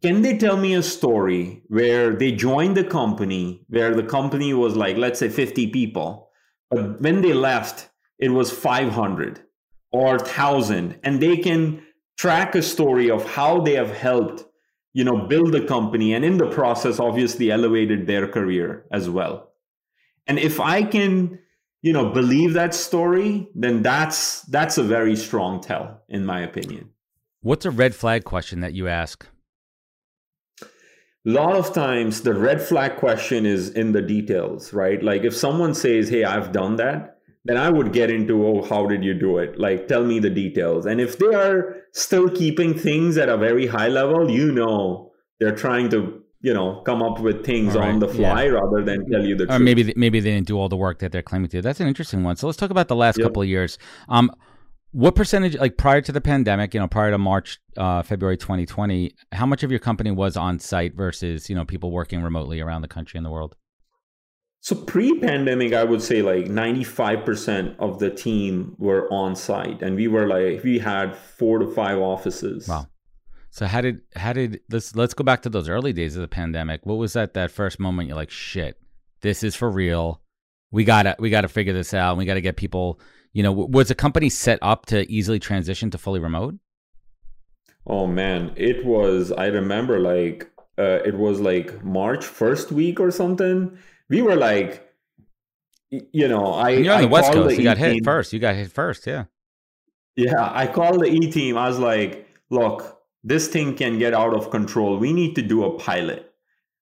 can 0.01 0.21
they 0.21 0.37
tell 0.37 0.55
me 0.55 0.73
a 0.73 0.83
story 0.83 1.61
where 1.67 2.15
they 2.15 2.31
joined 2.31 2.77
the 2.77 2.83
company 2.83 3.65
where 3.67 3.93
the 3.93 4.03
company 4.03 4.53
was 4.53 4.77
like 4.77 4.95
let's 4.95 5.19
say 5.19 5.27
50 5.27 5.67
people 5.71 6.29
but 6.69 7.01
when 7.01 7.21
they 7.21 7.33
left 7.33 7.89
it 8.19 8.29
was 8.29 8.51
500 8.51 9.41
or 9.91 10.15
1000 10.17 10.97
and 11.03 11.21
they 11.21 11.35
can 11.35 11.83
track 12.17 12.55
a 12.55 12.61
story 12.61 13.11
of 13.11 13.25
how 13.25 13.59
they 13.59 13.73
have 13.73 13.91
helped 13.91 14.45
you 14.93 15.03
know 15.03 15.27
build 15.27 15.51
the 15.51 15.65
company 15.65 16.13
and 16.13 16.25
in 16.25 16.37
the 16.37 16.49
process 16.49 16.99
obviously 16.99 17.51
elevated 17.51 18.07
their 18.07 18.27
career 18.27 18.85
as 18.91 19.09
well. 19.09 19.51
And 20.27 20.39
if 20.39 20.59
i 20.59 20.83
can 20.83 21.39
you 21.81 21.93
know 21.93 22.09
believe 22.09 22.53
that 22.53 22.73
story 22.73 23.47
then 23.55 23.81
that's 23.81 24.41
that's 24.43 24.77
a 24.77 24.83
very 24.83 25.15
strong 25.15 25.61
tell 25.61 26.01
in 26.09 26.25
my 26.25 26.41
opinion. 26.41 26.89
What's 27.41 27.65
a 27.65 27.71
red 27.71 27.95
flag 27.95 28.25
question 28.25 28.59
that 28.59 28.73
you 28.73 28.87
ask? 28.87 29.25
A 30.61 30.65
lot 31.29 31.55
of 31.55 31.73
times 31.73 32.21
the 32.21 32.33
red 32.33 32.61
flag 32.61 32.97
question 32.97 33.45
is 33.45 33.69
in 33.69 33.91
the 33.91 34.01
details 34.01 34.73
right? 34.73 35.01
Like 35.01 35.23
if 35.23 35.35
someone 35.35 35.73
says 35.73 36.09
hey 36.09 36.23
i've 36.23 36.51
done 36.51 36.77
that 36.77 37.18
then 37.45 37.57
I 37.57 37.69
would 37.69 37.93
get 37.93 38.11
into, 38.11 38.45
oh, 38.45 38.63
how 38.63 38.85
did 38.85 39.03
you 39.03 39.13
do 39.13 39.37
it? 39.37 39.59
Like, 39.59 39.87
tell 39.87 40.03
me 40.03 40.19
the 40.19 40.29
details. 40.29 40.85
And 40.85 40.99
if 40.99 41.17
they 41.17 41.33
are 41.33 41.77
still 41.93 42.29
keeping 42.29 42.77
things 42.77 43.17
at 43.17 43.29
a 43.29 43.37
very 43.37 43.67
high 43.67 43.87
level, 43.87 44.29
you 44.29 44.51
know, 44.51 45.11
they're 45.39 45.55
trying 45.55 45.89
to, 45.89 46.21
you 46.41 46.53
know, 46.53 46.81
come 46.85 47.01
up 47.01 47.19
with 47.19 47.45
things 47.45 47.75
right. 47.75 47.89
on 47.89 47.99
the 47.99 48.07
fly 48.07 48.43
yeah. 48.43 48.49
rather 48.49 48.83
than 48.83 49.09
tell 49.09 49.25
you 49.25 49.35
the 49.35 49.45
or 49.45 49.47
truth. 49.47 49.61
Or 49.61 49.63
maybe 49.63 49.93
maybe 49.95 50.19
they 50.19 50.31
didn't 50.31 50.47
do 50.47 50.57
all 50.57 50.69
the 50.69 50.77
work 50.77 50.99
that 50.99 51.11
they're 51.11 51.23
claiming 51.23 51.49
to. 51.49 51.57
Do. 51.57 51.61
That's 51.61 51.79
an 51.79 51.87
interesting 51.87 52.23
one. 52.23 52.35
So 52.35 52.45
let's 52.47 52.57
talk 52.57 52.71
about 52.71 52.89
the 52.89 52.95
last 52.95 53.17
yep. 53.17 53.25
couple 53.27 53.41
of 53.41 53.47
years. 53.47 53.77
Um, 54.09 54.31
what 54.91 55.15
percentage, 55.15 55.55
like 55.55 55.77
prior 55.77 56.01
to 56.01 56.11
the 56.11 56.21
pandemic, 56.21 56.73
you 56.73 56.79
know, 56.79 56.87
prior 56.87 57.11
to 57.11 57.17
March, 57.17 57.59
uh, 57.77 58.01
February 58.01 58.37
2020, 58.37 59.13
how 59.31 59.45
much 59.45 59.63
of 59.63 59.69
your 59.69 59.79
company 59.79 60.11
was 60.11 60.35
on 60.35 60.59
site 60.59 60.95
versus, 60.95 61.49
you 61.49 61.55
know, 61.55 61.63
people 61.63 61.91
working 61.91 62.23
remotely 62.23 62.59
around 62.59 62.81
the 62.81 62.87
country 62.87 63.17
and 63.17 63.25
the 63.25 63.29
world? 63.29 63.55
So 64.61 64.75
pre-pandemic, 64.75 65.73
I 65.73 65.85
would 65.85 66.01
say 66.01 66.21
like 66.21 66.45
95% 66.45 67.77
of 67.79 67.99
the 67.99 68.09
team 68.09 68.75
were 68.77 69.11
on 69.11 69.35
site 69.35 69.81
and 69.81 69.95
we 69.95 70.07
were 70.07 70.27
like 70.27 70.63
we 70.63 70.79
had 70.79 71.15
four 71.15 71.59
to 71.59 71.67
five 71.67 71.97
offices. 71.97 72.67
Wow. 72.67 72.87
So 73.51 73.65
how 73.65 73.81
did 73.81 74.01
how 74.15 74.33
did 74.33 74.59
let's 74.69 74.95
let's 74.95 75.13
go 75.13 75.23
back 75.23 75.41
to 75.43 75.49
those 75.49 75.69
early 75.69 75.93
days 75.93 76.15
of 76.15 76.21
the 76.21 76.27
pandemic. 76.27 76.85
What 76.85 76.95
was 76.95 77.13
that 77.13 77.33
that 77.33 77.51
first 77.51 77.79
moment 77.79 78.09
you're 78.09 78.17
like, 78.17 78.29
shit, 78.29 78.77
this 79.21 79.43
is 79.43 79.55
for 79.55 79.69
real. 79.69 80.21
We 80.71 80.83
gotta 80.83 81.15
we 81.19 81.29
gotta 81.29 81.47
figure 81.47 81.73
this 81.73 81.93
out. 81.93 82.17
We 82.17 82.25
gotta 82.25 82.41
get 82.41 82.57
people, 82.57 82.99
you 83.33 83.43
know, 83.43 83.53
was 83.53 83.87
the 83.87 83.95
company 83.95 84.29
set 84.29 84.59
up 84.61 84.85
to 84.87 85.09
easily 85.09 85.39
transition 85.39 85.89
to 85.91 85.97
fully 85.97 86.19
remote? 86.19 86.55
Oh 87.87 88.07
man, 88.07 88.51
it 88.55 88.85
was 88.85 89.31
I 89.31 89.47
remember 89.47 89.99
like 89.99 90.51
uh, 90.77 90.99
it 91.05 91.15
was 91.15 91.39
like 91.39 91.83
March 91.83 92.25
first 92.25 92.71
week 92.71 92.99
or 92.99 93.09
something 93.09 93.77
we 94.09 94.21
were 94.21 94.35
like, 94.35 94.85
you 95.89 96.27
know, 96.27 96.53
I 96.53 96.69
you're 96.69 96.93
on 96.93 97.01
the 97.01 97.07
West 97.07 97.31
Coast. 97.31 97.55
The 97.55 97.57
you 97.57 97.63
got 97.63 97.77
hit 97.77 98.03
first. 98.03 98.33
You 98.33 98.39
got 98.39 98.55
hit 98.55 98.71
first. 98.71 99.07
Yeah. 99.07 99.25
Yeah, 100.15 100.49
I 100.51 100.67
called 100.67 101.01
the 101.01 101.07
E 101.07 101.31
team. 101.31 101.57
I 101.57 101.69
was 101.69 101.79
like, 101.79 102.27
look, 102.49 102.99
this 103.23 103.47
thing 103.47 103.75
can 103.75 103.99
get 103.99 104.13
out 104.13 104.33
of 104.33 104.49
control. 104.49 104.97
We 104.97 105.13
need 105.13 105.35
to 105.35 105.41
do 105.41 105.63
a 105.63 105.77
pilot. 105.77 106.25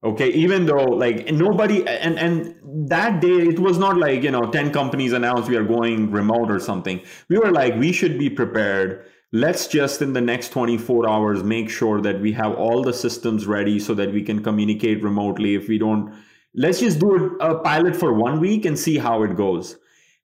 Okay, 0.04 0.30
even 0.30 0.66
though 0.66 0.84
like 0.84 1.32
nobody 1.32 1.86
and 1.88 2.20
and 2.20 2.56
that 2.90 3.20
day 3.20 3.48
it 3.48 3.60
was 3.60 3.80
not 3.80 3.98
like 3.98 4.22
you 4.22 4.32
know 4.32 4.52
ten 4.52 4.72
companies 4.72 5.12
announced 5.12 5.50
we 5.50 5.56
are 5.56 5.64
going 5.64 6.12
remote 6.12 6.52
or 6.52 6.60
something. 6.60 7.02
We 7.30 7.40
were 7.40 7.52
like 7.52 7.76
we 7.76 7.92
should 7.92 8.20
be 8.20 8.30
prepared. 8.30 9.06
Let's 9.34 9.68
just 9.68 10.02
in 10.02 10.14
the 10.14 10.22
next 10.22 10.50
24 10.50 11.10
hours 11.10 11.44
make 11.44 11.70
sure 11.70 12.00
that 12.02 12.22
we 12.22 12.32
have 12.32 12.54
all 12.54 12.82
the 12.82 12.94
systems 12.94 13.46
ready 13.46 13.78
so 13.78 13.94
that 13.96 14.14
we 14.14 14.22
can 14.22 14.42
communicate 14.42 15.04
remotely. 15.04 15.56
If 15.56 15.68
we 15.68 15.78
don't 15.78 16.14
let's 16.58 16.80
just 16.80 17.00
do 17.00 17.38
a, 17.40 17.52
a 17.52 17.60
pilot 17.60 17.96
for 17.96 18.14
one 18.14 18.42
week 18.42 18.66
and 18.66 18.78
see 18.78 18.98
how 18.98 19.24
it 19.24 19.38
goes. 19.38 19.78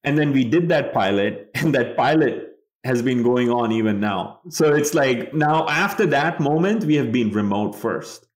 And 0.03 0.17
then 0.17 0.33
we 0.33 0.43
did 0.43 0.67
that 0.69 0.93
pilot, 0.93 1.49
and 1.55 1.73
that 1.73 1.95
pilot 1.95 2.49
has 2.83 3.01
been 3.01 3.23
going 3.23 3.49
on 3.49 3.71
even 3.71 4.01
now. 4.01 4.41
So 4.49 4.73
it's 4.73 4.93
like 4.93 5.33
now 5.33 5.65
after 5.69 6.05
that 6.07 6.41
moment, 6.41 6.83
we 6.83 6.95
have 6.95 7.13
been 7.13 7.31
remote 7.31 7.73
first. 7.73 8.27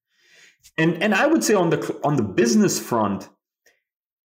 And 0.78 1.02
and 1.04 1.14
I 1.14 1.28
would 1.28 1.44
say 1.44 1.54
on 1.54 1.70
the 1.70 2.00
on 2.04 2.16
the 2.16 2.24
business 2.24 2.80
front, 2.80 3.28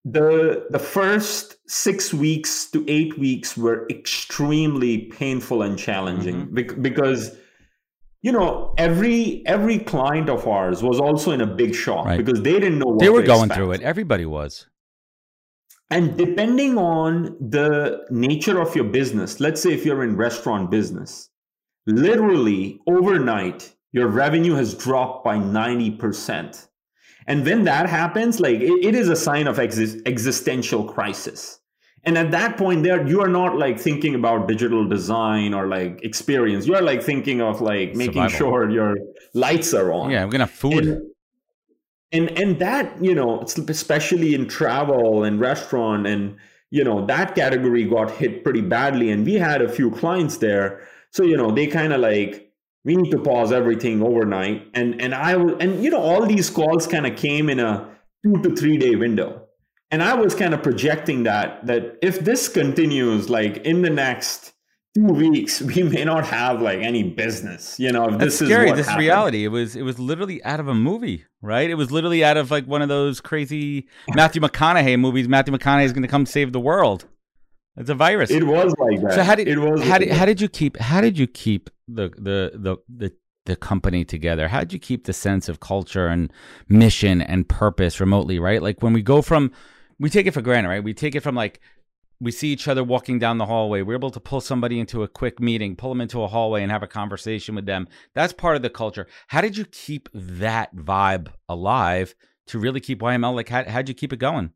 the 0.06 0.66
the 0.70 0.80
first 0.80 1.58
six 1.70 2.14
weeks 2.14 2.72
to 2.72 2.84
eight 2.88 3.20
weeks 3.20 3.58
were 3.58 3.86
extremely 3.90 5.06
painful 5.08 5.62
and 5.62 5.78
challenging 5.78 6.48
mm-hmm. 6.48 6.82
because 6.82 7.36
you 8.22 8.32
know 8.32 8.74
every 8.78 9.46
every 9.46 9.80
client 9.80 10.30
of 10.30 10.48
ours 10.48 10.82
was 10.84 11.00
also 11.00 11.32
in 11.32 11.42
a 11.42 11.48
big 11.48 11.74
shock 11.74 12.06
right. 12.06 12.18
because 12.18 12.42
they 12.42 12.54
didn't 12.54 12.80
know 12.80 12.88
what 12.88 13.00
they 13.00 13.10
were 13.10 13.22
going 13.22 13.46
expect. 13.46 13.56
through 13.56 13.72
it 13.72 13.82
everybody 13.82 14.26
was 14.26 14.68
and 15.90 16.18
depending 16.18 16.78
on 16.78 17.36
the 17.40 18.06
nature 18.10 18.60
of 18.60 18.76
your 18.76 18.86
business 18.86 19.40
let's 19.40 19.62
say 19.62 19.74
if 19.74 19.86
you're 19.86 20.04
in 20.04 20.16
restaurant 20.16 20.72
business 20.72 21.30
literally 21.86 22.80
overnight 22.88 23.74
your 23.94 24.08
revenue 24.08 24.54
has 24.54 24.74
dropped 24.74 25.24
by 25.24 25.38
90% 25.38 26.68
and 27.28 27.46
when 27.46 27.64
that 27.64 27.88
happens 27.90 28.40
like 28.40 28.60
it, 28.60 28.86
it 28.86 28.96
is 28.96 29.10
a 29.10 29.16
sign 29.16 29.48
of 29.48 29.58
exi- 29.58 30.02
existential 30.06 30.84
crisis 30.84 31.60
and 32.04 32.18
at 32.18 32.32
that 32.32 32.58
point 32.58 32.84
there 32.84 33.06
you 33.08 33.22
are 33.22 33.28
not 33.28 33.58
like 33.58 33.80
thinking 33.80 34.16
about 34.16 34.48
digital 34.48 34.88
design 34.88 35.54
or 35.54 35.68
like 35.68 36.04
experience 36.04 36.66
you 36.66 36.76
are 36.76 36.82
like 36.82 37.02
thinking 37.02 37.42
of 37.42 37.62
like 37.62 37.96
making 37.96 38.30
Survival. 38.30 38.38
sure 38.38 38.70
your 38.70 38.98
lights 39.34 39.74
are 39.74 39.92
on 39.92 40.10
yeah 40.10 40.24
we're 40.24 40.32
gonna 40.32 40.46
have 40.46 40.52
food 40.52 40.86
and, 40.86 41.02
and 42.12 42.38
and 42.38 42.60
that 42.60 43.04
you 43.04 43.16
know 43.16 43.42
especially 43.42 44.34
in 44.36 44.48
travel 44.48 45.24
and 45.24 45.40
restaurant 45.40 46.08
and 46.08 46.38
you 46.70 46.84
know 46.84 47.06
that 47.06 47.36
category 47.36 47.84
got 47.86 48.12
hit 48.12 48.44
pretty 48.44 48.62
badly 48.62 49.10
and 49.12 49.26
we 49.26 49.34
had 49.34 49.62
a 49.62 49.70
few 49.70 49.92
clients 49.92 50.38
there 50.38 50.88
so 51.12 51.24
you 51.24 51.38
know 51.38 51.52
they 51.52 51.68
kind 51.68 51.94
of 51.94 52.00
like 52.00 52.48
we 52.88 52.96
need 52.96 53.12
to 53.12 53.20
pause 53.20 53.52
everything 53.52 54.02
overnight. 54.02 54.66
And 54.74 55.02
and 55.02 55.14
I 55.14 55.34
and 55.34 55.84
you 55.84 55.90
know 55.90 56.00
all 56.00 56.26
these 56.26 56.50
calls 56.50 56.88
kind 56.88 57.06
of 57.06 57.18
came 57.18 57.50
in 57.50 57.60
a 57.60 57.94
two 58.24 58.42
to 58.42 58.56
three 58.56 58.78
day 58.78 58.96
window. 58.96 59.47
And 59.90 60.04
I 60.04 60.14
was 60.16 60.36
kind 60.36 60.54
of 60.54 60.62
projecting 60.62 61.24
that 61.24 61.66
that 61.66 61.98
if 62.02 62.20
this 62.20 62.50
continues 62.50 63.30
like 63.30 63.58
in 63.58 63.82
the 63.82 63.90
next 63.90 64.54
two 64.96 65.06
weeks, 65.06 65.62
we 65.62 65.84
may 65.84 66.04
not 66.04 66.26
have 66.26 66.62
like 66.62 66.80
any 66.80 67.04
business. 67.04 67.80
You 67.80 67.92
know, 67.92 68.10
this 68.18 68.40
scary. 68.40 68.66
is 68.66 68.72
what 68.72 68.76
this 68.76 68.86
is 68.86 68.90
happened. 68.90 69.06
reality. 69.06 69.46
It 69.46 69.50
was 69.50 69.76
it 69.76 69.84
was 69.84 70.00
literally 70.00 70.44
out 70.44 70.60
of 70.60 70.68
a 70.68 70.76
movie, 70.76 71.26
right? 71.42 71.70
It 71.70 71.76
was 71.76 71.92
literally 71.92 72.24
out 72.24 72.38
of 72.38 72.52
like 72.52 72.66
one 72.66 72.82
of 72.82 72.90
those 72.90 73.22
crazy 73.22 73.88
Matthew 74.14 74.42
McConaughey 74.42 75.00
movies. 75.00 75.28
Matthew 75.28 75.54
McConaughey 75.54 75.86
is 75.86 75.94
going 75.94 76.04
to 76.04 76.10
come 76.10 76.26
save 76.26 76.52
the 76.52 76.60
world. 76.60 77.06
It's 77.78 77.90
a 77.90 77.96
virus. 77.96 78.32
It 78.32 78.44
was 78.44 78.74
like 78.80 79.02
that. 79.02 79.14
so 79.14 79.24
how 79.24 79.36
did 79.36 79.48
it 79.48 79.60
was 79.60 79.84
how 79.84 80.00
did 80.00 80.10
how 80.10 80.26
did 80.26 80.42
you 80.42 80.50
keep 80.50 80.78
how 80.78 81.00
did 81.00 81.18
you 81.18 81.28
keep 81.28 81.70
the 81.88 82.10
the 82.10 82.52
the 82.56 82.78
the 82.90 83.14
the 83.46 83.56
company 83.56 84.04
together? 84.04 84.48
How 84.48 84.60
did 84.60 84.74
you 84.74 84.80
keep 84.80 85.06
the 85.06 85.14
sense 85.14 85.48
of 85.48 85.60
culture 85.60 86.08
and 86.08 86.34
mission 86.68 87.22
and 87.22 87.48
purpose 87.48 88.00
remotely, 88.00 88.40
right? 88.40 88.62
Like 88.62 88.82
when 88.82 88.94
we 88.94 89.02
go 89.02 89.22
from 89.22 89.52
we 90.00 90.10
take 90.10 90.28
it 90.28 90.32
for 90.32 90.42
granted, 90.42 90.70
right? 90.70 90.84
We 90.84 90.94
take 90.94 91.16
it 91.16 91.22
from 91.22 91.36
like 91.36 91.60
we 92.20 92.32
see 92.32 92.48
each 92.48 92.68
other 92.68 92.84
walking 92.84 93.20
down 93.20 93.38
the 93.38 93.46
hallway. 93.46 93.84
We're 93.84 93.94
able 93.96 94.10
to 94.12 94.20
pull 94.20 94.42
somebody 94.42 94.80
into 94.80 95.04
a 95.04 95.08
quick 95.08 95.40
meeting, 95.40 95.76
pull 95.76 95.90
them 95.90 96.02
into 96.02 96.24
a 96.24 96.28
hallway 96.28 96.64
and 96.64 96.72
have 96.72 96.82
a 96.82 96.88
conversation 96.88 97.54
with 97.54 97.68
them. 97.68 97.88
That's 98.16 98.34
part 98.34 98.56
of 98.56 98.64
the 98.64 98.72
culture. 98.72 99.06
How 99.28 99.42
did 99.42 99.56
you 99.56 99.66
keep 99.66 100.10
that 100.14 100.76
vibe 100.76 101.28
alive 101.48 102.16
to 102.48 102.58
really 102.58 102.80
keep 102.80 103.02
YML? 103.02 103.36
Like, 103.36 103.50
how, 103.50 103.64
how'd 103.66 103.88
you 103.88 103.94
keep 103.94 104.14
it 104.14 104.18
going? 104.18 104.52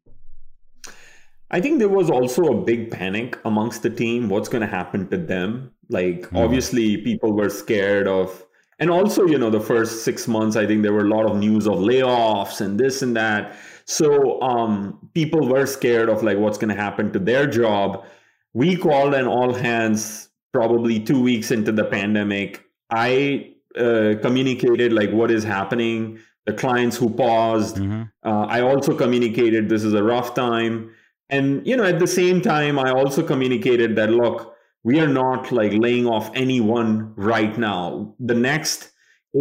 I 1.52 1.60
think 1.60 1.80
there 1.80 1.90
was 1.90 2.10
also 2.10 2.46
a 2.46 2.64
big 2.64 2.90
panic 2.90 3.38
amongst 3.46 3.84
the 3.84 3.90
team. 3.90 4.30
What's 4.30 4.50
going 4.50 4.62
to 4.62 4.68
happen 4.68 5.08
to 5.10 5.18
them? 5.18 5.72
Like, 5.90 6.22
Mhm. 6.30 6.44
obviously, 6.44 6.98
people 6.98 7.34
were 7.34 7.50
scared 7.50 8.08
of, 8.08 8.46
and 8.80 8.90
also, 8.90 9.26
you 9.28 9.38
know, 9.38 9.50
the 9.50 9.60
first 9.60 10.04
six 10.04 10.28
months, 10.28 10.56
I 10.56 10.66
think 10.66 10.82
there 10.82 10.94
were 10.94 11.06
a 11.06 11.10
lot 11.10 11.26
of 11.30 11.38
news 11.38 11.68
of 11.68 11.76
layoffs 11.76 12.62
and 12.62 12.80
this 12.80 13.02
and 13.02 13.16
that. 13.18 13.56
So, 13.86 14.42
um, 14.42 15.10
people 15.14 15.48
were 15.48 15.66
scared 15.66 16.10
of 16.10 16.24
like 16.24 16.38
what's 16.38 16.58
going 16.58 16.76
to 16.76 16.82
happen 16.82 17.12
to 17.14 17.20
their 17.20 17.48
job. 17.48 18.06
We 18.54 18.76
called 18.76 19.14
an 19.14 19.28
all 19.28 19.54
hands 19.54 20.30
probably 20.54 21.00
two 21.00 21.22
weeks 21.22 21.52
into 21.52 21.72
the 21.72 21.86
pandemic. 21.86 22.66
I 22.90 23.52
uh, 23.78 24.16
communicated 24.22 24.92
like 24.92 25.12
what 25.12 25.32
is 25.32 25.44
happening, 25.44 26.20
the 26.46 26.54
clients 26.54 26.98
who 26.98 27.10
paused. 27.10 27.78
Mhm. 27.78 28.12
Uh, 28.26 28.46
I 28.50 28.62
also 28.62 28.96
communicated 28.96 29.70
this 29.70 29.84
is 29.84 29.94
a 29.94 30.04
rough 30.04 30.34
time. 30.34 30.92
And, 31.30 31.66
you 31.66 31.78
know, 31.78 31.86
at 31.86 32.00
the 32.00 32.08
same 32.08 32.42
time, 32.42 32.78
I 32.78 32.92
also 32.92 33.24
communicated 33.24 33.96
that, 33.96 34.10
look, 34.10 34.54
we 34.84 35.00
are 35.00 35.08
not 35.08 35.52
like 35.52 35.72
laying 35.74 36.06
off 36.06 36.30
anyone 36.34 37.14
right 37.16 37.58
now. 37.58 38.14
The 38.20 38.34
next 38.36 38.92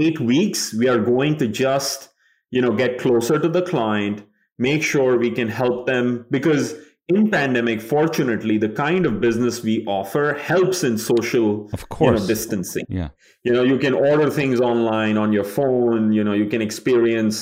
eight 0.01 0.21
weeks, 0.21 0.73
we 0.73 0.89
are 0.89 1.01
going 1.01 1.37
to 1.39 1.49
just, 1.49 2.11
you 2.53 2.63
know, 2.63 2.71
get 2.73 2.99
closer 2.99 3.41
to 3.41 3.49
the 3.49 3.63
client, 3.63 4.23
make 4.61 4.83
sure 4.83 5.19
we 5.19 5.31
can 5.31 5.49
help 5.49 5.87
them 5.87 6.27
because 6.31 6.75
in 7.09 7.29
pandemic, 7.29 7.81
fortunately, 7.81 8.57
the 8.57 8.69
kind 8.69 9.05
of 9.05 9.21
business 9.21 9.65
we 9.65 9.85
offer 9.87 10.35
helps 10.35 10.85
in 10.85 10.97
social 10.97 11.69
Of 11.73 11.85
you 12.01 12.13
know, 12.13 12.27
distancing. 12.27 12.85
Yeah. 12.89 13.09
you 13.43 13.53
know 13.53 13.65
you 13.65 13.79
can 13.79 13.95
order 13.95 14.31
things 14.31 14.61
online 14.61 15.17
on 15.17 15.33
your 15.33 15.45
phone 15.45 16.13
you 16.13 16.23
know 16.23 16.35
you 16.43 16.47
can 16.47 16.63
experience 16.63 17.37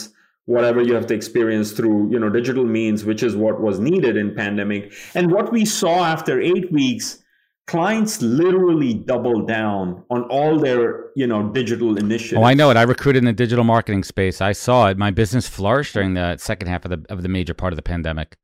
whatever 0.47 0.81
you 0.81 0.95
have 0.95 1.07
to 1.07 1.15
experience 1.15 1.73
through 1.73 2.11
you 2.13 2.19
know 2.19 2.31
digital 2.31 2.65
means 2.65 3.05
which 3.05 3.23
is 3.23 3.37
what 3.37 3.61
was 3.61 3.79
needed 3.79 4.17
in 4.17 4.35
pandemic. 4.35 4.83
And 5.15 5.31
what 5.31 5.53
we 5.53 5.65
saw 5.65 5.97
after 6.05 6.41
8 6.41 6.73
weeks 6.73 7.07
clients 7.69 8.23
literally 8.23 8.95
double 8.95 9.43
down 9.43 10.03
on 10.09 10.23
all 10.25 10.59
their 10.59 11.11
you 11.15 11.27
know 11.27 11.49
digital 11.51 11.99
initiatives 11.99 12.41
Oh, 12.41 12.45
I 12.45 12.55
know 12.55 12.71
it. 12.71 12.77
I 12.77 12.83
recruited 12.83 13.21
in 13.21 13.27
the 13.27 13.33
digital 13.33 13.63
marketing 13.63 14.03
space. 14.03 14.41
I 14.41 14.53
saw 14.53 14.89
it. 14.89 14.97
My 14.97 15.11
business 15.11 15.47
flourished 15.47 15.93
during 15.93 16.15
the 16.15 16.39
second 16.39 16.69
half 16.69 16.85
of 16.85 16.91
the 16.91 17.05
of 17.13 17.23
the 17.23 17.29
major 17.29 17.55
part 17.55 17.73
of 17.73 17.77
the 17.77 17.83
pandemic. 17.83 18.37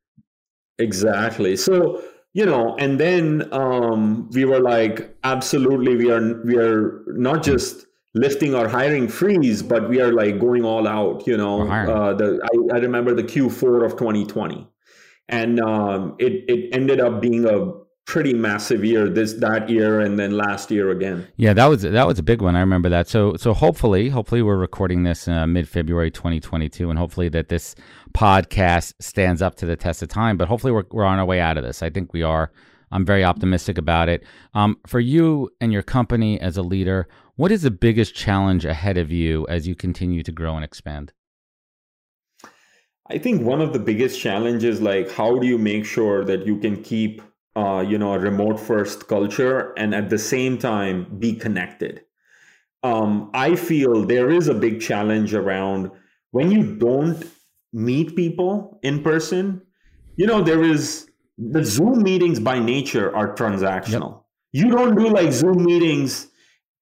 Exactly. 0.78 1.56
So, 1.56 2.02
you 2.34 2.44
know, 2.44 2.76
and 2.76 3.00
then 3.00 3.48
um, 3.52 4.28
we 4.30 4.44
were 4.44 4.60
like, 4.60 5.16
absolutely, 5.24 5.96
we 5.96 6.10
are 6.10 6.42
we 6.44 6.56
are 6.58 7.02
not 7.06 7.42
just 7.42 7.86
lifting 8.12 8.54
our 8.54 8.68
hiring 8.68 9.08
freeze, 9.08 9.62
but 9.62 9.88
we 9.88 10.00
are 10.00 10.12
like 10.12 10.38
going 10.38 10.64
all 10.64 10.86
out. 10.86 11.26
You 11.26 11.38
know, 11.38 11.66
uh, 11.68 12.12
the 12.12 12.40
I, 12.42 12.76
I 12.76 12.78
remember 12.78 13.14
the 13.14 13.24
Q4 13.24 13.86
of 13.86 13.92
2020, 13.92 14.68
and 15.30 15.60
um, 15.60 16.14
it 16.18 16.44
it 16.46 16.74
ended 16.74 17.00
up 17.00 17.22
being 17.22 17.46
a 17.46 17.83
pretty 18.06 18.34
massive 18.34 18.84
year 18.84 19.08
this 19.08 19.34
that 19.34 19.68
year 19.68 20.00
and 20.00 20.18
then 20.18 20.36
last 20.36 20.70
year 20.70 20.90
again. 20.90 21.26
Yeah, 21.36 21.54
that 21.54 21.66
was 21.66 21.82
that 21.82 22.06
was 22.06 22.18
a 22.18 22.22
big 22.22 22.42
one. 22.42 22.56
I 22.56 22.60
remember 22.60 22.88
that. 22.88 23.08
So 23.08 23.36
so 23.36 23.54
hopefully 23.54 24.08
hopefully 24.08 24.42
we're 24.42 24.56
recording 24.56 25.02
this 25.02 25.26
uh, 25.28 25.46
mid 25.46 25.68
February 25.68 26.10
2022, 26.10 26.90
and 26.90 26.98
hopefully 26.98 27.28
that 27.30 27.48
this 27.48 27.74
podcast 28.12 28.94
stands 29.00 29.42
up 29.42 29.54
to 29.56 29.66
the 29.66 29.76
test 29.76 30.02
of 30.02 30.08
time. 30.08 30.36
But 30.36 30.48
hopefully 30.48 30.72
we're 30.72 30.84
we're 30.90 31.04
on 31.04 31.18
our 31.18 31.24
way 31.24 31.40
out 31.40 31.56
of 31.56 31.64
this. 31.64 31.82
I 31.82 31.90
think 31.90 32.12
we 32.12 32.22
are. 32.22 32.52
I'm 32.90 33.04
very 33.04 33.24
optimistic 33.24 33.76
about 33.76 34.08
it. 34.08 34.24
Um, 34.54 34.78
for 34.86 35.00
you 35.00 35.50
and 35.60 35.72
your 35.72 35.82
company 35.82 36.40
as 36.40 36.56
a 36.56 36.62
leader, 36.62 37.08
what 37.34 37.50
is 37.50 37.62
the 37.62 37.70
biggest 37.72 38.14
challenge 38.14 38.64
ahead 38.64 38.96
of 38.96 39.10
you 39.10 39.46
as 39.48 39.66
you 39.66 39.74
continue 39.74 40.22
to 40.22 40.30
grow 40.30 40.54
and 40.54 40.64
expand? 40.64 41.12
I 43.10 43.18
think 43.18 43.42
one 43.42 43.60
of 43.60 43.72
the 43.72 43.80
biggest 43.80 44.20
challenges, 44.20 44.80
like 44.80 45.10
how 45.10 45.38
do 45.38 45.46
you 45.46 45.58
make 45.58 45.84
sure 45.84 46.24
that 46.24 46.46
you 46.46 46.56
can 46.58 46.82
keep, 46.82 47.20
uh, 47.56 47.84
you 47.86 47.98
know, 47.98 48.14
a 48.14 48.18
remote 48.18 48.58
first 48.58 49.08
culture 49.08 49.72
and 49.76 49.94
at 49.94 50.10
the 50.10 50.18
same 50.18 50.58
time 50.58 51.06
be 51.18 51.34
connected. 51.34 52.02
Um, 52.82 53.30
I 53.32 53.56
feel 53.56 54.04
there 54.04 54.30
is 54.30 54.48
a 54.48 54.54
big 54.54 54.80
challenge 54.80 55.34
around 55.34 55.90
when 56.32 56.50
you 56.50 56.76
don't 56.76 57.24
meet 57.72 58.14
people 58.14 58.78
in 58.82 59.02
person. 59.02 59.62
You 60.16 60.26
know, 60.26 60.42
there 60.42 60.62
is 60.62 61.08
the 61.38 61.64
Zoom 61.64 62.02
meetings 62.02 62.38
by 62.38 62.58
nature 62.58 63.14
are 63.16 63.34
transactional. 63.34 64.22
You 64.52 64.70
don't 64.70 64.94
do 64.94 65.08
like 65.08 65.32
Zoom 65.32 65.64
meetings 65.64 66.28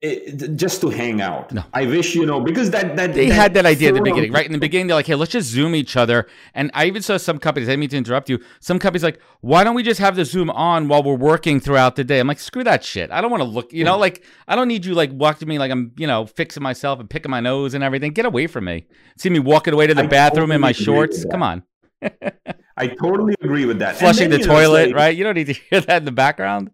just 0.03 0.81
to 0.81 0.91
hang 0.91 1.21
out. 1.21 1.53
No. 1.53 1.63
I 1.73 1.87
wish 1.87 2.15
you 2.17 2.27
know 2.27 2.41
because 2.41 2.71
that 2.71 2.97
that 2.97 3.15
They 3.15 3.29
had 3.29 3.55
that 3.55 3.67
idea 3.67 3.91
at 3.91 3.95
the 3.95 4.01
beginning, 4.01 4.33
right? 4.33 4.45
In 4.45 4.51
the 4.51 4.59
beginning, 4.59 4.89
they're 4.89 4.97
like, 4.97 5.07
"Hey, 5.07 5.15
let's 5.15 5.31
just 5.31 5.49
Zoom 5.49 5.77
each 5.77 5.97
other." 5.97 6.27
And 6.55 6.73
I 6.75 6.87
even 6.87 7.03
saw 7.03 7.17
some 7.19 7.39
companies. 7.39 7.69
I 7.69 7.73
didn't 7.73 7.81
mean 7.81 7.89
to 7.91 7.97
interrupt 7.99 8.29
you. 8.29 8.41
Some 8.59 8.81
companies 8.81 9.05
like, 9.05 9.21
"Why 9.43 9.63
don't 9.63 9.77
we 9.77 9.85
just 9.85 10.01
have 10.01 10.17
the 10.17 10.25
Zoom 10.25 10.51
on 10.51 10.89
while 10.89 11.05
we're 11.05 11.15
working 11.15 11.61
throughout 11.61 11.95
the 11.95 12.03
day?" 12.03 12.19
I'm 12.19 12.27
like, 12.27 12.41
"Screw 12.41 12.65
that 12.65 12.83
shit. 12.83 13.13
I 13.13 13.21
don't 13.21 13.31
want 13.31 13.43
to 13.43 13.49
look. 13.49 13.73
You 13.73 13.85
know, 13.85 13.97
like 13.97 14.25
I 14.49 14.57
don't 14.57 14.67
need 14.67 14.85
you 14.85 14.95
like 14.95 15.11
walking 15.13 15.47
me 15.47 15.61
like 15.61 15.71
I'm, 15.71 15.93
you 15.97 16.09
know, 16.09 16.27
fixing 16.27 16.65
myself 16.65 16.99
and 16.99 17.09
picking 17.09 17.31
my 17.31 17.41
nose 17.41 17.75
and 17.75 17.85
everything. 17.85 18.13
Get 18.13 18.27
away 18.27 18.49
from 18.49 18.65
me. 18.65 18.87
See 19.19 19.31
me 19.31 19.39
walking 19.39 19.73
away 19.73 19.87
to 19.87 19.95
the 19.95 20.03
I 20.03 20.07
bathroom 20.07 20.51
in 20.51 20.61
my 20.61 20.73
totally 20.73 20.95
agree 20.95 21.01
with 21.01 21.15
shorts. 21.15 21.31
Come 21.31 21.43
on, 21.45 21.63
I 22.77 22.89
totally 22.89 23.37
agree 23.41 23.67
with 23.67 23.79
that. 23.79 23.97
Flushing 23.99 24.31
then, 24.31 24.41
the 24.41 24.47
you 24.47 24.47
know, 24.47 24.55
toilet, 24.55 24.87
like, 24.89 24.97
right? 24.97 25.17
You 25.17 25.23
don't 25.23 25.37
need 25.37 25.47
to 25.47 25.53
hear 25.71 25.81
that 25.81 25.99
in 25.99 26.05
the 26.07 26.13
background. 26.13 26.73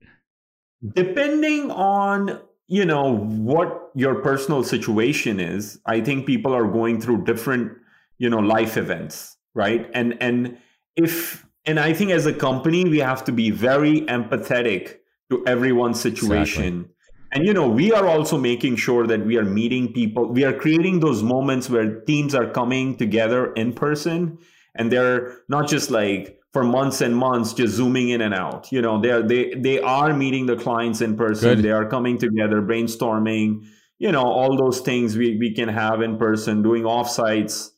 Depending 0.95 1.71
on 1.73 2.41
you 2.69 2.85
know 2.85 3.17
what 3.17 3.91
your 3.95 4.17
personal 4.17 4.63
situation 4.63 5.41
is, 5.41 5.81
I 5.87 6.01
think 6.01 6.27
people 6.27 6.55
are 6.55 6.67
going 6.67 7.01
through 7.01 7.25
different 7.25 7.73
you 8.19 8.31
know 8.31 8.39
life 8.39 8.77
events, 8.77 9.37
right? 9.55 9.91
And 9.95 10.17
and 10.21 10.59
if 10.97 11.47
and 11.65 11.81
I 11.81 11.93
think 11.93 12.11
as 12.11 12.27
a 12.27 12.33
company 12.33 12.85
we 12.85 12.99
have 12.99 13.25
to 13.25 13.33
be 13.33 13.51
very 13.51 14.03
empathetic 14.03 14.99
to 15.31 15.45
everyone's 15.47 16.01
situation. 16.01 16.89
And 17.33 17.45
you 17.45 17.53
know, 17.53 17.69
we 17.69 17.93
are 17.93 18.07
also 18.07 18.39
making 18.39 18.77
sure 18.77 19.07
that 19.07 19.25
we 19.27 19.37
are 19.37 19.45
meeting 19.45 19.93
people. 19.93 20.27
We 20.33 20.45
are 20.45 20.53
creating 20.53 21.01
those 21.01 21.23
moments 21.23 21.69
where 21.69 22.01
teams 22.01 22.35
are 22.35 22.49
coming 22.51 22.97
together 22.97 23.53
in 23.53 23.75
person 23.75 24.39
and 24.75 24.91
they're 24.91 25.43
not 25.49 25.69
just 25.69 25.91
like 25.91 26.38
for 26.53 26.65
months 26.65 27.01
and 27.01 27.15
months 27.17 27.53
just 27.53 27.75
zooming 27.75 28.09
in 28.11 28.21
and 28.21 28.35
out. 28.35 28.73
You 28.73 28.83
know, 28.83 29.01
they're 29.01 29.23
they 29.23 29.55
they 29.55 29.81
are 29.81 30.15
meeting 30.15 30.47
the 30.47 30.57
clients 30.57 31.01
in 31.01 31.17
person. 31.17 31.57
Good. 31.57 31.65
They 31.65 31.71
are 31.71 31.89
coming 31.89 32.19
together, 32.19 32.63
brainstorming, 32.63 33.67
you 33.99 34.13
know, 34.13 34.25
all 34.25 34.57
those 34.57 34.81
things 34.81 35.17
we, 35.17 35.37
we 35.37 35.55
can 35.55 35.69
have 35.69 36.01
in 36.01 36.17
person, 36.17 36.63
doing 36.63 36.85
offsites. 36.85 37.71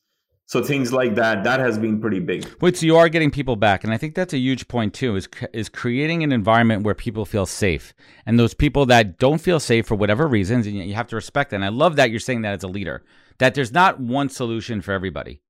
So 0.47 0.65
things 0.65 0.93
like 0.93 1.15
that, 1.15 1.45
that 1.45 1.61
has 1.61 1.79
been 1.79 2.01
pretty 2.01 2.19
big. 2.19 2.45
Wait, 2.61 2.77
so 2.77 2.85
you 2.85 2.97
are 2.97 3.09
getting 3.09 3.31
people 3.31 3.55
back, 3.55 3.85
and 3.85 3.93
I 3.93 3.97
think 3.97 4.17
that's 4.17 4.35
a 4.35 4.39
huge 4.39 4.67
point 4.67 4.93
too. 4.93 5.15
Is 5.15 5.29
is 5.53 5.69
creating 5.69 6.25
an 6.25 6.33
environment 6.33 6.83
where 6.83 6.95
people 6.95 7.25
feel 7.25 7.47
safe, 7.47 7.95
and 8.27 8.37
those 8.37 8.53
people 8.53 8.85
that 8.87 9.17
don't 9.19 9.41
feel 9.41 9.61
safe 9.61 9.87
for 9.87 9.95
whatever 9.95 10.27
reasons, 10.27 10.67
and 10.67 10.77
you 10.77 10.95
have 10.95 11.07
to 11.09 11.17
respect 11.17 11.51
that. 11.51 11.57
And 11.57 11.65
I 11.65 11.69
love 11.69 11.95
that 11.97 12.11
you're 12.11 12.19
saying 12.19 12.43
that 12.43 12.55
as 12.55 12.65
a 12.65 12.69
leader, 12.69 13.05
that 13.39 13.55
there's 13.55 13.73
not 13.73 14.01
one 14.01 14.29
solution 14.29 14.81
for 14.81 14.91
everybody, 14.91 15.41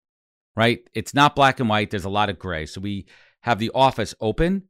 right? 0.56 0.80
It's 0.94 1.14
not 1.14 1.36
black 1.36 1.60
and 1.60 1.68
white. 1.68 1.90
There's 1.90 2.04
a 2.04 2.10
lot 2.10 2.30
of 2.30 2.38
gray. 2.38 2.66
So 2.66 2.80
we 2.80 3.06
have 3.42 3.58
the 3.58 3.70
office 3.74 4.14
open. 4.20 4.64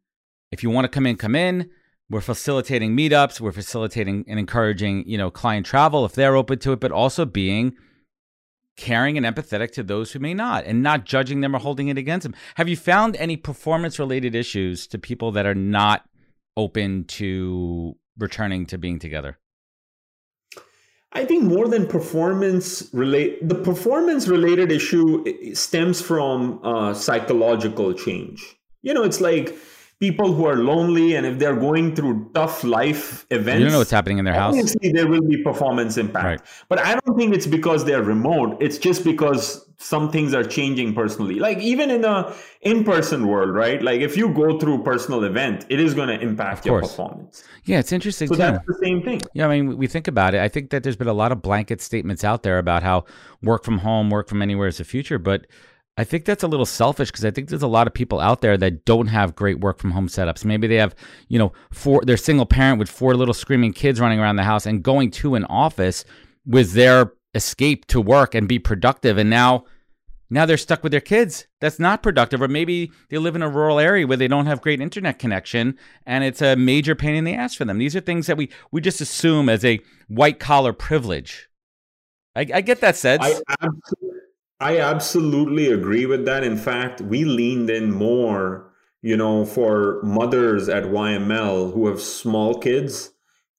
If 0.52 0.62
you 0.62 0.70
want 0.70 0.84
to 0.84 0.88
come 0.88 1.06
in, 1.06 1.16
come 1.16 1.34
in. 1.34 1.70
We're 2.08 2.20
facilitating 2.20 2.96
meetups. 2.96 3.40
We're 3.40 3.52
facilitating 3.52 4.24
and 4.26 4.38
encouraging, 4.38 5.08
you 5.08 5.16
know, 5.16 5.30
client 5.30 5.66
travel 5.66 6.04
if 6.04 6.12
they're 6.12 6.36
open 6.36 6.58
to 6.60 6.72
it, 6.72 6.80
but 6.80 6.92
also 6.92 7.24
being 7.24 7.76
caring 8.76 9.16
and 9.16 9.26
empathetic 9.26 9.72
to 9.72 9.82
those 9.82 10.12
who 10.12 10.18
may 10.18 10.34
not 10.34 10.64
and 10.64 10.82
not 10.82 11.04
judging 11.04 11.40
them 11.40 11.54
or 11.54 11.58
holding 11.58 11.88
it 11.88 11.98
against 11.98 12.24
them. 12.24 12.34
Have 12.56 12.68
you 12.68 12.76
found 12.76 13.14
any 13.16 13.36
performance 13.36 13.98
related 13.98 14.34
issues 14.34 14.86
to 14.88 14.98
people 14.98 15.32
that 15.32 15.46
are 15.46 15.54
not 15.54 16.04
open 16.56 17.04
to 17.04 17.96
returning 18.18 18.66
to 18.66 18.78
being 18.78 18.98
together? 18.98 19.38
I 21.12 21.24
think 21.24 21.44
more 21.44 21.66
than 21.66 21.86
performance 21.86 22.88
relate 22.92 23.48
the 23.48 23.56
performance 23.56 24.28
related 24.28 24.70
issue 24.70 25.24
stems 25.54 26.00
from 26.00 26.60
uh, 26.64 26.94
psychological 26.94 27.92
change. 27.94 28.56
You 28.82 28.94
know, 28.94 29.02
it's 29.02 29.20
like 29.20 29.56
people 29.98 30.32
who 30.32 30.46
are 30.46 30.56
lonely 30.56 31.14
and 31.14 31.26
if 31.26 31.38
they're 31.38 31.56
going 31.56 31.94
through 31.94 32.30
tough 32.34 32.64
life 32.64 33.26
events 33.30 33.58
you 33.58 33.64
don't 33.66 33.72
know 33.72 33.78
what's 33.78 33.90
happening 33.90 34.16
in 34.16 34.24
their 34.24 34.34
house 34.34 34.54
obviously 34.54 34.90
there 34.90 35.06
will 35.06 35.20
be 35.28 35.42
performance 35.42 35.98
impact 35.98 36.24
right. 36.24 36.40
but 36.70 36.78
i 36.78 36.98
don't 36.98 37.18
think 37.18 37.34
it's 37.34 37.46
because 37.46 37.84
they're 37.84 38.02
remote 38.02 38.56
it's 38.60 38.78
just 38.78 39.04
because 39.04 39.69
some 39.80 40.10
things 40.10 40.34
are 40.34 40.44
changing 40.44 40.94
personally. 40.94 41.36
Like 41.36 41.58
even 41.58 41.90
in 41.90 42.04
a 42.04 42.34
in-person 42.60 43.26
world 43.26 43.54
right? 43.54 43.80
Like 43.82 44.02
if 44.02 44.14
you 44.16 44.28
go 44.32 44.58
through 44.58 44.82
personal 44.82 45.24
event 45.24 45.64
it 45.70 45.80
is 45.80 45.94
going 45.94 46.08
to 46.08 46.20
impact 46.20 46.66
your 46.66 46.80
performance. 46.80 47.44
Yeah 47.64 47.78
it's 47.78 47.90
interesting 47.90 48.28
so 48.28 48.34
too. 48.34 48.38
that's 48.38 48.66
the 48.66 48.78
same 48.82 49.02
thing. 49.02 49.20
Yeah 49.32 49.46
i 49.46 49.48
mean 49.48 49.78
we 49.78 49.86
think 49.86 50.06
about 50.06 50.34
it. 50.34 50.40
I 50.40 50.48
think 50.48 50.70
that 50.70 50.82
there's 50.82 50.96
been 50.96 51.08
a 51.08 51.14
lot 51.14 51.32
of 51.32 51.40
blanket 51.40 51.80
statements 51.80 52.24
out 52.24 52.42
there 52.42 52.58
about 52.58 52.82
how 52.82 53.04
work 53.42 53.64
from 53.64 53.78
home 53.78 54.10
work 54.10 54.28
from 54.28 54.42
anywhere 54.42 54.68
is 54.68 54.78
the 54.78 54.84
future 54.84 55.18
but 55.18 55.46
I 55.96 56.04
think 56.04 56.24
that's 56.24 56.42
a 56.42 56.48
little 56.48 56.66
selfish 56.66 57.10
because 57.10 57.24
I 57.24 57.30
think 57.30 57.48
there's 57.48 57.62
a 57.62 57.66
lot 57.66 57.86
of 57.86 57.94
people 57.94 58.20
out 58.20 58.42
there 58.42 58.56
that 58.58 58.84
don't 58.84 59.08
have 59.08 59.34
great 59.34 59.60
work 59.60 59.78
from 59.78 59.90
home 59.90 60.08
setups. 60.08 60.46
Maybe 60.46 60.66
they 60.66 60.76
have, 60.76 60.94
you 61.28 61.38
know, 61.38 61.52
four 61.72 62.02
they're 62.04 62.16
single 62.16 62.46
parent 62.46 62.78
with 62.78 62.88
four 62.88 63.14
little 63.14 63.34
screaming 63.34 63.72
kids 63.72 64.00
running 64.00 64.18
around 64.18 64.36
the 64.36 64.44
house 64.44 64.64
and 64.66 64.82
going 64.82 65.10
to 65.12 65.34
an 65.34 65.44
office 65.46 66.04
was 66.46 66.72
their 66.72 67.12
escape 67.34 67.86
to 67.86 68.00
work 68.00 68.34
and 68.34 68.48
be 68.48 68.58
productive 68.58 69.18
and 69.18 69.30
now 69.30 69.64
now 70.32 70.46
they're 70.46 70.56
stuck 70.56 70.84
with 70.84 70.92
their 70.92 71.00
kids. 71.00 71.48
That's 71.60 71.80
not 71.80 72.04
productive 72.04 72.40
or 72.40 72.46
maybe 72.46 72.92
they 73.08 73.18
live 73.18 73.34
in 73.34 73.42
a 73.42 73.48
rural 73.48 73.80
area 73.80 74.06
where 74.06 74.16
they 74.16 74.28
don't 74.28 74.46
have 74.46 74.60
great 74.60 74.80
internet 74.80 75.18
connection 75.18 75.76
and 76.06 76.22
it's 76.22 76.40
a 76.40 76.54
major 76.54 76.94
pain 76.94 77.16
in 77.16 77.24
the 77.24 77.34
ass 77.34 77.54
for 77.54 77.64
them. 77.64 77.78
These 77.78 77.96
are 77.96 78.00
things 78.00 78.26
that 78.28 78.36
we 78.36 78.48
we 78.70 78.80
just 78.80 79.00
assume 79.00 79.48
as 79.48 79.64
a 79.64 79.80
white 80.08 80.38
collar 80.38 80.72
privilege. 80.72 81.48
I, 82.36 82.46
I 82.54 82.60
get 82.60 82.80
that 82.80 82.96
said. 82.96 83.20
I 83.22 83.40
I 84.60 84.78
absolutely 84.78 85.72
agree 85.72 86.04
with 86.04 86.26
that. 86.26 86.44
In 86.44 86.58
fact, 86.58 87.00
we 87.00 87.24
leaned 87.24 87.70
in 87.70 87.90
more, 87.90 88.70
you 89.00 89.16
know, 89.16 89.46
for 89.46 90.02
mothers 90.02 90.68
at 90.68 90.84
YML 90.84 91.72
who 91.72 91.86
have 91.86 92.00
small 92.00 92.58
kids 92.58 93.10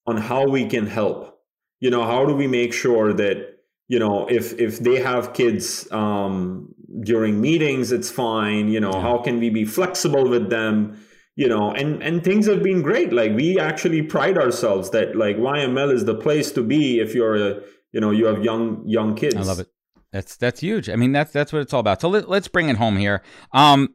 on 0.06 0.16
how 0.16 0.46
we 0.46 0.66
can 0.66 0.86
help. 0.86 1.40
You 1.80 1.90
know, 1.90 2.04
how 2.04 2.24
do 2.24 2.36
we 2.36 2.46
make 2.46 2.72
sure 2.72 3.12
that, 3.14 3.51
you 3.88 3.98
know, 3.98 4.26
if 4.26 4.58
if 4.58 4.78
they 4.78 5.00
have 5.00 5.34
kids 5.34 5.90
um, 5.92 6.74
during 7.02 7.40
meetings, 7.40 7.92
it's 7.92 8.10
fine. 8.10 8.68
You 8.68 8.80
know, 8.80 9.00
how 9.00 9.18
can 9.18 9.38
we 9.38 9.50
be 9.50 9.64
flexible 9.64 10.28
with 10.28 10.50
them? 10.50 10.98
You 11.36 11.48
know, 11.48 11.72
and 11.72 12.02
and 12.02 12.22
things 12.22 12.46
have 12.46 12.62
been 12.62 12.82
great. 12.82 13.12
Like 13.12 13.32
we 13.32 13.58
actually 13.58 14.02
pride 14.02 14.38
ourselves 14.38 14.90
that 14.90 15.16
like 15.16 15.36
YML 15.36 15.92
is 15.92 16.04
the 16.04 16.14
place 16.14 16.52
to 16.52 16.62
be 16.62 17.00
if 17.00 17.14
you're 17.14 17.36
a 17.36 17.60
you 17.92 18.00
know 18.00 18.10
you 18.10 18.26
have 18.26 18.44
young 18.44 18.82
young 18.86 19.14
kids. 19.14 19.36
I 19.36 19.42
love 19.42 19.60
it. 19.60 19.68
That's 20.12 20.36
that's 20.36 20.60
huge. 20.60 20.90
I 20.90 20.96
mean, 20.96 21.12
that's 21.12 21.32
that's 21.32 21.52
what 21.52 21.62
it's 21.62 21.72
all 21.72 21.80
about. 21.80 22.02
So 22.02 22.08
let, 22.08 22.28
us 22.28 22.48
bring 22.48 22.68
it 22.68 22.76
home 22.76 22.98
here. 22.98 23.22
Um, 23.52 23.94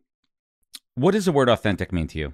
what 0.95 1.11
does 1.11 1.25
the 1.25 1.31
word 1.31 1.47
authentic 1.47 1.93
mean 1.93 2.07
to 2.07 2.19
you? 2.19 2.33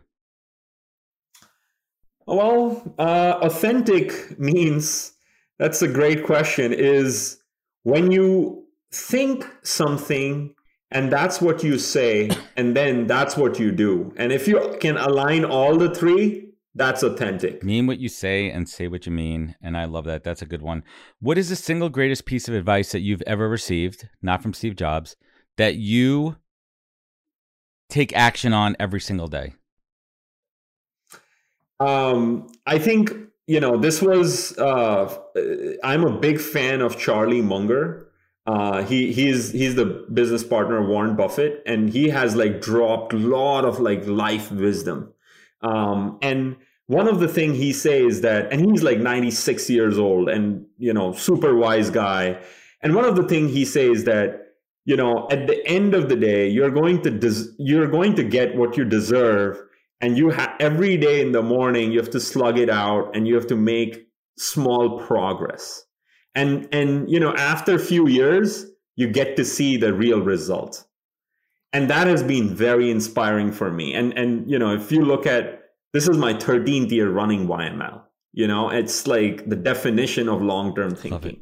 Well, 2.25 2.95
uh, 2.97 3.39
authentic 3.41 4.39
means 4.39 5.11
that's 5.59 5.81
a 5.81 5.87
great 5.87 6.25
question. 6.25 6.71
Is 6.71 7.42
when 7.83 8.11
you 8.11 8.65
think 8.91 9.47
something 9.63 10.53
and 10.93 11.11
that's 11.11 11.41
what 11.41 11.63
you 11.63 11.79
say, 11.79 12.29
and 12.55 12.75
then 12.75 13.07
that's 13.07 13.35
what 13.35 13.59
you 13.59 13.71
do. 13.71 14.13
And 14.15 14.31
if 14.31 14.47
you 14.47 14.77
can 14.79 14.95
align 14.95 15.43
all 15.43 15.75
the 15.75 15.89
three, 15.89 16.51
that's 16.75 17.01
authentic. 17.01 17.63
Mean 17.63 17.87
what 17.87 17.99
you 17.99 18.09
say 18.09 18.49
and 18.49 18.69
say 18.69 18.87
what 18.87 19.07
you 19.07 19.11
mean. 19.11 19.55
And 19.61 19.75
I 19.75 19.85
love 19.85 20.05
that. 20.05 20.23
That's 20.23 20.43
a 20.43 20.45
good 20.45 20.61
one. 20.61 20.83
What 21.19 21.39
is 21.39 21.49
the 21.49 21.55
single 21.55 21.89
greatest 21.89 22.25
piece 22.25 22.47
of 22.47 22.53
advice 22.53 22.91
that 22.91 23.01
you've 23.01 23.23
ever 23.23 23.49
received, 23.49 24.07
not 24.21 24.43
from 24.43 24.53
Steve 24.53 24.75
Jobs, 24.75 25.15
that 25.57 25.75
you 25.75 26.37
take 27.89 28.15
action 28.15 28.53
on 28.53 28.75
every 28.79 29.01
single 29.01 29.27
day? 29.27 29.55
Um, 31.79 32.51
I 32.67 32.77
think, 32.77 33.11
you 33.47 33.59
know, 33.59 33.77
this 33.77 34.01
was, 34.01 34.57
uh, 34.57 35.13
I'm 35.83 36.03
a 36.03 36.17
big 36.17 36.39
fan 36.39 36.81
of 36.81 36.97
Charlie 36.97 37.41
Munger. 37.41 38.07
Uh, 38.45 38.83
he 38.83 39.13
he's 39.13 39.53
he's 39.53 39.75
the 39.75 39.85
business 40.13 40.43
partner 40.43 40.77
of 40.77 40.89
Warren 40.89 41.15
Buffett, 41.15 41.63
and 41.65 41.89
he 41.89 42.09
has 42.09 42.35
like 42.35 42.59
dropped 42.59 43.13
a 43.13 43.17
lot 43.17 43.63
of 43.63 43.79
like 43.79 44.05
life 44.05 44.51
wisdom 44.51 45.13
um, 45.63 46.19
and 46.21 46.57
one 46.87 47.07
of 47.07 47.19
the 47.19 47.27
thing 47.27 47.55
he 47.55 47.71
says 47.71 48.21
that, 48.21 48.51
and 48.51 48.69
he's 48.69 48.83
like 48.83 48.99
96 48.99 49.69
years 49.69 49.97
old 49.97 50.29
and, 50.29 50.65
you 50.77 50.93
know, 50.93 51.13
super 51.13 51.55
wise 51.55 51.89
guy. 51.89 52.39
And 52.81 52.93
one 52.93 53.05
of 53.05 53.15
the 53.15 53.23
thing 53.23 53.47
he 53.47 53.63
says 53.63 54.03
that, 54.03 54.41
you 54.85 54.97
know, 54.97 55.27
at 55.31 55.47
the 55.47 55.65
end 55.65 55.93
of 55.93 56.09
the 56.09 56.17
day, 56.17 56.49
you're 56.49 56.69
going 56.69 57.01
to, 57.03 57.09
des- 57.09 57.53
you're 57.57 57.87
going 57.87 58.15
to 58.15 58.23
get 58.23 58.55
what 58.55 58.75
you 58.75 58.83
deserve. 58.83 59.57
And 60.03 60.17
you 60.17 60.29
have 60.31 60.53
every 60.59 60.97
day 60.97 61.21
in 61.21 61.31
the 61.31 61.41
morning, 61.41 61.93
you 61.93 61.97
have 61.99 62.09
to 62.09 62.19
slug 62.19 62.59
it 62.59 62.69
out 62.69 63.15
and 63.15 63.25
you 63.25 63.35
have 63.35 63.47
to 63.47 63.55
make 63.55 64.05
small 64.37 64.99
progress. 64.99 65.85
And, 66.35 66.67
and, 66.73 67.09
you 67.09 67.19
know, 67.19 67.33
after 67.35 67.75
a 67.75 67.79
few 67.79 68.09
years, 68.09 68.65
you 68.97 69.07
get 69.07 69.37
to 69.37 69.45
see 69.45 69.77
the 69.77 69.93
real 69.93 70.19
result. 70.21 70.85
And 71.71 71.89
that 71.89 72.07
has 72.07 72.21
been 72.21 72.53
very 72.53 72.91
inspiring 72.91 73.51
for 73.51 73.71
me. 73.71 73.93
And 73.93 74.15
and 74.17 74.49
you 74.49 74.59
know 74.59 74.73
if 74.75 74.91
you 74.91 75.03
look 75.05 75.25
at 75.25 75.61
this 75.93 76.07
is 76.07 76.17
my 76.17 76.33
13th 76.33 76.91
year 76.91 77.09
running 77.09 77.47
yml 77.47 78.01
you 78.33 78.47
know 78.47 78.69
it's 78.69 79.07
like 79.07 79.47
the 79.47 79.55
definition 79.55 80.27
of 80.27 80.41
long-term 80.41 80.95
thinking 80.95 81.39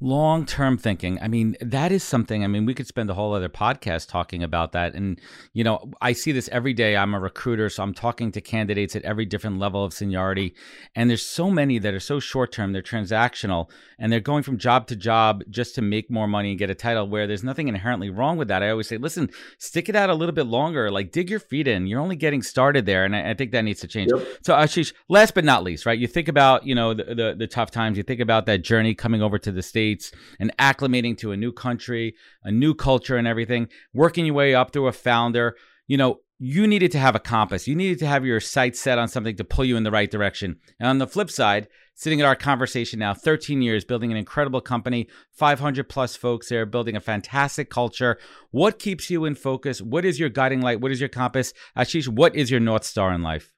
long 0.00 0.46
term 0.46 0.78
thinking. 0.78 1.18
I 1.20 1.28
mean, 1.28 1.56
that 1.60 1.90
is 1.90 2.04
something. 2.04 2.44
I 2.44 2.46
mean, 2.46 2.66
we 2.66 2.74
could 2.74 2.86
spend 2.86 3.10
a 3.10 3.14
whole 3.14 3.34
other 3.34 3.48
podcast 3.48 4.08
talking 4.08 4.42
about 4.42 4.72
that. 4.72 4.94
And, 4.94 5.20
you 5.52 5.64
know, 5.64 5.90
I 6.00 6.12
see 6.12 6.30
this 6.30 6.48
every 6.50 6.72
day. 6.72 6.96
I'm 6.96 7.14
a 7.14 7.20
recruiter, 7.20 7.68
so 7.68 7.82
I'm 7.82 7.94
talking 7.94 8.30
to 8.32 8.40
candidates 8.40 8.94
at 8.94 9.02
every 9.02 9.24
different 9.24 9.58
level 9.58 9.84
of 9.84 9.92
seniority. 9.92 10.54
And 10.94 11.10
there's 11.10 11.24
so 11.24 11.50
many 11.50 11.78
that 11.80 11.94
are 11.94 12.00
so 12.00 12.20
short 12.20 12.52
term, 12.52 12.72
they're 12.72 12.82
transactional, 12.82 13.70
and 13.98 14.12
they're 14.12 14.20
going 14.20 14.44
from 14.44 14.58
job 14.58 14.86
to 14.88 14.96
job 14.96 15.42
just 15.50 15.74
to 15.74 15.82
make 15.82 16.10
more 16.10 16.28
money 16.28 16.50
and 16.50 16.58
get 16.58 16.70
a 16.70 16.74
title 16.74 17.08
where 17.08 17.26
there's 17.26 17.44
nothing 17.44 17.66
inherently 17.66 18.10
wrong 18.10 18.36
with 18.36 18.48
that. 18.48 18.62
I 18.62 18.70
always 18.70 18.86
say, 18.86 18.98
listen, 18.98 19.30
stick 19.58 19.88
it 19.88 19.96
out 19.96 20.10
a 20.10 20.14
little 20.14 20.34
bit 20.34 20.46
longer, 20.46 20.90
like 20.90 21.10
dig 21.10 21.28
your 21.28 21.40
feet 21.40 21.66
in. 21.66 21.86
You're 21.88 22.00
only 22.00 22.16
getting 22.16 22.42
started 22.42 22.86
there. 22.86 23.04
And 23.04 23.16
I, 23.16 23.30
I 23.30 23.34
think 23.34 23.50
that 23.50 23.62
needs 23.62 23.80
to 23.80 23.88
change. 23.88 24.12
Yep. 24.14 24.26
So, 24.42 24.54
Ashish, 24.54 24.92
last 25.08 25.34
but 25.34 25.44
not 25.44 25.64
least, 25.64 25.86
right? 25.86 25.98
You 25.98 26.06
think 26.06 26.28
about, 26.28 26.64
you 26.64 26.74
know, 26.74 26.94
the, 26.94 27.04
the, 27.14 27.34
the 27.36 27.46
tough 27.48 27.72
times, 27.72 27.96
you 27.96 28.04
think 28.04 28.20
about 28.20 28.46
that 28.46 28.58
journey 28.58 28.94
coming 28.94 29.22
over 29.22 29.38
to 29.38 29.50
the 29.50 29.62
States 29.62 29.87
States 29.88 30.12
and 30.38 30.54
acclimating 30.58 31.16
to 31.18 31.32
a 31.32 31.36
new 31.36 31.52
country, 31.52 32.14
a 32.42 32.50
new 32.50 32.74
culture, 32.74 33.16
and 33.16 33.26
everything, 33.26 33.68
working 33.94 34.26
your 34.26 34.34
way 34.34 34.54
up 34.54 34.72
through 34.72 34.86
a 34.86 34.92
founder, 34.92 35.56
you 35.86 35.96
know, 35.96 36.20
you 36.38 36.66
needed 36.66 36.92
to 36.92 36.98
have 36.98 37.16
a 37.16 37.20
compass. 37.20 37.66
You 37.66 37.74
needed 37.74 37.98
to 38.00 38.06
have 38.06 38.24
your 38.24 38.38
sights 38.38 38.80
set 38.80 38.98
on 38.98 39.08
something 39.08 39.36
to 39.36 39.44
pull 39.44 39.64
you 39.64 39.76
in 39.76 39.82
the 39.82 39.90
right 39.90 40.10
direction. 40.10 40.56
And 40.78 40.88
on 40.88 40.98
the 40.98 41.06
flip 41.06 41.30
side, 41.30 41.66
sitting 41.94 42.20
at 42.20 42.26
our 42.26 42.36
conversation 42.36 43.00
now, 43.00 43.14
13 43.14 43.60
years, 43.62 43.84
building 43.84 44.12
an 44.12 44.18
incredible 44.18 44.60
company, 44.60 45.08
500 45.32 45.88
plus 45.88 46.14
folks 46.14 46.48
there, 46.48 46.66
building 46.66 46.94
a 46.94 47.00
fantastic 47.00 47.70
culture. 47.70 48.18
What 48.50 48.78
keeps 48.78 49.10
you 49.10 49.24
in 49.24 49.34
focus? 49.34 49.80
What 49.82 50.04
is 50.04 50.20
your 50.20 50.28
guiding 50.28 50.60
light? 50.60 50.80
What 50.80 50.92
is 50.92 51.00
your 51.00 51.08
compass? 51.08 51.52
Ashish, 51.76 52.06
what 52.06 52.36
is 52.36 52.50
your 52.50 52.60
North 52.60 52.84
Star 52.84 53.12
in 53.12 53.22
life? 53.22 53.52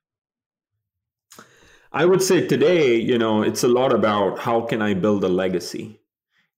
I 1.93 2.05
would 2.07 2.23
say 2.23 2.47
today, 2.47 2.95
you 2.95 3.19
know, 3.19 3.43
it's 3.43 3.65
a 3.65 3.69
lot 3.69 3.93
about 3.93 4.39
how 4.39 4.61
can 4.61 4.81
I 4.81 4.95
build 4.95 5.25
a 5.25 5.29
legacy? 5.29 6.00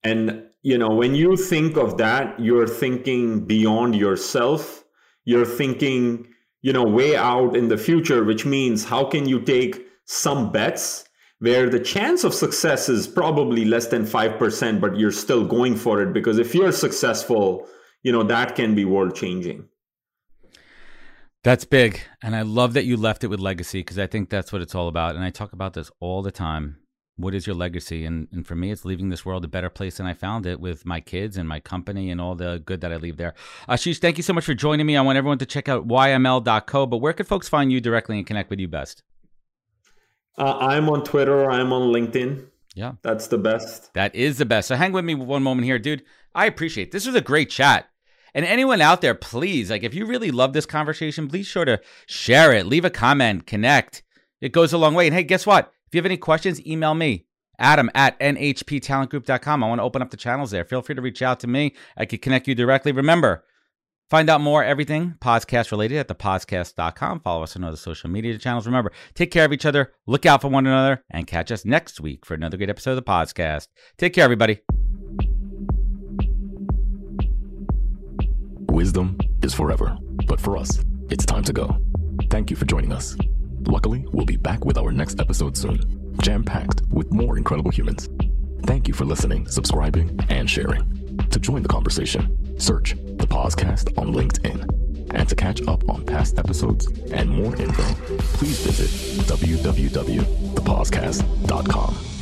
And 0.05 0.45
you 0.63 0.79
know, 0.79 0.91
when 0.91 1.15
you 1.15 1.37
think 1.37 1.77
of 1.77 1.99
that, 1.99 2.39
you're 2.39 2.69
thinking 2.69 3.45
beyond 3.45 3.97
yourself. 3.97 4.85
You're 5.25 5.47
thinking, 5.47 6.29
you 6.63 6.73
know, 6.73 6.85
way 6.85 7.17
out 7.17 7.57
in 7.57 7.69
the 7.69 7.77
future, 7.77 8.25
which 8.25 8.47
means 8.47 8.85
how 8.85 9.05
can 9.05 9.29
you 9.29 9.41
take 9.41 9.87
some 10.05 10.53
bets 10.53 11.05
where 11.41 11.69
the 11.69 11.81
chance 11.81 12.23
of 12.23 12.33
success 12.33 12.89
is 12.89 13.09
probably 13.09 13.65
less 13.65 13.89
than 13.89 14.05
5%, 14.05 14.81
but 14.81 14.97
you're 14.97 15.11
still 15.11 15.45
going 15.45 15.75
for 15.75 16.01
it 16.01 16.13
because 16.13 16.39
if 16.39 16.55
you're 16.55 16.71
successful, 16.71 17.67
you 18.05 18.13
know, 18.13 18.23
that 18.23 18.55
can 18.55 18.77
be 18.77 18.85
world 18.85 19.17
changing. 19.17 19.69
That's 21.43 21.65
big. 21.65 22.01
And 22.23 22.37
I 22.37 22.43
love 22.43 22.75
that 22.75 22.85
you 22.85 22.97
left 22.97 23.25
it 23.25 23.27
with 23.27 23.41
legacy 23.41 23.81
because 23.81 23.99
I 23.99 24.07
think 24.07 24.31
that's 24.31 24.53
what 24.53 24.63
it's 24.63 24.77
all 24.77 24.87
about. 24.87 25.17
And 25.17 25.25
I 25.25 25.31
talk 25.31 25.53
about 25.53 25.75
this 25.75 25.91
all 25.99 26.23
the 26.23 26.31
time 26.31 26.82
what 27.17 27.35
is 27.35 27.47
your 27.47 27.57
legacy? 27.57 28.05
And 28.05 28.29
and 28.33 28.47
for 28.47 28.55
me, 28.55 28.71
it's 28.71 28.85
leaving 28.85 29.09
this 29.09 29.25
world 29.25 29.45
a 29.45 29.49
better 29.49 29.71
place 29.71 29.97
than 29.97 30.07
I 30.07 30.15
found 30.15 30.47
it 30.47 30.61
with 30.61 30.87
my 30.87 31.01
kids 31.01 31.37
and 31.37 31.49
my 31.49 31.61
company 31.61 32.11
and 32.11 32.21
all 32.21 32.35
the 32.35 32.63
good 32.65 32.81
that 32.81 32.93
I 32.93 32.97
leave 32.97 33.17
there. 33.17 33.35
Ashish, 33.69 33.99
thank 33.99 34.17
you 34.17 34.23
so 34.23 34.33
much 34.33 34.45
for 34.45 34.55
joining 34.55 34.87
me. 34.87 34.97
I 34.97 35.03
want 35.03 35.19
everyone 35.19 35.39
to 35.39 35.47
check 35.47 35.69
out 35.69 35.87
yml.co, 35.87 36.87
but 36.87 36.99
where 36.99 37.13
could 37.13 37.29
folks 37.29 37.49
find 37.49 37.71
you 37.71 37.81
directly 37.81 38.19
and 38.19 38.27
connect 38.27 38.51
with 38.51 38.61
you 38.61 38.69
best? 38.69 39.03
Uh, 40.39 40.57
I'm 40.59 40.89
on 40.89 41.05
Twitter. 41.05 41.51
I'm 41.51 41.73
on 41.73 41.93
LinkedIn. 41.93 42.47
Yeah. 42.75 42.93
That's 43.03 43.27
the 43.27 43.39
best. 43.39 43.93
That 43.95 44.15
is 44.15 44.39
the 44.39 44.47
best. 44.47 44.69
So 44.69 44.77
hang 44.77 44.93
with 44.93 45.05
me 45.05 45.15
one 45.15 45.43
moment 45.43 45.67
here, 45.67 45.79
dude. 45.79 46.05
I 46.35 46.47
appreciate 46.47 46.89
it. 46.89 46.93
This 46.93 47.07
was 47.07 47.15
a 47.15 47.21
great 47.21 47.51
chat. 47.51 47.89
And 48.35 48.47
anyone 48.47 48.81
out 48.81 49.03
there, 49.03 49.15
please, 49.15 49.71
like 49.71 49.83
if 49.83 49.93
you 49.93 50.07
really 50.07 50.31
love 50.31 50.55
this 50.55 50.65
conversation, 50.65 51.29
please 51.29 51.47
sure 51.47 51.67
to 51.67 51.81
share 52.07 52.53
it, 52.55 52.67
leave 52.67 52.85
a 52.87 52.91
comment, 52.91 53.47
connect. 53.47 54.03
It 54.41 54.53
goes 54.53 54.73
a 54.73 54.79
long 54.79 54.95
way. 54.95 55.07
And 55.07 55.15
hey, 55.15 55.23
guess 55.23 55.47
what? 55.47 55.71
If 55.93 55.97
you 55.97 55.99
have 55.99 56.07
any 56.07 56.17
questions, 56.17 56.67
email 56.67 56.95
me, 56.95 57.27
Adam 57.59 57.91
at 57.95 58.19
nhptalentgroup.com. 58.19 59.63
I 59.63 59.69
want 59.69 59.79
to 59.79 59.83
open 59.83 60.01
up 60.01 60.09
the 60.09 60.17
channels 60.17 60.51
there. 60.51 60.65
Feel 60.65 60.81
free 60.81 60.95
to 60.95 61.03
reach 61.03 61.21
out 61.21 61.39
to 61.41 61.47
me. 61.47 61.75
I 61.99 62.07
could 62.07 62.23
connect 62.23 62.49
you 62.49 62.55
directly. 62.55 62.93
Remember, 62.93 63.45
find 64.09 64.31
out 64.31 64.41
more 64.41 64.65
everything 64.65 65.17
podcast 65.21 65.71
related 65.71 65.99
at 65.99 66.09
thepozcast.com. 66.09 67.21
Follow 67.21 67.43
us 67.43 67.57
on 67.57 67.65
other 67.65 67.77
social 67.77 68.09
media 68.09 68.39
channels. 68.39 68.65
Remember, 68.65 68.91
take 69.13 69.31
care 69.31 69.45
of 69.45 69.53
each 69.53 69.67
other, 69.67 69.93
look 70.07 70.25
out 70.25 70.41
for 70.41 70.49
one 70.49 70.67
another, 70.67 71.05
and 71.11 71.27
catch 71.27 71.53
us 71.53 71.67
next 71.67 72.01
week 72.01 72.25
for 72.25 72.33
another 72.33 72.57
great 72.57 72.71
episode 72.71 72.93
of 72.93 72.97
the 72.97 73.03
podcast. 73.03 73.69
Take 73.99 74.15
care, 74.15 74.25
everybody. 74.25 74.61
Wisdom 78.71 79.19
is 79.43 79.53
forever, 79.53 79.99
but 80.27 80.41
for 80.41 80.57
us, 80.57 80.83
it's 81.11 81.27
time 81.27 81.45
to 81.45 81.53
go. 81.53 81.77
Thank 82.31 82.49
you 82.49 82.57
for 82.57 82.65
joining 82.65 82.93
us. 82.95 83.15
Luckily, 83.67 84.05
we'll 84.13 84.27
be 84.27 84.37
back 84.37 84.65
with 84.65 84.79
our 84.79 84.93
next 84.93 85.21
episode 85.21 85.57
soon, 85.57 85.81
jam 86.23 86.45
packed 86.45 86.83
with 86.91 87.13
more 87.13 87.37
incredible 87.39 87.71
humans. 87.71 88.09
Thank 88.65 88.89
you 88.89 88.95
for 88.95 89.05
listening, 89.05 89.47
subscribing, 89.49 90.19
and 90.29 90.49
sharing. 90.49 91.19
To 91.31 91.39
join 91.39 91.63
the 91.63 91.69
conversation, 91.69 92.59
search 92.59 92.95
the 92.95 93.27
Pozcast 93.27 93.97
on 93.99 94.13
LinkedIn. 94.13 94.81
And 95.15 95.29
to 95.29 95.35
catch 95.35 95.61
up 95.69 95.87
on 95.89 96.07
past 96.07 96.39
episodes 96.39 96.87
and 97.13 97.29
more 97.29 97.55
info, 97.57 97.83
please 98.37 98.65
visit 98.65 98.89
www.thepozcast.com. 99.27 102.22